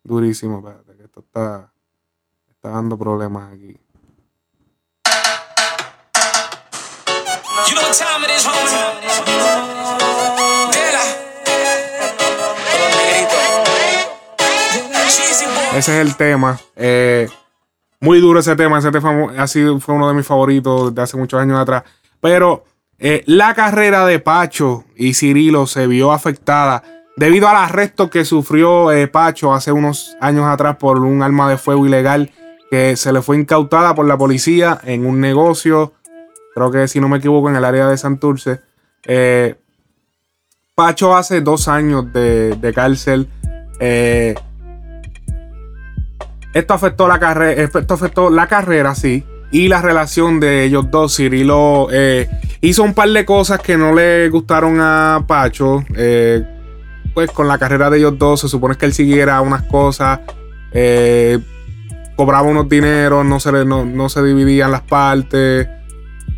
Durísimo, 0.04 0.58
espérate, 0.58 0.98
que 0.98 1.04
esto 1.04 1.20
está, 1.20 1.72
está 2.50 2.70
dando 2.70 2.98
problemas 2.98 3.54
aquí. 3.54 3.78
You 7.68 7.76
know 7.76 7.84
what 7.84 7.96
time 7.96 8.26
it 8.26 8.32
is, 8.36 8.48
Ese 15.76 16.02
es 16.02 16.08
el 16.08 16.18
tema. 16.18 16.60
Eh, 16.76 17.30
muy 18.00 18.20
duro 18.20 18.40
ese 18.40 18.56
tema. 18.56 18.80
Ese 18.80 18.92
tema 18.92 19.28
fue 19.80 19.96
uno 19.96 20.08
de 20.08 20.14
mis 20.16 20.26
favoritos 20.26 20.96
de 20.96 21.02
hace 21.04 21.16
muchos 21.16 21.40
años 21.40 21.60
atrás. 21.60 21.84
Pero 22.20 22.66
eh, 23.02 23.24
la 23.28 23.54
carrera 23.54 24.06
de 24.06 24.20
Pacho 24.20 24.84
y 24.96 25.14
Cirilo 25.14 25.68
se 25.68 25.88
vio 25.88 26.12
afectada 26.12 26.84
debido 27.16 27.48
al 27.48 27.56
arresto 27.56 28.10
que 28.10 28.26
sufrió 28.26 28.92
eh, 28.92 29.08
Pacho 29.08 29.54
hace 29.54 29.72
unos 29.72 30.18
años 30.20 30.46
atrás 30.46 30.76
por 30.76 31.00
un 31.00 31.24
arma 31.24 31.50
de 31.50 31.58
fuego 31.58 31.86
ilegal 31.86 32.32
que 32.70 32.98
se 32.98 33.14
le 33.14 33.22
fue 33.22 33.38
incautada 33.38 33.96
por 33.96 34.06
la 34.06 34.18
policía 34.18 34.80
en 34.84 35.06
un 35.06 35.22
negocio, 35.22 35.94
creo 36.54 36.72
que 36.72 36.88
si 36.90 37.00
no 37.00 37.08
me 37.08 37.18
equivoco, 37.18 37.50
en 37.50 37.56
el 37.56 37.66
área 37.66 37.88
de 37.88 37.98
Santurce. 37.98 38.60
Eh, 39.06 39.56
Pacho 40.76 41.16
hace 41.16 41.42
dos 41.42 41.68
años 41.68 42.12
de, 42.14 42.72
cárcel. 42.76 43.28
esto 46.54 46.74
afectó 46.74 47.08
la 47.08 47.20
carrera. 47.20 47.64
Esto 47.64 47.94
afectó 47.94 48.30
la 48.30 48.48
carrera, 48.48 48.94
sí 48.94 49.26
y 49.52 49.68
la 49.68 49.82
relación 49.82 50.40
de 50.40 50.64
ellos 50.64 50.90
dos. 50.92 51.16
Cirilo 51.16 51.88
eh, 51.92 52.30
hizo 52.62 52.84
un 52.84 52.94
par 52.94 53.10
de 53.10 53.26
cosas 53.26 53.60
que 53.60 53.78
no 53.78 53.94
le 53.94 54.30
gustaron 54.30 54.80
a 54.80 55.24
Pacho. 55.28 55.84
Eh, 55.96 56.44
pues 57.14 57.32
con 57.32 57.48
la 57.48 57.58
carrera 57.58 57.90
de 57.90 57.98
ellos 57.98 58.18
dos, 58.18 58.42
se 58.42 58.48
supone 58.48 58.76
que 58.76 58.86
él 58.86 58.94
siguiera 58.94 59.42
unas 59.42 59.64
cosas. 59.64 60.20
Eh, 60.72 61.40
cobraba 62.16 62.48
unos 62.48 62.70
dineros, 62.70 63.26
no 63.26 63.40
se, 63.40 63.52
no, 63.66 64.10
se 64.10 64.24
dividían 64.24 64.72
las 64.72 64.82
partes. 64.82 65.68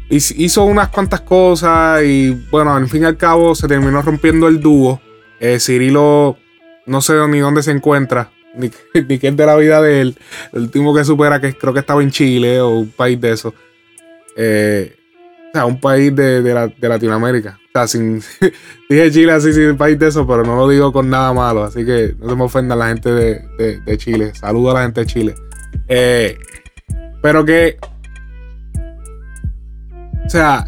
Hizo 0.09 0.63
unas 0.65 0.89
cuantas 0.89 1.21
cosas 1.21 2.03
y 2.03 2.31
bueno, 2.51 2.75
al 2.75 2.87
fin 2.89 3.03
y 3.03 3.05
al 3.05 3.17
cabo 3.17 3.55
se 3.55 3.67
terminó 3.67 4.01
rompiendo 4.01 4.47
el 4.47 4.59
dúo. 4.59 5.01
Cirilo 5.59 6.37
no 6.85 7.01
sé 7.01 7.13
ni 7.27 7.39
dónde 7.39 7.63
se 7.63 7.71
encuentra 7.71 8.29
ni, 8.55 9.17
que 9.19 9.27
es 9.27 9.37
de 9.37 9.45
la 9.45 9.55
vida 9.55 9.81
de 9.81 10.01
él. 10.01 10.17
El 10.53 10.63
último 10.63 10.93
que 10.93 11.03
supera 11.03 11.39
que 11.39 11.53
creo 11.53 11.73
que 11.73 11.79
estaba 11.79 12.01
en 12.03 12.11
Chile 12.11 12.59
o 12.61 12.79
un 12.79 12.89
país 12.89 13.19
de 13.19 13.31
eso. 13.31 13.53
Eh, 14.35 14.95
o 15.49 15.51
sea, 15.53 15.65
un 15.65 15.79
país 15.79 16.15
de, 16.15 16.41
de, 16.41 16.89
Latinoamérica. 16.89 17.59
O 17.67 17.71
sea, 17.73 17.87
sin. 17.87 18.21
dije 18.89 19.11
Chile 19.11 19.33
así, 19.33 19.53
sin 19.53 19.71
un 19.71 19.77
país 19.77 19.97
de 19.99 20.07
eso, 20.07 20.25
pero 20.25 20.43
no 20.43 20.55
lo 20.55 20.69
digo 20.69 20.91
con 20.91 21.09
nada 21.09 21.33
malo. 21.33 21.63
Así 21.63 21.85
que 21.85 22.15
no 22.19 22.29
se 22.29 22.35
me 22.35 22.43
ofenda 22.43 22.75
la 22.75 22.87
gente 22.87 23.11
de, 23.11 23.97
Chile. 23.97 24.33
Saludo 24.33 24.71
a 24.71 24.73
la 24.75 24.83
gente 24.83 25.01
de 25.01 25.07
Chile. 25.07 25.35
Eh, 25.87 26.37
pero 27.21 27.45
que. 27.45 27.77
O 30.25 30.29
sea. 30.29 30.67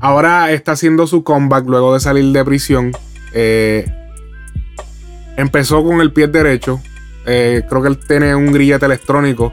Ahora 0.00 0.52
está 0.52 0.72
haciendo 0.72 1.06
su 1.06 1.24
comeback 1.24 1.66
luego 1.66 1.94
de 1.94 2.00
salir 2.00 2.30
de 2.30 2.44
prisión. 2.44 2.92
Eh, 3.32 3.86
Empezó 5.36 5.82
con 5.82 6.00
el 6.00 6.12
pie 6.12 6.28
derecho. 6.28 6.80
Eh, 7.26 7.64
creo 7.68 7.82
que 7.82 7.88
él 7.88 7.98
tiene 7.98 8.34
un 8.34 8.52
grillete 8.52 8.86
electrónico. 8.86 9.52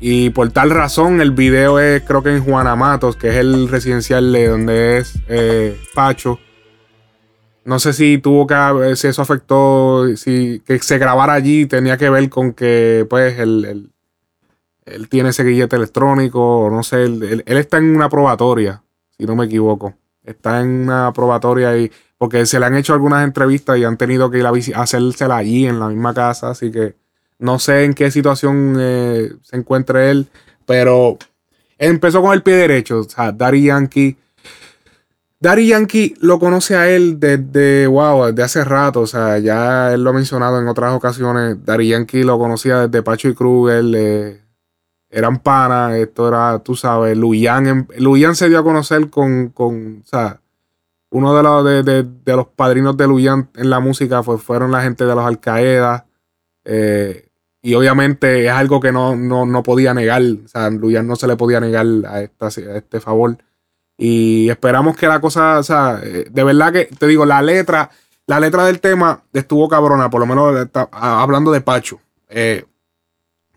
Y 0.00 0.30
por 0.30 0.50
tal 0.50 0.70
razón, 0.70 1.20
el 1.20 1.32
video 1.32 1.80
es, 1.80 2.02
creo 2.02 2.22
que 2.22 2.36
en 2.36 2.44
Juana 2.44 2.76
Matos, 2.76 3.16
que 3.16 3.30
es 3.30 3.36
el 3.36 3.68
residencial 3.68 4.32
de 4.32 4.48
donde 4.48 4.98
es 4.98 5.18
eh, 5.28 5.80
Pacho. 5.94 6.38
No 7.64 7.80
sé 7.80 7.92
si 7.92 8.18
tuvo 8.18 8.46
que 8.46 8.94
si 8.94 9.08
eso 9.08 9.22
afectó, 9.22 10.06
si 10.16 10.62
que 10.64 10.78
se 10.78 10.98
grabara 10.98 11.32
allí 11.32 11.66
tenía 11.66 11.96
que 11.96 12.08
ver 12.08 12.28
con 12.30 12.52
que, 12.52 13.04
pues, 13.10 13.38
él, 13.40 13.90
él, 14.84 15.08
tiene 15.08 15.30
ese 15.30 15.42
grillete 15.42 15.74
electrónico, 15.74 16.68
no 16.70 16.84
sé, 16.84 17.02
él, 17.02 17.42
él, 17.44 17.56
está 17.56 17.78
en 17.78 17.96
una 17.96 18.08
probatoria, 18.08 18.84
si 19.18 19.26
no 19.26 19.34
me 19.34 19.46
equivoco. 19.46 19.94
Está 20.22 20.60
en 20.60 20.68
una 20.82 21.12
probatoria 21.12 21.76
y 21.76 21.90
porque 22.18 22.46
se 22.46 22.58
le 22.58 22.66
han 22.66 22.76
hecho 22.76 22.94
algunas 22.94 23.24
entrevistas 23.24 23.78
y 23.78 23.84
han 23.84 23.96
tenido 23.96 24.30
que 24.30 24.38
ir 24.38 24.46
a 24.46 24.82
hacérsela 24.82 25.36
allí 25.36 25.66
en 25.66 25.78
la 25.78 25.88
misma 25.88 26.14
casa, 26.14 26.50
así 26.50 26.70
que 26.70 26.96
no 27.38 27.58
sé 27.58 27.84
en 27.84 27.94
qué 27.94 28.10
situación 28.10 28.76
eh, 28.78 29.32
se 29.42 29.56
encuentre 29.56 30.10
él, 30.10 30.26
pero 30.64 31.18
empezó 31.78 32.22
con 32.22 32.32
el 32.32 32.42
pie 32.42 32.54
derecho, 32.56 33.00
o 33.00 33.04
sea, 33.04 33.32
Daddy 33.32 33.64
Yankee. 33.64 34.16
Daddy 35.38 35.66
Yankee 35.68 36.14
lo 36.20 36.38
conoce 36.38 36.76
a 36.76 36.88
él 36.88 37.20
desde, 37.20 37.86
wow, 37.86 38.28
desde 38.28 38.42
hace 38.42 38.64
rato, 38.64 39.02
o 39.02 39.06
sea, 39.06 39.38
ya 39.38 39.92
él 39.92 40.02
lo 40.02 40.10
ha 40.10 40.14
mencionado 40.14 40.58
en 40.58 40.66
otras 40.66 40.94
ocasiones. 40.94 41.58
Daddy 41.64 41.88
Yankee 41.88 42.22
lo 42.22 42.38
conocía 42.38 42.88
desde 42.88 43.02
Pacho 43.02 43.28
y 43.28 43.34
Kruger, 43.34 43.84
eh, 43.94 44.40
eran 45.10 45.38
panas, 45.38 45.94
esto 45.96 46.28
era, 46.28 46.58
tú 46.60 46.74
sabes, 46.74 47.16
Luyan, 47.16 47.66
em, 47.66 47.86
Luyan 47.98 48.34
se 48.34 48.48
dio 48.48 48.58
a 48.58 48.64
conocer 48.64 49.10
con, 49.10 49.50
con 49.50 50.02
o 50.04 50.06
sea, 50.06 50.40
uno 51.10 51.36
de 51.36 51.42
los, 51.42 51.64
de, 51.64 52.36
los 52.36 52.48
padrinos 52.48 52.96
de 52.96 53.06
Luyan 53.06 53.48
en 53.54 53.70
la 53.70 53.80
música 53.80 54.22
fue, 54.22 54.38
fueron 54.38 54.72
la 54.72 54.82
gente 54.82 55.04
de 55.04 55.14
los 55.14 55.24
Al. 55.24 56.04
Eh, 56.64 57.28
y 57.62 57.74
obviamente 57.74 58.46
es 58.46 58.52
algo 58.52 58.80
que 58.80 58.92
no, 58.92 59.16
no, 59.16 59.62
podía 59.62 59.94
negar. 59.94 60.22
O 60.44 60.48
sea, 60.48 60.70
Luyan 60.70 61.06
no 61.06 61.16
se 61.16 61.26
le 61.26 61.36
podía 61.36 61.60
negar 61.60 61.86
a, 62.06 62.22
este 62.22 63.00
favor. 63.00 63.38
Y 63.96 64.48
esperamos 64.50 64.96
que 64.96 65.06
la 65.06 65.20
cosa, 65.20 65.58
o 65.58 65.62
sea, 65.62 66.00
eh, 66.02 66.26
de 66.30 66.44
verdad 66.44 66.72
que 66.72 66.84
te 66.84 67.06
digo, 67.06 67.24
la 67.24 67.40
letra, 67.40 67.90
la 68.26 68.40
letra 68.40 68.66
del 68.66 68.80
tema 68.80 69.22
estuvo 69.32 69.68
cabrona, 69.68 70.10
por 70.10 70.20
lo 70.20 70.26
menos 70.26 70.68
hablando 70.92 71.50
de 71.50 71.60
Pacho. 71.60 71.98
Eh, 72.28 72.64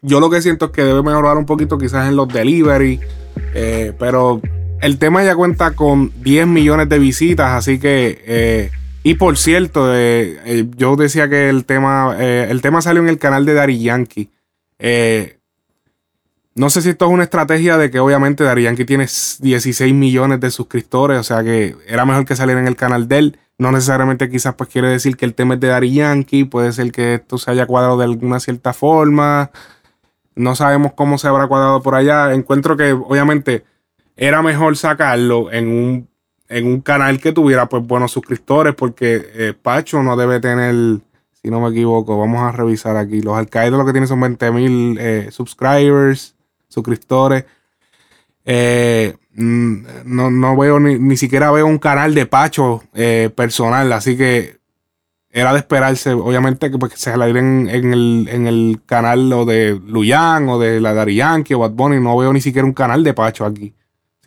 yo 0.01 0.19
lo 0.19 0.29
que 0.29 0.41
siento 0.41 0.67
es 0.67 0.71
que 0.71 0.83
debe 0.83 1.03
mejorar 1.03 1.35
un 1.37 1.45
poquito 1.45 1.77
quizás 1.77 2.07
en 2.07 2.15
los 2.15 2.29
delivery, 2.29 3.01
pero 3.99 4.39
el 4.81 4.97
tema 4.97 5.23
ya 5.23 5.35
cuenta 5.35 5.71
con 5.71 6.11
10 6.21 6.47
millones 6.47 6.89
de 6.89 6.99
visitas, 6.99 7.51
así 7.51 7.79
que... 7.79 8.23
Eh, 8.25 8.71
y 9.01 9.13
por 9.13 9.37
cierto, 9.37 9.95
eh, 9.95 10.39
eh, 10.45 10.65
yo 10.75 10.97
decía 10.97 11.29
que 11.29 11.47
el 11.49 11.63
tema, 11.63 12.17
el 12.19 12.61
tema 12.61 12.81
salió 12.81 13.01
en 13.01 13.07
el 13.07 13.17
canal 13.17 13.45
de 13.45 13.53
Dari 13.53 13.81
Yankee. 13.81 14.29
no 16.55 16.69
sé 16.69 16.81
si 16.81 16.89
esto 16.89 17.05
es 17.05 17.11
una 17.11 17.23
estrategia 17.23 17.77
de 17.77 17.91
que 17.91 17.99
obviamente 17.99 18.43
Dari 18.43 18.63
Yankee 18.63 18.83
tiene 18.83 19.05
16 19.05 19.93
millones 19.93 20.41
de 20.41 20.51
suscriptores, 20.51 21.17
o 21.17 21.23
sea 21.23 21.43
que 21.43 21.77
era 21.87 22.05
mejor 22.05 22.25
que 22.25 22.35
saliera 22.35 22.59
en 22.59 22.67
el 22.67 22.75
canal 22.75 23.07
de 23.07 23.17
él. 23.19 23.39
No 23.57 23.71
necesariamente 23.71 24.29
quizás 24.29 24.55
pues 24.55 24.69
quiere 24.69 24.89
decir 24.89 25.15
que 25.15 25.25
el 25.25 25.33
tema 25.33 25.53
es 25.53 25.61
de 25.61 25.67
Dari 25.67 25.93
Yankee, 25.93 26.43
puede 26.43 26.73
ser 26.73 26.91
que 26.91 27.15
esto 27.15 27.37
se 27.37 27.51
haya 27.51 27.65
cuadrado 27.65 27.97
de 27.97 28.03
alguna 28.03 28.41
cierta 28.41 28.73
forma. 28.73 29.51
No 30.35 30.55
sabemos 30.55 30.91
cómo 30.93 31.17
se 31.17 31.27
habrá 31.29 31.47
cuadrado 31.47 31.81
por 31.81 31.95
allá. 31.95 32.33
Encuentro 32.33 32.75
que 32.75 32.91
obviamente 32.91 33.63
era 34.19 34.41
mejor 34.41 34.75
sacarlo 34.75 35.49
en 35.49 35.69
un, 35.69 36.09
en 36.49 36.67
un 36.67 36.81
canal 36.81 37.21
que 37.21 37.31
tuviera 37.31 37.69
pues 37.69 37.87
buenos 37.87 38.11
suscriptores, 38.11 38.75
porque 38.75 39.25
eh, 39.33 39.53
Pacho 39.59 40.03
no 40.03 40.17
debe 40.17 40.41
tener, 40.41 40.99
si 41.41 41.49
no 41.49 41.61
me 41.61 41.69
equivoco, 41.69 42.19
vamos 42.19 42.41
a 42.41 42.51
revisar 42.51 42.97
aquí. 42.97 43.21
Los 43.21 43.37
Alcaídos 43.37 43.79
lo 43.79 43.85
que 43.85 43.93
tienen 43.93 44.09
son 44.09 44.19
20 44.19 44.51
mil 44.51 44.97
eh, 44.99 45.29
subscribers, 45.31 46.35
suscriptores. 46.67 47.45
Eh, 48.43 49.15
mm, 49.35 49.77
no, 50.03 50.57
veo 50.57 50.81
ni, 50.81 51.15
siquiera 51.15 51.49
veo 51.51 51.65
un 51.65 51.79
canal 51.79 52.13
de 52.13 52.25
Pacho 52.25 52.83
personal, 53.35 53.93
así 53.93 54.17
que 54.17 54.59
era 55.31 55.53
de 55.53 55.59
esperarse, 55.59 56.11
obviamente, 56.11 56.69
que, 56.69 56.77
pues, 56.77 56.91
se 56.95 57.11
salieran 57.11 57.69
en, 57.69 57.93
el, 57.93 58.27
en 58.29 58.47
el 58.47 58.81
canal 58.85 59.31
o 59.31 59.45
de 59.45 59.79
Luyan 59.85 60.49
o 60.49 60.59
de 60.59 60.81
la 60.81 60.93
Dari 60.93 61.15
Yankee 61.15 61.53
o 61.53 61.59
Bad 61.59 61.71
Bunny. 61.71 62.01
No 62.01 62.17
veo 62.17 62.33
ni 62.33 62.41
siquiera 62.41 62.65
un 62.65 62.73
canal 62.73 63.01
de 63.01 63.13
Pacho 63.13 63.45
aquí. 63.45 63.73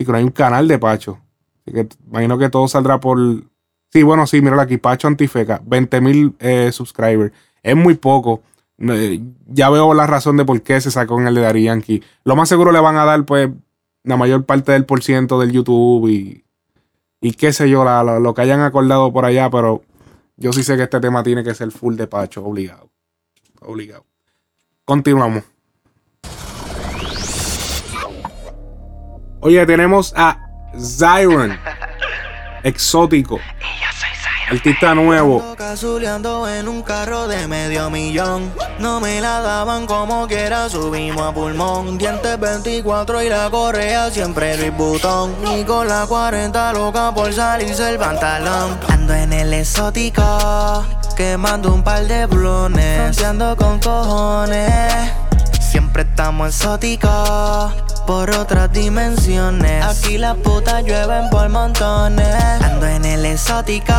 Así 0.03 0.05
que 0.05 0.11
no 0.11 0.17
hay 0.17 0.23
un 0.23 0.31
canal 0.31 0.67
de 0.67 0.77
Pacho. 0.79 1.19
Así 1.65 1.73
que 1.73 1.87
imagino 2.07 2.37
que 2.37 2.49
todo 2.49 2.67
saldrá 2.67 2.99
por, 2.99 3.17
Sí, 3.91 4.01
bueno, 4.03 4.25
sí, 4.25 4.41
mira 4.41 4.59
aquí, 4.61 4.77
Pacho 4.77 5.07
Antifeca, 5.07 5.61
20 5.65 6.01
mil 6.01 6.35
eh, 6.39 6.71
subscribers. 6.71 7.31
Es 7.61 7.75
muy 7.75 7.93
poco. 7.93 8.41
Eh, 8.79 9.21
ya 9.45 9.69
veo 9.69 9.93
la 9.93 10.07
razón 10.07 10.35
de 10.35 10.45
por 10.45 10.61
qué 10.63 10.81
se 10.81 10.89
sacó 10.89 11.19
en 11.21 11.27
el 11.27 11.35
de 11.35 11.41
Dari 11.41 11.63
Yankee. 11.65 12.01
Lo 12.23 12.35
más 12.35 12.49
seguro 12.49 12.71
le 12.71 12.79
van 12.79 12.97
a 12.97 13.05
dar, 13.05 13.23
pues, 13.23 13.49
la 14.03 14.17
mayor 14.17 14.45
parte 14.45 14.71
del 14.71 14.85
por 14.85 15.03
ciento 15.03 15.39
del 15.39 15.51
YouTube 15.51 16.09
y, 16.09 16.43
y 17.21 17.33
qué 17.33 17.53
sé 17.53 17.69
yo, 17.69 17.85
la- 17.85 18.03
lo 18.19 18.33
que 18.33 18.41
hayan 18.41 18.61
acordado 18.61 19.13
por 19.13 19.25
allá, 19.25 19.49
pero 19.51 19.83
yo 20.37 20.51
sí 20.53 20.63
sé 20.63 20.75
que 20.75 20.83
este 20.83 20.99
tema 20.99 21.21
tiene 21.23 21.43
que 21.43 21.53
ser 21.53 21.69
full 21.71 21.95
de 21.95 22.07
Pacho, 22.07 22.43
obligado. 22.43 22.89
Obligado. 23.61 24.05
Continuamos. 24.85 25.43
Oye, 29.45 29.65
tenemos 29.65 30.13
a 30.15 30.37
Zyron, 30.79 31.59
exótico. 32.63 33.41
Artista 34.49 34.95
nuevo. 34.95 35.53
Cazuleando 35.57 36.47
en 36.47 36.69
un 36.69 36.81
carro 36.81 37.27
de 37.27 37.45
medio 37.49 37.89
millón. 37.89 38.53
No 38.79 39.01
me 39.01 39.19
la 39.19 39.41
daban 39.41 39.85
como 39.85 40.27
quiera, 40.27 40.69
subimos 40.69 41.21
a 41.23 41.33
pulmón. 41.33 41.97
Dientes 41.97 42.39
24 42.39 43.21
y 43.23 43.27
la 43.29 43.49
correa 43.49 44.09
siempre 44.11 44.57
Luis 44.57 44.77
Butón. 44.77 45.35
Y 45.57 45.65
con 45.65 45.89
la 45.89 46.05
40 46.07 46.71
loca 46.71 47.13
por 47.13 47.33
salirse 47.33 47.89
el 47.89 47.97
pantalón. 47.97 48.79
Ando 48.87 49.13
en 49.13 49.33
el 49.33 49.53
exótico, 49.53 50.85
quemando 51.17 51.73
un 51.73 51.83
par 51.83 52.07
de 52.07 52.27
blones. 52.27 53.17
Fronteando 53.17 53.57
con 53.57 53.79
cojones. 53.81 55.11
Siempre 55.73 56.03
estamos 56.03 56.49
exóticos. 56.49 57.73
Por 58.05 58.29
otras 58.29 58.71
dimensiones. 58.71 59.83
Aquí 59.83 60.19
las 60.19 60.37
putas 60.37 60.83
llueven 60.83 61.31
por 61.31 61.49
montones. 61.49 62.27
Ando 62.61 62.85
en 62.85 63.03
el 63.03 63.25
exótico, 63.25 63.91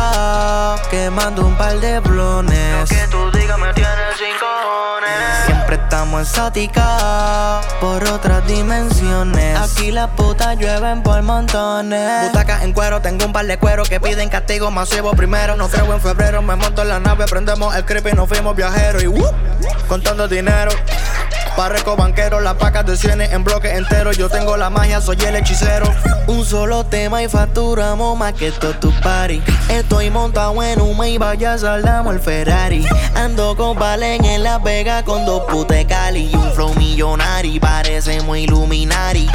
quemando 0.89 1.45
un 1.45 1.57
par 1.57 1.77
de 1.81 1.99
blones. 1.99 2.79
Lo 2.79 2.85
que 2.85 3.07
tú 3.11 3.29
digas 3.37 3.59
me 3.59 3.73
tienes 3.73 4.15
sin 4.17 4.31
cojones. 4.39 5.45
Siempre 5.47 5.75
estamos 5.75 6.21
exóticos. 6.21 7.65
Por 7.81 8.05
otras 8.05 8.47
dimensiones. 8.47 9.59
Aquí 9.59 9.91
las 9.91 10.11
putas 10.11 10.57
llueven 10.57 11.03
por 11.03 11.21
montones. 11.23 12.27
Butacas 12.27 12.63
en 12.63 12.71
cuero, 12.71 13.01
tengo 13.01 13.25
un 13.25 13.33
par 13.33 13.47
de 13.47 13.57
cuero 13.57 13.83
que 13.83 13.99
piden 13.99 14.29
castigo 14.29 14.71
masivo 14.71 15.11
primero. 15.11 15.57
No 15.57 15.67
creo 15.67 15.93
en 15.93 15.99
febrero, 15.99 16.41
me 16.41 16.55
monto 16.55 16.83
en 16.83 16.87
la 16.87 17.01
nave, 17.01 17.25
prendemos 17.25 17.75
el 17.75 17.83
creepy, 17.83 18.13
nos 18.13 18.29
fuimos 18.29 18.55
viajeros 18.55 19.03
y 19.03 19.07
¡wup! 19.07 19.35
contando 19.89 20.27
dinero. 20.27 20.71
Parreco 21.55 21.95
banquero, 21.95 22.41
las 22.41 22.55
pacas 22.55 22.85
de 22.85 22.97
cienes 22.97 23.31
en 23.31 23.43
bloque 23.43 23.71
entero. 23.75 24.11
Yo 24.11 24.29
tengo 24.29 24.57
la 24.57 24.69
magia, 24.69 24.99
soy 24.99 25.17
el 25.25 25.35
hechicero. 25.35 25.85
Un 26.27 26.45
solo 26.45 26.85
tema 26.85 27.23
y 27.23 27.29
facturamos 27.29 28.17
más 28.17 28.33
que 28.33 28.51
todo 28.51 28.73
tu 28.73 28.91
party. 28.99 29.41
Estoy 29.69 30.09
montado 30.09 30.61
en 30.61 30.81
un 30.81 30.97
Maybach, 30.97 31.37
ya 31.37 31.57
saldamos 31.57 32.13
el 32.13 32.19
Ferrari. 32.19 32.85
Ando 33.15 33.55
con 33.55 33.77
Valen 33.79 34.25
en 34.25 34.43
Las 34.43 34.61
Vegas 34.63 35.03
con 35.03 35.25
dos 35.25 35.43
putes 35.49 35.85
Cali 35.85 36.29
y 36.31 36.35
un 36.35 36.51
flow 36.51 36.73
millonario. 36.75 37.61
Parecemos 37.61 38.37
Illuminati. 38.37 39.29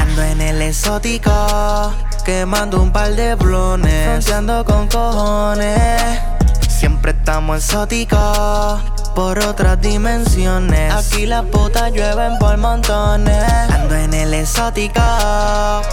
Ando 0.00 0.22
en 0.22 0.40
el 0.40 0.62
exótico, 0.62 1.92
quemando 2.24 2.80
un 2.80 2.90
par 2.90 3.14
de 3.14 3.34
blones. 3.34 4.24
Fronteando 4.24 4.64
con 4.64 4.88
cojones. 4.88 6.35
Siempre 6.78 7.12
estamos 7.12 7.56
exóticos 7.56 8.80
por 9.14 9.38
otras 9.38 9.80
dimensiones. 9.80 10.92
Aquí 10.92 11.24
las 11.24 11.46
putas 11.46 11.90
llueven 11.90 12.38
por 12.38 12.58
montones. 12.58 13.42
Ando 13.70 13.94
en 13.94 14.12
el 14.12 14.34
exótico, 14.34 15.00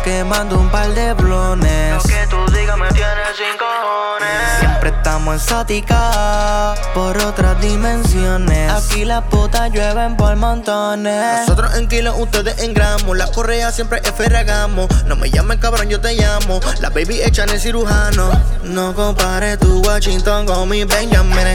quemando 0.03 0.59
un 0.59 0.69
par 0.69 0.93
de 0.93 1.13
blones. 1.13 1.95
Lo 1.95 2.03
que 2.03 2.27
tú 2.29 2.51
digas 2.51 2.77
me 2.77 2.89
tienes 2.89 3.37
sin 3.37 3.57
cojones. 3.57 4.59
Siempre 4.59 4.89
estamos 4.89 5.35
exóticos 5.35 5.97
por 6.93 7.17
otras 7.19 7.61
dimensiones. 7.61 8.69
Aquí 8.69 9.05
las 9.05 9.23
putas 9.23 9.71
llueven 9.71 10.17
por 10.17 10.35
montones. 10.35 11.47
Nosotros 11.47 11.75
en 11.77 11.87
kilos, 11.87 12.15
ustedes 12.19 12.61
en 12.61 12.73
gramos. 12.73 13.15
La 13.15 13.27
correa 13.27 13.71
siempre 13.71 14.01
es 14.03 14.11
ferragamo. 14.11 14.89
No 15.07 15.15
me 15.15 15.31
llames 15.31 15.59
cabrón, 15.59 15.87
yo 15.87 16.01
te 16.01 16.13
llamo. 16.13 16.59
La 16.81 16.89
baby 16.89 17.21
echan 17.21 17.49
el 17.49 17.59
cirujano. 17.61 18.29
No 18.63 18.93
compare 18.93 19.55
tu 19.55 19.81
Washington 19.81 20.45
con 20.45 20.67
mi 20.69 20.82
Benjamin. 20.85 21.47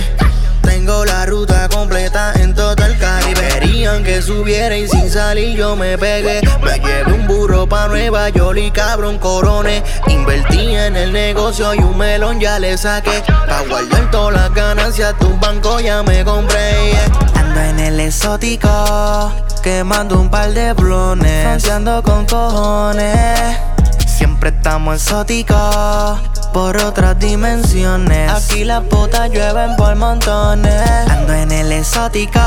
Tengo 0.62 1.04
la 1.04 1.26
ruta 1.26 1.68
completa 1.68 2.32
en 2.34 2.54
todo 2.54 2.74
el 2.84 2.98
Caribe. 2.98 3.48
Querían 3.48 4.04
que 4.04 4.22
subiera 4.22 4.76
y 4.76 4.88
sin 4.88 5.10
salir 5.10 5.56
yo 5.56 5.76
me 5.76 5.98
pegué. 5.98 6.40
Me 6.62 6.78
llevé 6.78 7.12
un 7.12 7.26
burro 7.26 7.68
pa' 7.68 7.88
Nueva 7.88 8.28
York 8.30 8.58
y 8.58 8.70
cabrón 8.70 9.18
coroné. 9.18 9.82
Invertí 10.06 10.74
en 10.74 10.96
el 10.96 11.12
negocio 11.12 11.74
y 11.74 11.78
un 11.78 11.96
melón 11.96 12.40
ya 12.40 12.58
le 12.58 12.76
saqué. 12.78 13.22
Pa' 13.26 13.62
guardar 13.68 14.10
todas 14.10 14.34
las 14.34 14.54
ganancias, 14.54 15.14
tu 15.18 15.36
banco 15.38 15.80
ya 15.80 16.02
me 16.02 16.24
compré. 16.24 16.92
Ando 17.34 17.60
en 17.60 17.78
el 17.80 18.00
exótico, 18.00 19.32
quemando 19.62 20.20
un 20.20 20.30
par 20.30 20.52
de 20.52 20.72
blones. 20.72 21.42
Fronteando 21.42 22.02
con 22.02 22.26
cojones. 22.26 23.58
Siempre 24.06 24.50
estamos 24.50 25.02
exóticos 25.02 26.37
por 26.52 26.76
otras 26.76 27.18
dimensiones. 27.18 28.30
Aquí 28.30 28.64
las 28.64 28.82
putas 28.84 29.30
llueven 29.30 29.76
por 29.76 29.94
montones. 29.96 30.82
Ando 31.10 31.32
en 31.32 31.52
el 31.52 31.72
exótico, 31.72 32.40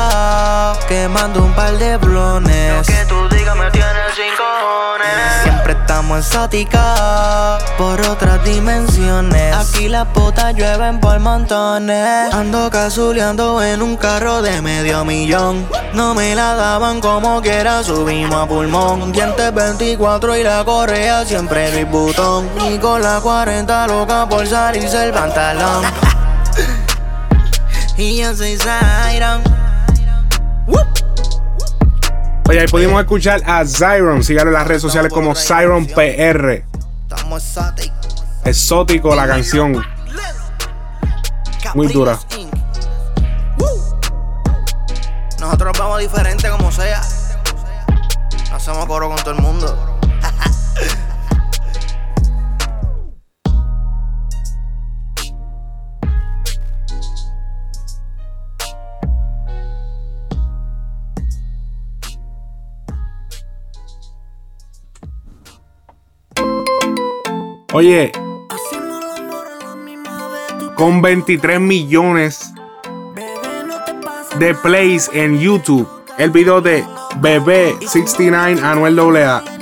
quemando 0.88 1.44
un 1.44 1.54
par 1.54 1.78
de 1.78 1.98
blones. 1.98 2.78
Lo 2.78 2.84
que 2.84 3.06
tú 3.06 3.30
digas 3.36 3.56
me 3.56 3.70
tienes 3.72 4.16
sin 4.16 4.36
cojones. 4.36 4.91
Siempre 5.44 5.74
estamos 5.74 6.20
exóticos 6.20 6.82
por 7.78 8.00
otras 8.02 8.44
dimensiones. 8.44 9.56
Aquí 9.56 9.88
las 9.88 10.08
putas 10.08 10.54
llueven 10.56 11.00
por 11.00 11.20
montones. 11.20 12.34
Ando 12.34 12.70
cazuleando 12.70 13.64
en 13.64 13.82
un 13.82 13.98
carro 13.98 14.42
de 14.42 14.62
medio 14.62 15.04
millón. 15.06 15.68
No 15.94 16.14
me 16.14 16.36
la 16.36 16.56
daban 16.56 17.02
como 17.02 17.42
quiera, 17.42 17.84
subimos 17.84 18.36
a 18.36 18.48
pulmón. 18.48 19.12
Dientes 19.12 19.54
24 19.54 20.38
y 20.38 20.44
la 20.44 20.64
correa 20.64 21.26
siempre 21.26 21.72
Luis 21.72 21.90
Butón. 21.90 22.50
Y 22.70 22.78
con 22.78 23.02
la 23.02 23.20
40 23.20 23.88
loca 23.88 24.28
por 24.30 24.48
salirse 24.48 25.06
el 25.06 25.12
pantalón. 25.12 25.84
y 27.98 28.18
yo 28.18 28.36
soy. 28.36 28.58
Oye, 32.52 32.60
ahí 32.60 32.68
pudimos 32.68 33.00
escuchar 33.00 33.42
a 33.46 33.66
Zyron. 33.66 34.26
Síganlo 34.26 34.52
en 34.52 34.56
las 34.56 34.68
redes 34.68 34.82
sociales 34.82 35.10
como 35.14 35.34
Zyron 35.36 35.86
PR. 35.86 36.66
Estamos 37.10 37.42
exóticos. 37.42 38.26
Exótico 38.44 39.16
la 39.16 39.26
canción. 39.26 39.82
Muy 41.76 41.88
dura. 41.88 42.20
Nosotros 45.40 45.80
vamos 45.80 46.00
diferente 46.00 46.50
como 46.50 46.70
sea. 46.74 47.02
No 48.50 48.58
hacemos 48.58 48.86
coro 48.86 49.08
con 49.08 49.18
todo 49.20 49.34
el 49.34 49.42
mundo. 49.42 49.91
Oye, 67.74 68.12
con 70.76 71.02
23 71.02 71.60
millones 71.62 72.54
de 74.40 74.54
plays 74.56 75.10
en 75.14 75.40
YouTube, 75.40 75.88
el 76.18 76.32
video 76.32 76.60
de 76.60 76.84
Bebé 77.22 77.74
69 77.88 78.60
Anuel 78.62 79.00
AA. 79.00 79.61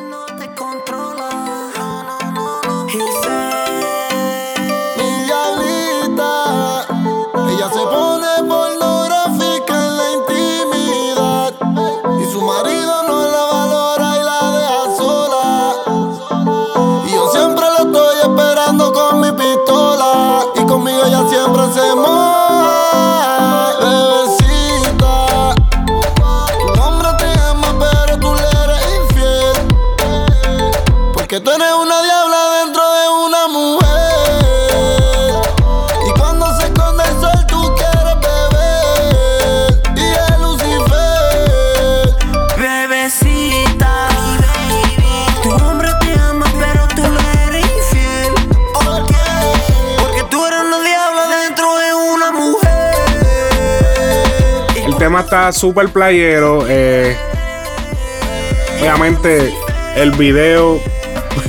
Está 55.29 55.51
súper 55.51 55.89
playero. 55.89 56.65
eh, 56.67 57.15
obviamente, 58.81 59.53
el 59.95 60.09
video 60.13 60.79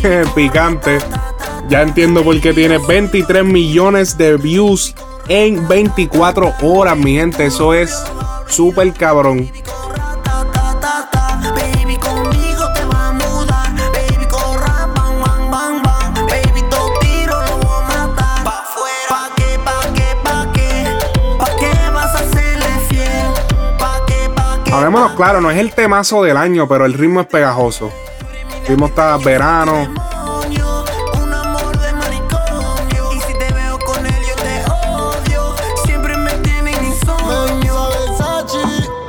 picante. 0.35 0.99
Ya 1.71 1.81
entiendo 1.81 2.23
por 2.23 2.39
qué 2.43 2.53
tiene 2.53 2.77
23 2.77 3.43
millones 3.43 4.19
de 4.19 4.37
views 4.37 4.95
en 5.29 5.67
24 5.67 6.53
horas, 6.61 6.99
mi 6.99 7.15
gente. 7.15 7.47
Eso 7.47 7.73
es 7.73 8.05
súper 8.49 8.93
cabrón. 8.93 9.51
Hablémonos 24.81 25.13
claro, 25.13 25.43
no 25.43 25.51
es 25.51 25.59
el 25.59 25.75
temazo 25.75 26.23
del 26.23 26.39
año, 26.39 26.67
pero 26.67 26.87
el 26.87 26.95
ritmo 26.95 27.21
es 27.21 27.27
pegajoso. 27.27 27.93
El 28.63 28.69
ritmo 28.69 28.87
está 28.87 29.19
verano. 29.19 29.87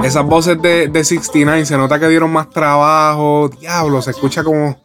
Esas 0.03 0.25
voces 0.25 0.61
de, 0.61 0.89
de 0.89 1.03
69 1.05 1.65
se 1.65 1.77
nota 1.77 1.97
que 1.97 2.09
dieron 2.09 2.33
más 2.33 2.49
trabajo. 2.49 3.49
Diablo, 3.57 4.01
se 4.01 4.11
escucha 4.11 4.43
como. 4.43 4.77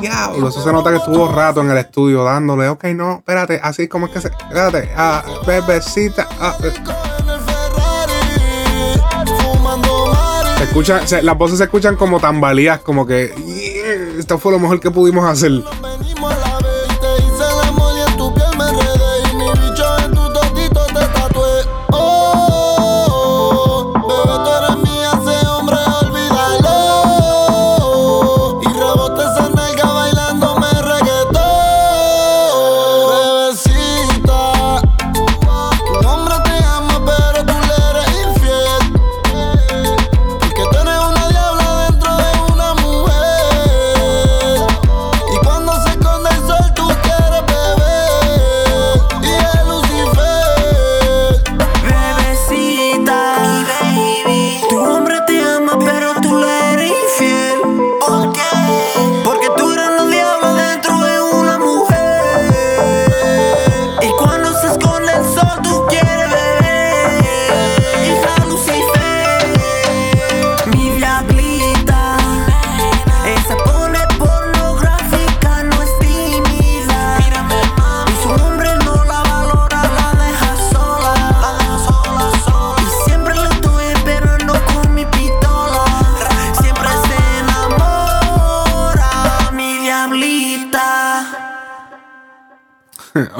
Diablo, 0.00 0.48
eso 0.48 0.60
se 0.60 0.72
nota 0.72 0.90
que 0.90 0.96
estuvo 0.96 1.30
rato 1.30 1.60
en 1.60 1.70
el 1.70 1.78
estudio 1.78 2.24
dándole. 2.24 2.68
Ok, 2.68 2.82
no, 2.86 3.18
espérate, 3.18 3.60
así 3.62 3.86
como 3.86 4.06
es 4.06 4.12
que 4.12 4.20
se. 4.20 4.26
Espérate, 4.26 4.90
ah, 4.96 5.22
bebecita. 5.46 6.26
ah, 6.40 6.56
eh. 6.64 6.72
Se 10.56 10.64
escucha, 10.64 11.06
se- 11.06 11.22
las 11.22 11.36
voces 11.36 11.58
se 11.58 11.64
escuchan 11.64 11.96
como 11.96 12.18
tambaleas, 12.18 12.80
como 12.80 13.06
que. 13.06 13.34
"Yeah, 13.46 14.18
esto 14.18 14.38
fue 14.38 14.52
lo 14.52 14.58
mejor 14.58 14.80
que 14.80 14.90
pudimos 14.90 15.28
hacer. 15.28 15.52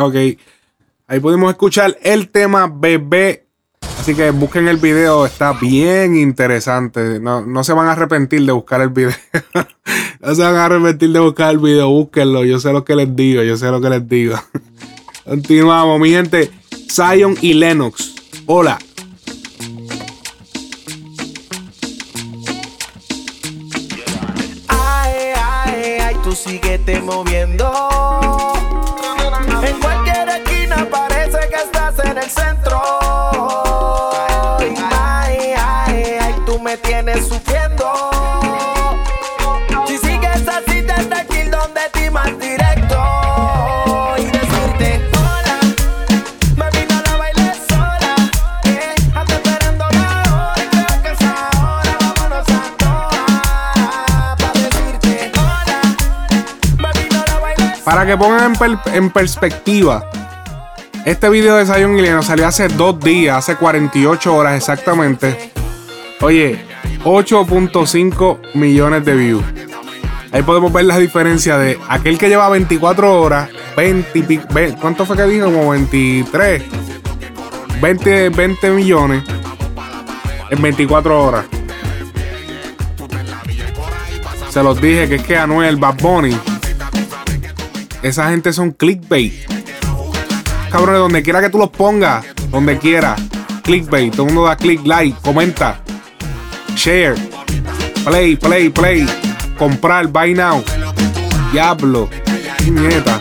Ok. 0.07 0.39
Ahí 1.09 1.21
pudimos 1.21 1.51
escuchar 1.51 1.97
el 2.03 2.31
tema 2.31 2.67
bebé. 2.73 3.47
Así 4.01 4.15
que 4.15 4.31
busquen 4.31 4.69
el 4.69 4.77
video, 4.77 5.27
está 5.27 5.53
bien 5.53 6.17
interesante. 6.17 7.19
No, 7.21 7.45
no 7.45 7.65
se 7.65 7.73
van 7.73 7.89
a 7.89 7.93
arrepentir 7.93 8.45
de 8.45 8.53
buscar 8.53 8.81
el 8.81 8.91
video. 8.91 9.11
no 10.21 10.35
se 10.35 10.43
van 10.43 10.57
a 10.57 10.65
arrepentir 10.67 11.11
de 11.11 11.21
buscar 11.21 11.51
el 11.51 11.59
video, 11.59 11.89
búsquenlo. 11.89 12.45
Yo 12.45 12.59
sé 12.59 12.73
lo 12.73 12.85
que 12.85 12.95
les 12.97 13.15
digo, 13.15 13.43
yo 13.43 13.57
sé 13.57 13.67
lo 13.71 13.81
que 13.81 13.91
les 13.91 14.09
digo. 14.09 14.37
Continuamos, 15.25 16.01
mi 16.01 16.11
gente. 16.11 16.51
Zion 16.91 17.37
y 17.41 17.55
Lennox. 17.55 18.15
Hola. 18.47 18.79
Ay, 24.69 25.15
ay, 25.37 25.99
ay, 26.01 26.17
tú 26.23 26.33
síguete 26.33 27.01
moviendo. 27.01 28.16
Para 57.87 58.05
que 58.05 58.17
pongan 58.17 58.53
en, 58.53 58.53
per- 58.55 58.95
en 58.95 59.11
perspectiva, 59.11 60.05
este 61.05 61.29
video 61.29 61.57
de 61.57 61.65
Zion 61.67 61.97
Lennox 62.03 62.27
salió 62.27 62.49
hace 62.49 62.67
dos 62.67 62.99
días, 62.99 63.37
hace 63.39 63.55
48 63.57 64.35
horas 64.35 64.57
exactamente. 64.57 65.53
Oye, 66.21 66.59
8.5 67.05 68.39
millones 68.55 69.05
de 69.05 69.15
views. 69.15 69.45
Ahí 70.33 70.43
podemos 70.43 70.73
ver 70.73 70.87
la 70.87 70.99
diferencia 70.99 71.57
de 71.59 71.79
aquel 71.89 72.19
que 72.19 72.29
lleva 72.29 72.49
24 72.49 73.21
horas, 73.21 73.49
20 73.77 74.19
y 74.19 74.23
pi- 74.25 74.41
ve- 74.51 74.75
¿cuánto 74.81 75.07
fue 75.07 75.17
que 75.17 75.23
dijo? 75.23 75.45
Como 75.47 75.71
23, 75.71 76.65
20, 77.81 78.29
20 78.31 78.71
millones 78.71 79.23
en 80.51 80.61
24 80.61 81.23
horas. 81.25 81.45
Se 84.51 84.61
los 84.63 84.81
dije 84.81 85.09
que 85.09 85.15
es 85.17 85.23
que 85.23 85.37
Anuel, 85.39 85.77
Bad 85.77 85.97
Bunny, 86.01 86.37
esa 88.07 88.31
gente 88.31 88.53
son 88.53 88.71
clickbait. 88.71 89.33
Cabrones, 90.71 91.01
donde 91.01 91.23
quiera 91.23 91.41
que 91.41 91.51
tú 91.51 91.59
los 91.59 91.71
pongas, 91.71 92.25
donde 92.51 92.79
quiera, 92.79 93.17
clickbait. 93.63 94.15
Todo 94.15 94.27
mundo 94.27 94.45
da 94.45 94.57
click, 94.57 94.87
like, 94.87 95.17
comenta, 95.23 95.81
share, 96.75 97.15
play, 98.05 98.37
play, 98.37 98.69
play, 98.69 99.07
comprar, 99.59 100.07
buy 100.09 100.35
now. 100.35 100.63
Diablo, 101.53 102.09
nieta. 102.71 103.19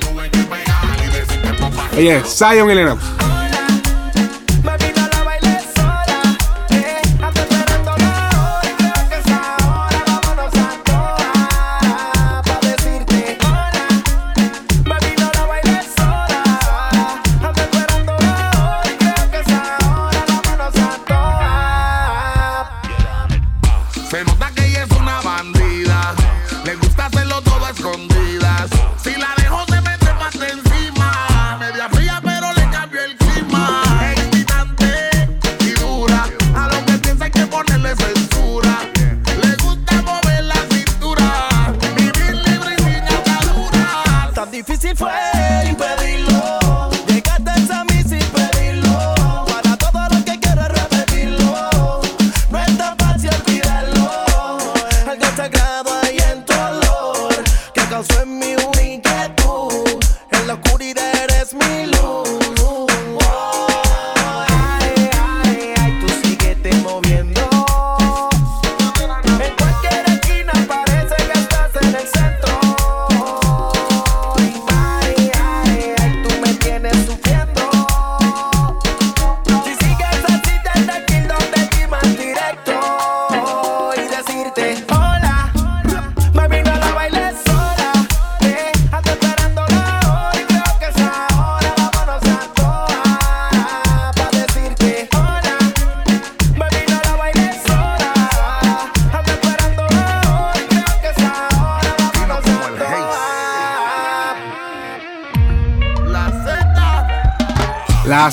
Oye, 1.98 2.22
Zion 2.26 2.70
y 2.70 2.76
Lennox. 2.76 3.15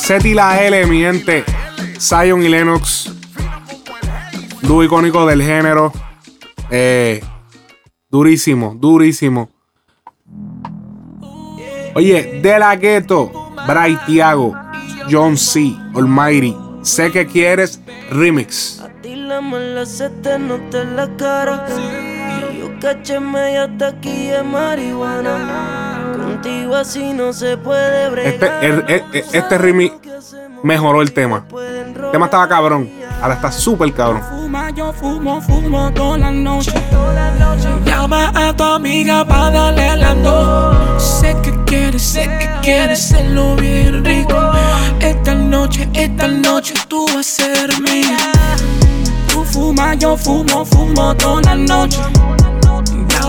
Z. 0.02 0.28
Y 0.28 0.34
la 0.34 0.60
L, 0.60 0.84
mi 0.86 1.00
gente. 1.00 1.44
Zion 1.96 2.42
y 2.42 2.48
Lennox. 2.48 3.12
Dúo 4.62 4.82
icónico 4.82 5.24
del 5.26 5.40
género. 5.40 5.92
Eh, 6.70 7.22
durísimo, 8.10 8.74
durísimo. 8.74 9.48
Oye, 11.94 12.40
De 12.42 12.58
La 12.58 12.74
Ghetto, 12.74 13.30
Bray 13.68 13.96
Tiago, 14.04 14.52
John 15.08 15.36
C. 15.36 15.76
Almighty. 15.94 16.56
Sé 16.82 17.12
que 17.12 17.24
quieres 17.24 17.80
remix. 18.10 18.82
ti 19.02 19.14
la 19.14 19.40
mala 19.40 19.86
se 19.86 20.10
te 20.10 20.36
nota 20.36 20.82
en 20.82 20.96
la 20.96 21.16
cara. 21.16 21.64
Y 22.52 22.58
yo 22.58 22.70
caché 22.80 23.20
media 23.20 23.70
taquilla 23.78 24.42
marihuana. 24.42 25.91
Contigo 26.42 26.74
así 26.74 27.12
no 27.12 27.32
se 27.32 27.56
puede 27.56 28.06
Este, 28.26 28.38
bregar. 28.38 28.64
el- 28.64 28.84
el- 28.88 29.04
el- 29.12 29.24
este 29.32 29.58
remix 29.58 29.94
mejoró 30.64 31.00
el 31.00 31.12
tema. 31.12 31.44
El 31.56 32.10
tema 32.10 32.24
estaba 32.24 32.48
cabrón. 32.48 32.90
Ahora 33.22 33.34
está 33.34 33.52
súper 33.52 33.92
cabrón. 33.94 34.22
Fuma, 34.28 34.70
yo 34.70 34.92
fumo, 34.92 35.40
fumo 35.40 35.92
toda 35.92 36.18
la 36.18 36.32
noche. 36.32 36.72
Llama 37.84 38.32
a 38.34 38.56
tu 38.56 38.64
amiga 38.64 39.24
para 39.24 39.50
darle 39.52 39.96
la 39.96 40.14
dos. 40.16 41.00
Sé 41.00 41.36
que 41.44 41.54
quieres, 41.64 42.02
sé 42.02 42.22
que 42.24 42.50
quieres 42.60 42.98
hacerlo 43.12 43.54
bien 43.54 44.04
rico. 44.04 44.34
Esta 44.98 45.36
noche, 45.36 45.88
esta 45.94 46.26
noche 46.26 46.74
tú 46.88 47.06
vas 47.14 47.18
a 47.18 47.22
ser 47.22 47.80
mía. 47.82 48.16
Tú 49.32 49.44
fuma, 49.44 49.94
yo 49.94 50.16
fumo, 50.16 50.64
fumo 50.64 51.14
toda 51.14 51.40
la 51.42 51.54
noche. 51.54 52.00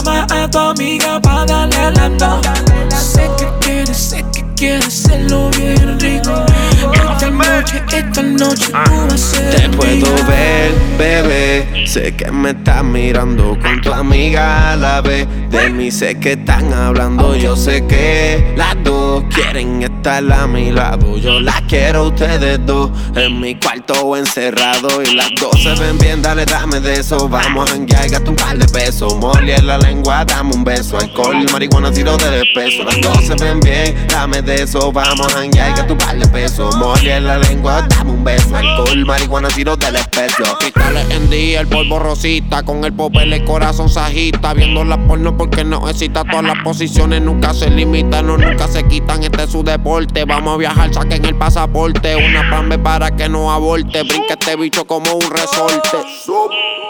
Llama 0.03 0.27
a 0.29 0.49
tu 0.49 0.57
amiga 0.59 1.19
para 1.21 1.45
darle 1.45 1.91
la. 1.91 2.41
Sé 2.89 3.29
que 3.37 3.47
quieres, 3.61 3.97
sé 3.97 4.25
que 4.33 4.43
quieres 4.55 4.87
hacerlo 4.87 5.49
bien 5.51 5.97
rico. 5.99 6.45
Esta 6.93 7.29
noche, 7.29 7.83
esta 7.91 8.21
noche 8.21 8.67
tú 8.67 8.73
vas 8.73 9.13
a 9.13 9.17
ser 9.17 9.55
Te 9.55 9.77
puedo 9.77 10.13
ver, 10.25 10.71
bebé. 10.97 11.87
Sé 11.87 12.15
que 12.15 12.31
me 12.31 12.51
estás 12.51 12.83
mirando 12.83 13.57
con 13.61 13.81
tu 13.81 13.93
amiga 13.93 14.71
a 14.71 14.75
la 14.75 15.01
vez. 15.01 15.27
De 15.49 15.69
mí 15.69 15.91
sé 15.91 16.19
que 16.19 16.33
están 16.33 16.73
hablando. 16.73 17.35
Yo 17.35 17.55
sé 17.55 17.85
que 17.85 18.53
las 18.55 18.75
dos 18.83 19.23
quieren 19.33 19.83
estar 19.83 20.23
a 20.31 20.47
mi 20.47 20.71
lado. 20.71 21.17
Yo 21.17 21.39
las 21.39 21.61
quiero 21.61 21.99
a 21.99 22.07
ustedes 22.07 22.65
dos 22.65 22.89
en 23.15 23.39
mi 23.39 23.55
cuarto 23.55 24.15
encerrado. 24.17 25.03
Y 25.03 25.13
las 25.13 25.29
dos 25.39 25.61
se 25.61 25.75
ven 25.75 25.97
bien, 25.97 26.21
dale, 26.21 26.45
dame 26.45 26.79
de 26.79 26.95
eso. 26.95 27.29
Vamos 27.29 27.69
a 27.69 27.73
janguear, 27.73 28.09
gasta 28.09 28.29
un 28.29 28.35
par 28.35 28.57
de 28.57 28.67
pesos. 28.67 29.15
Molly 29.15 29.51
en 29.51 29.67
la 29.67 29.77
lengua, 29.77 30.25
dame 30.25 30.55
un 30.55 30.63
beso. 30.63 30.97
Alcohol, 30.97 31.45
marihuana, 31.51 31.91
tiro 31.91 32.17
de 32.17 32.43
peso. 32.55 32.83
Las 32.83 32.99
dos 33.01 33.25
se 33.25 33.35
ven 33.35 33.59
bien, 33.59 33.95
dame 34.07 34.41
de 34.41 34.63
eso. 34.63 34.91
Vamos 34.91 35.27
a 35.33 35.37
janguear, 35.37 35.75
gasta 35.75 35.93
un 35.93 35.99
par 35.99 36.17
de 36.17 36.27
pesos. 36.27 36.75
En 37.03 37.25
la 37.25 37.37
lengua, 37.37 37.81
dame 37.89 38.11
un 38.11 38.23
beso. 38.23 38.55
Alcohol, 38.55 39.05
marihuana, 39.05 39.47
tiro 39.47 39.77
del 39.77 39.95
espejo. 39.95 40.43
Cristales 40.59 41.09
en 41.11 41.29
día, 41.29 41.61
el 41.61 41.67
polvo 41.67 41.97
rosita, 41.97 42.63
con 42.63 42.83
el 42.83 42.91
popel 42.91 43.31
el 43.31 43.45
corazón 43.45 43.89
sajita, 43.89 44.53
viendo 44.53 44.83
la 44.83 44.97
porno 45.07 45.35
porque 45.37 45.63
no 45.63 45.87
excita 45.89 46.23
todas 46.23 46.43
las 46.43 46.61
posiciones, 46.63 47.21
nunca 47.21 47.53
se 47.53 47.69
limitan, 47.69 48.27
no 48.27 48.37
nunca 48.37 48.67
se 48.67 48.83
quitan, 48.83 49.23
este 49.23 49.43
es 49.43 49.51
su 49.51 49.63
deporte, 49.63 50.25
vamos 50.25 50.55
a 50.55 50.57
viajar, 50.57 50.93
saquen 50.93 51.23
el 51.23 51.35
pasaporte, 51.35 52.15
una 52.17 52.49
pambe 52.49 52.77
para 52.77 53.11
que 53.11 53.29
no 53.29 53.51
aborte, 53.51 54.03
brinca 54.03 54.33
este 54.33 54.55
bicho 54.57 54.85
como 54.85 55.13
un 55.13 55.29
resorte. 55.31 55.97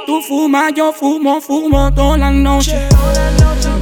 Tú 0.06 0.22
fumas, 0.22 0.74
yo 0.76 0.92
fumo, 0.92 1.40
fumo 1.40 1.94
toda 1.94 2.18
la 2.18 2.32
noche. 2.32 2.90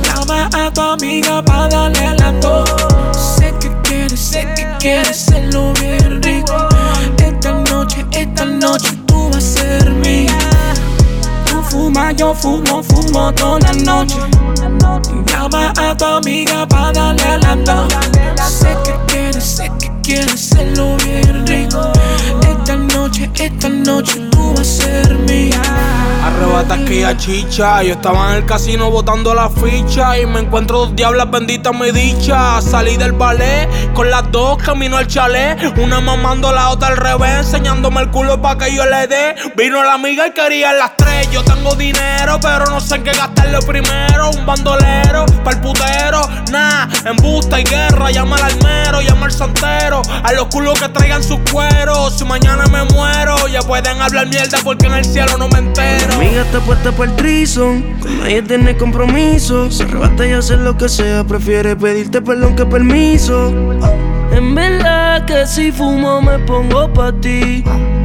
Llama 0.04 0.50
a 0.54 0.72
tu 0.72 0.82
amiga 0.82 1.44
para 1.44 1.68
darle 1.68 2.16
la 2.18 2.32
dos. 2.34 2.91
Quieres 4.82 5.10
hacerlo 5.10 5.72
bien 5.80 6.24
rico. 6.24 6.68
Esta 7.18 7.52
noche, 7.52 8.04
esta 8.14 8.46
noche 8.46 8.90
tú 9.06 9.30
vas 9.30 9.38
a 9.38 9.42
ser 9.42 9.92
mía. 9.92 10.36
Tú 11.46 11.62
fumas, 11.62 12.16
yo 12.16 12.34
fumo, 12.34 12.82
fumo 12.82 13.32
toda 13.34 13.60
la 13.60 13.74
noche. 13.74 14.18
Llama 15.28 15.72
a 15.78 15.96
tu 15.96 16.06
amiga 16.06 16.68
para 16.68 16.92
darle 16.94 17.38
la 17.40 17.56
dos. 17.58 17.94
Sé 18.50 18.76
que 18.84 18.94
quieres, 19.08 19.44
sé 19.44 19.72
que 19.80 19.92
quieres 20.02 20.34
hacerlo 20.34 20.98
bien 21.06 21.46
rico. 21.46 21.92
Esta 22.42 22.76
noche, 22.76 22.91
esta 23.20 23.70
noche 23.70 24.20
tú 24.32 24.54
vas 24.54 24.62
a 24.62 24.64
ser 24.64 25.14
mía. 25.20 25.62
Arrebatas 26.24 26.80
que 26.82 27.02
ya 27.02 27.18
chicha. 27.18 27.82
Yo 27.84 27.94
estaba 27.94 28.32
en 28.32 28.38
el 28.38 28.46
casino 28.46 28.92
botando 28.92 29.34
la 29.34 29.50
ficha. 29.50 30.20
Y 30.20 30.26
me 30.26 30.42
encuentro 30.42 30.80
dos 30.80 30.96
diablas 30.96 31.30
benditas, 31.32 31.74
mi 31.74 31.92
dicha. 31.92 32.62
Salí 32.62 32.98
del 32.98 33.14
ballet 33.14 33.68
con 33.94 34.10
las 34.10 34.32
dos, 34.32 34.58
camino 34.60 34.98
al 34.98 35.08
chalet. 35.08 35.78
Una 35.78 36.00
mamando 36.00 36.52
la 36.52 36.70
otra 36.70 36.90
al 36.90 36.98
revés, 36.98 37.40
enseñándome 37.40 38.02
el 38.02 38.12
culo 38.12 38.42
pa' 38.42 38.58
que 38.58 38.74
yo 38.74 38.86
le 38.86 39.08
dé. 39.08 39.36
Vino 39.58 39.84
la 39.84 39.94
amiga 39.94 40.28
y 40.28 40.32
quería 40.32 40.74
las 40.74 40.96
tres. 40.96 41.30
Yo 41.32 41.44
tengo 41.44 41.76
dinero, 41.76 42.40
pero 42.42 42.66
no 42.66 42.80
sé 42.80 42.96
en 42.96 43.04
qué 43.04 43.12
gastarlo 43.12 43.60
primero. 43.62 44.30
Un 44.30 44.46
bandolero, 44.46 45.26
pa'l 45.44 45.60
putero. 45.60 46.22
Nah, 46.52 46.88
embusta 47.06 47.60
y 47.60 47.64
guerra. 47.64 48.12
Llama 48.12 48.36
al 48.38 48.44
almero, 48.44 49.02
llama 49.02 49.26
al 49.26 49.32
santero. 49.32 50.04
A 50.24 50.32
los 50.34 50.46
culos 50.48 50.80
que 50.80 50.88
traigan 50.90 51.24
sus 51.24 51.40
cueros. 51.52 52.16
Si 52.18 52.26
mañana 52.26 52.66
me 52.68 52.84
muero, 52.84 53.01
ya 53.52 53.62
pueden 53.62 54.02
hablar 54.02 54.28
mierda 54.28 54.58
porque 54.64 54.88
en 54.88 54.94
el 54.94 55.06
cielo 55.06 55.38
no 55.38 55.48
me 55.50 55.60
entero. 55.60 56.18
Mi 56.20 56.28
amiga 56.28 56.42
está 56.42 56.60
puesta 56.62 56.92
para 56.92 57.12
el 57.12 57.18
trison, 57.18 57.82
con 58.00 58.20
nadie 58.20 58.42
tiene 58.42 58.78
compromiso. 58.78 59.70
Se 59.72 59.84
arrebata 59.84 60.26
y 60.26 60.32
hace 60.32 60.58
lo 60.58 60.78
que 60.78 60.88
sea, 60.88 61.24
prefiere 61.24 61.76
pedirte 61.76 62.22
perdón 62.22 62.56
que 62.56 62.66
permiso. 62.66 63.50
En 64.32 64.56
verdad 64.56 65.26
que 65.26 65.46
si 65.46 65.72
fumo 65.72 66.22
me 66.22 66.40
pongo 66.40 66.92
pa' 66.94 67.12
ti. 67.12 67.64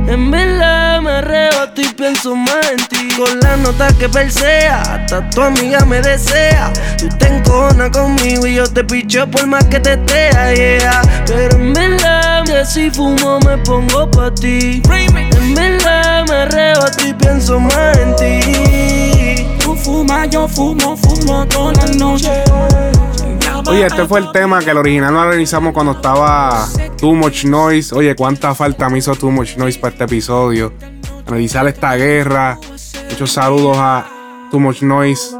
En 0.08 0.30
verdad 0.30 1.00
me 1.00 1.10
arrebato 1.10 1.80
y 1.80 1.88
pienso 1.88 2.34
más 2.34 2.70
en 2.70 2.88
ti. 2.88 3.08
Con 3.16 3.40
la 3.40 3.56
nota 3.56 3.88
que 3.98 4.08
persea, 4.08 4.80
hasta 4.82 5.28
tu 5.30 5.42
amiga 5.42 5.84
me 5.84 6.00
desea. 6.00 6.72
Tú 6.98 7.08
te 7.18 7.28
enconas 7.28 7.90
conmigo 7.90 8.46
y 8.46 8.54
yo 8.56 8.66
te 8.66 8.84
picho 8.84 9.26
por 9.28 9.46
más 9.46 9.64
que 9.64 9.80
te 9.80 9.94
esté 9.94 10.30
yeah. 10.54 11.02
Pero 11.26 11.56
en 11.56 11.72
verdad 11.72 12.35
que 12.46 12.64
si 12.64 12.90
fumo 12.90 13.38
me 13.40 13.58
pongo 13.58 14.10
pa' 14.10 14.32
ti. 14.32 14.80
En 14.90 15.54
verdad 15.54 16.24
me 16.28 16.34
arrebato 16.34 17.06
y 17.06 17.12
pienso 17.14 17.58
más 17.58 17.98
en 17.98 18.16
ti. 18.16 19.46
Tú 19.62 19.74
fumas, 19.74 20.30
yo 20.30 20.46
fumo, 20.46 20.96
fumo 20.96 21.46
toda 21.46 21.72
la 21.72 21.86
noche. 21.94 22.44
Oye, 23.66 23.86
este 23.86 24.06
fue 24.06 24.20
el 24.20 24.30
tema 24.30 24.60
que 24.60 24.70
el 24.70 24.78
original 24.78 25.12
lo 25.12 25.28
realizamos 25.28 25.72
cuando 25.72 25.92
estaba 25.92 26.68
Too 26.98 27.14
Much 27.14 27.44
Noise. 27.44 27.94
Oye, 27.94 28.14
cuánta 28.14 28.54
falta 28.54 28.88
me 28.88 28.98
hizo 28.98 29.14
Too 29.16 29.30
Much 29.30 29.56
Noise 29.56 29.78
para 29.80 29.92
este 29.92 30.04
episodio. 30.04 30.72
Analizar 31.26 31.66
esta 31.66 31.96
guerra. 31.96 32.58
Muchos 33.10 33.32
saludos 33.32 33.76
a 33.78 34.06
Too 34.50 34.60
Much 34.60 34.82
Noise. 34.82 35.36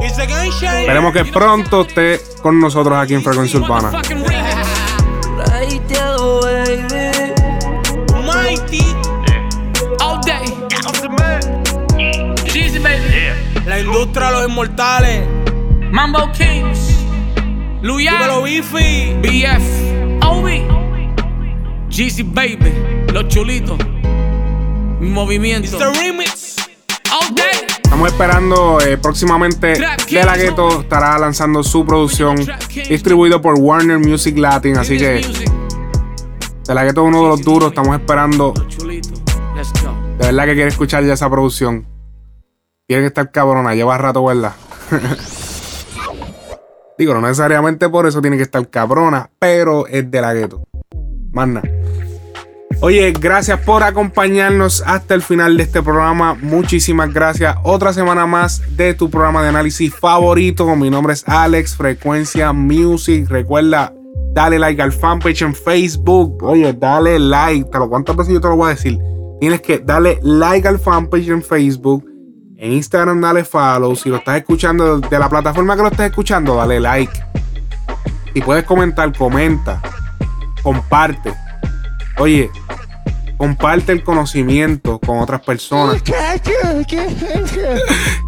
Esperemos 0.00 1.12
que 1.12 1.24
pronto 1.24 1.82
esté 1.82 2.20
con 2.42 2.58
nosotros 2.60 2.98
aquí 2.98 3.14
en 3.14 3.22
Frecuencia 3.22 3.60
Urbana. 3.60 3.92
Baby. 5.36 7.04
Mighty. 8.24 8.84
All 10.00 10.20
day. 10.22 10.44
Jeezy, 12.52 12.78
baby. 12.78 13.64
La 13.66 13.80
industria 13.80 14.28
de 14.28 14.32
los 14.32 14.48
inmortales. 14.48 15.26
Mambo 15.90 16.30
Kings. 16.32 16.98
Luya. 17.82 18.12
Dímelo, 18.12 18.42
Bifi. 18.42 19.14
BF. 19.22 20.24
OB. 20.24 20.46
Jeezy, 21.88 22.22
baby. 22.22 22.72
Los 23.12 23.28
chulitos. 23.28 23.78
Mi 25.00 25.08
movimiento. 25.10 25.66
It's 25.66 25.78
the 25.78 25.90
remix. 26.00 26.33
Estamos 28.04 28.20
esperando 28.20 28.80
eh, 28.82 28.98
próximamente 28.98 29.68
De 29.68 30.24
La 30.24 30.36
Ghetto 30.36 30.82
estará 30.82 31.18
lanzando 31.18 31.62
su 31.62 31.86
producción 31.86 32.36
distribuido 32.86 33.40
por 33.40 33.54
Warner 33.58 33.98
Music 33.98 34.36
Latin. 34.36 34.76
Así 34.76 34.98
que 34.98 35.22
De 36.66 36.74
La 36.74 36.84
Ghetto 36.84 37.00
es 37.00 37.08
uno 37.08 37.22
de 37.22 37.28
los 37.28 37.42
duros. 37.42 37.70
Estamos 37.70 37.98
esperando. 37.98 38.52
De 38.52 40.18
verdad 40.18 40.44
que 40.44 40.52
quiere 40.52 40.68
escuchar 40.68 41.02
ya 41.02 41.14
esa 41.14 41.30
producción. 41.30 41.86
Tiene 42.86 43.04
que 43.04 43.06
estar 43.06 43.30
cabrona. 43.30 43.74
Lleva 43.74 43.96
rato, 43.96 44.22
¿verdad? 44.22 44.52
Digo, 46.98 47.14
no 47.14 47.22
necesariamente 47.22 47.88
por 47.88 48.06
eso 48.06 48.20
tiene 48.20 48.36
que 48.36 48.42
estar 48.42 48.68
cabrona, 48.68 49.30
pero 49.38 49.86
es 49.86 50.10
de 50.10 50.20
la 50.20 50.34
gueto. 50.34 50.62
Más 51.32 51.48
nada. 51.48 51.73
Oye, 52.80 53.12
gracias 53.18 53.60
por 53.60 53.82
acompañarnos 53.82 54.82
hasta 54.86 55.14
el 55.14 55.22
final 55.22 55.56
de 55.56 55.62
este 55.62 55.82
programa. 55.82 56.34
Muchísimas 56.34 57.12
gracias. 57.12 57.56
Otra 57.62 57.92
semana 57.92 58.26
más 58.26 58.62
de 58.76 58.94
tu 58.94 59.08
programa 59.08 59.42
de 59.42 59.48
análisis 59.48 59.94
favorito. 59.94 60.74
Mi 60.76 60.90
nombre 60.90 61.14
es 61.14 61.26
Alex 61.26 61.76
Frecuencia 61.76 62.52
Music. 62.52 63.26
Recuerda, 63.28 63.92
dale 64.32 64.58
like 64.58 64.82
al 64.82 64.92
fanpage 64.92 65.42
en 65.42 65.54
Facebook. 65.54 66.42
Oye, 66.42 66.72
dale 66.72 67.18
like. 67.18 67.70
Te 67.70 67.78
lo 67.78 67.88
cuántas 67.88 68.16
veces 68.16 68.34
yo 68.34 68.40
te 68.40 68.48
lo 68.48 68.56
voy 68.56 68.66
a 68.66 68.74
decir. 68.74 68.98
Tienes 69.40 69.62
que 69.62 69.78
darle 69.78 70.18
like 70.22 70.68
al 70.68 70.78
fanpage 70.78 71.28
en 71.28 71.42
Facebook. 71.42 72.04
En 72.56 72.72
Instagram 72.72 73.20
dale 73.20 73.44
follow. 73.44 73.96
Si 73.96 74.08
lo 74.08 74.16
estás 74.16 74.38
escuchando 74.38 75.00
de 75.00 75.18
la 75.18 75.28
plataforma 75.28 75.76
que 75.76 75.82
lo 75.82 75.88
estás 75.88 76.10
escuchando, 76.10 76.56
dale 76.56 76.80
like. 76.80 77.12
Si 78.34 78.40
puedes 78.42 78.64
comentar, 78.64 79.16
comenta. 79.16 79.80
Comparte. 80.62 81.32
Oye, 82.18 82.50
comparte 83.36 83.92
el 83.92 84.02
conocimiento 84.02 84.98
con 84.98 85.18
otras 85.18 85.40
personas. 85.42 86.02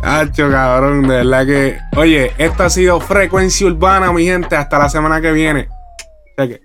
Hacho, 0.03 0.51
cabrón, 0.51 1.09
de 1.09 1.17
verdad 1.17 1.47
que. 1.47 1.79
Oye, 1.97 2.33
esto 2.39 2.65
ha 2.65 2.71
sido 2.71 3.01
Frecuencia 3.01 3.67
Urbana, 3.67 4.13
mi 4.13 4.25
gente. 4.25 4.57
Hasta 4.57 4.79
la 4.79 4.89
semana 4.89 5.21
que 5.21 5.33
viene. 5.33 5.69
Cheque. 6.39 6.61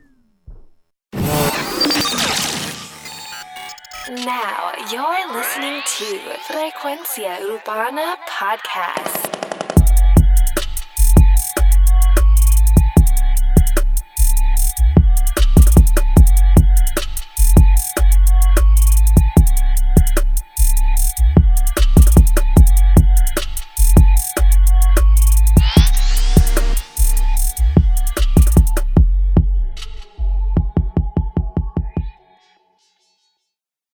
Now 4.25 4.73
you're 4.91 5.27
listening 5.33 5.81
to 5.97 6.05
Frecuencia 6.47 7.39
Urbana 7.41 8.17
Podcast. 8.27 9.60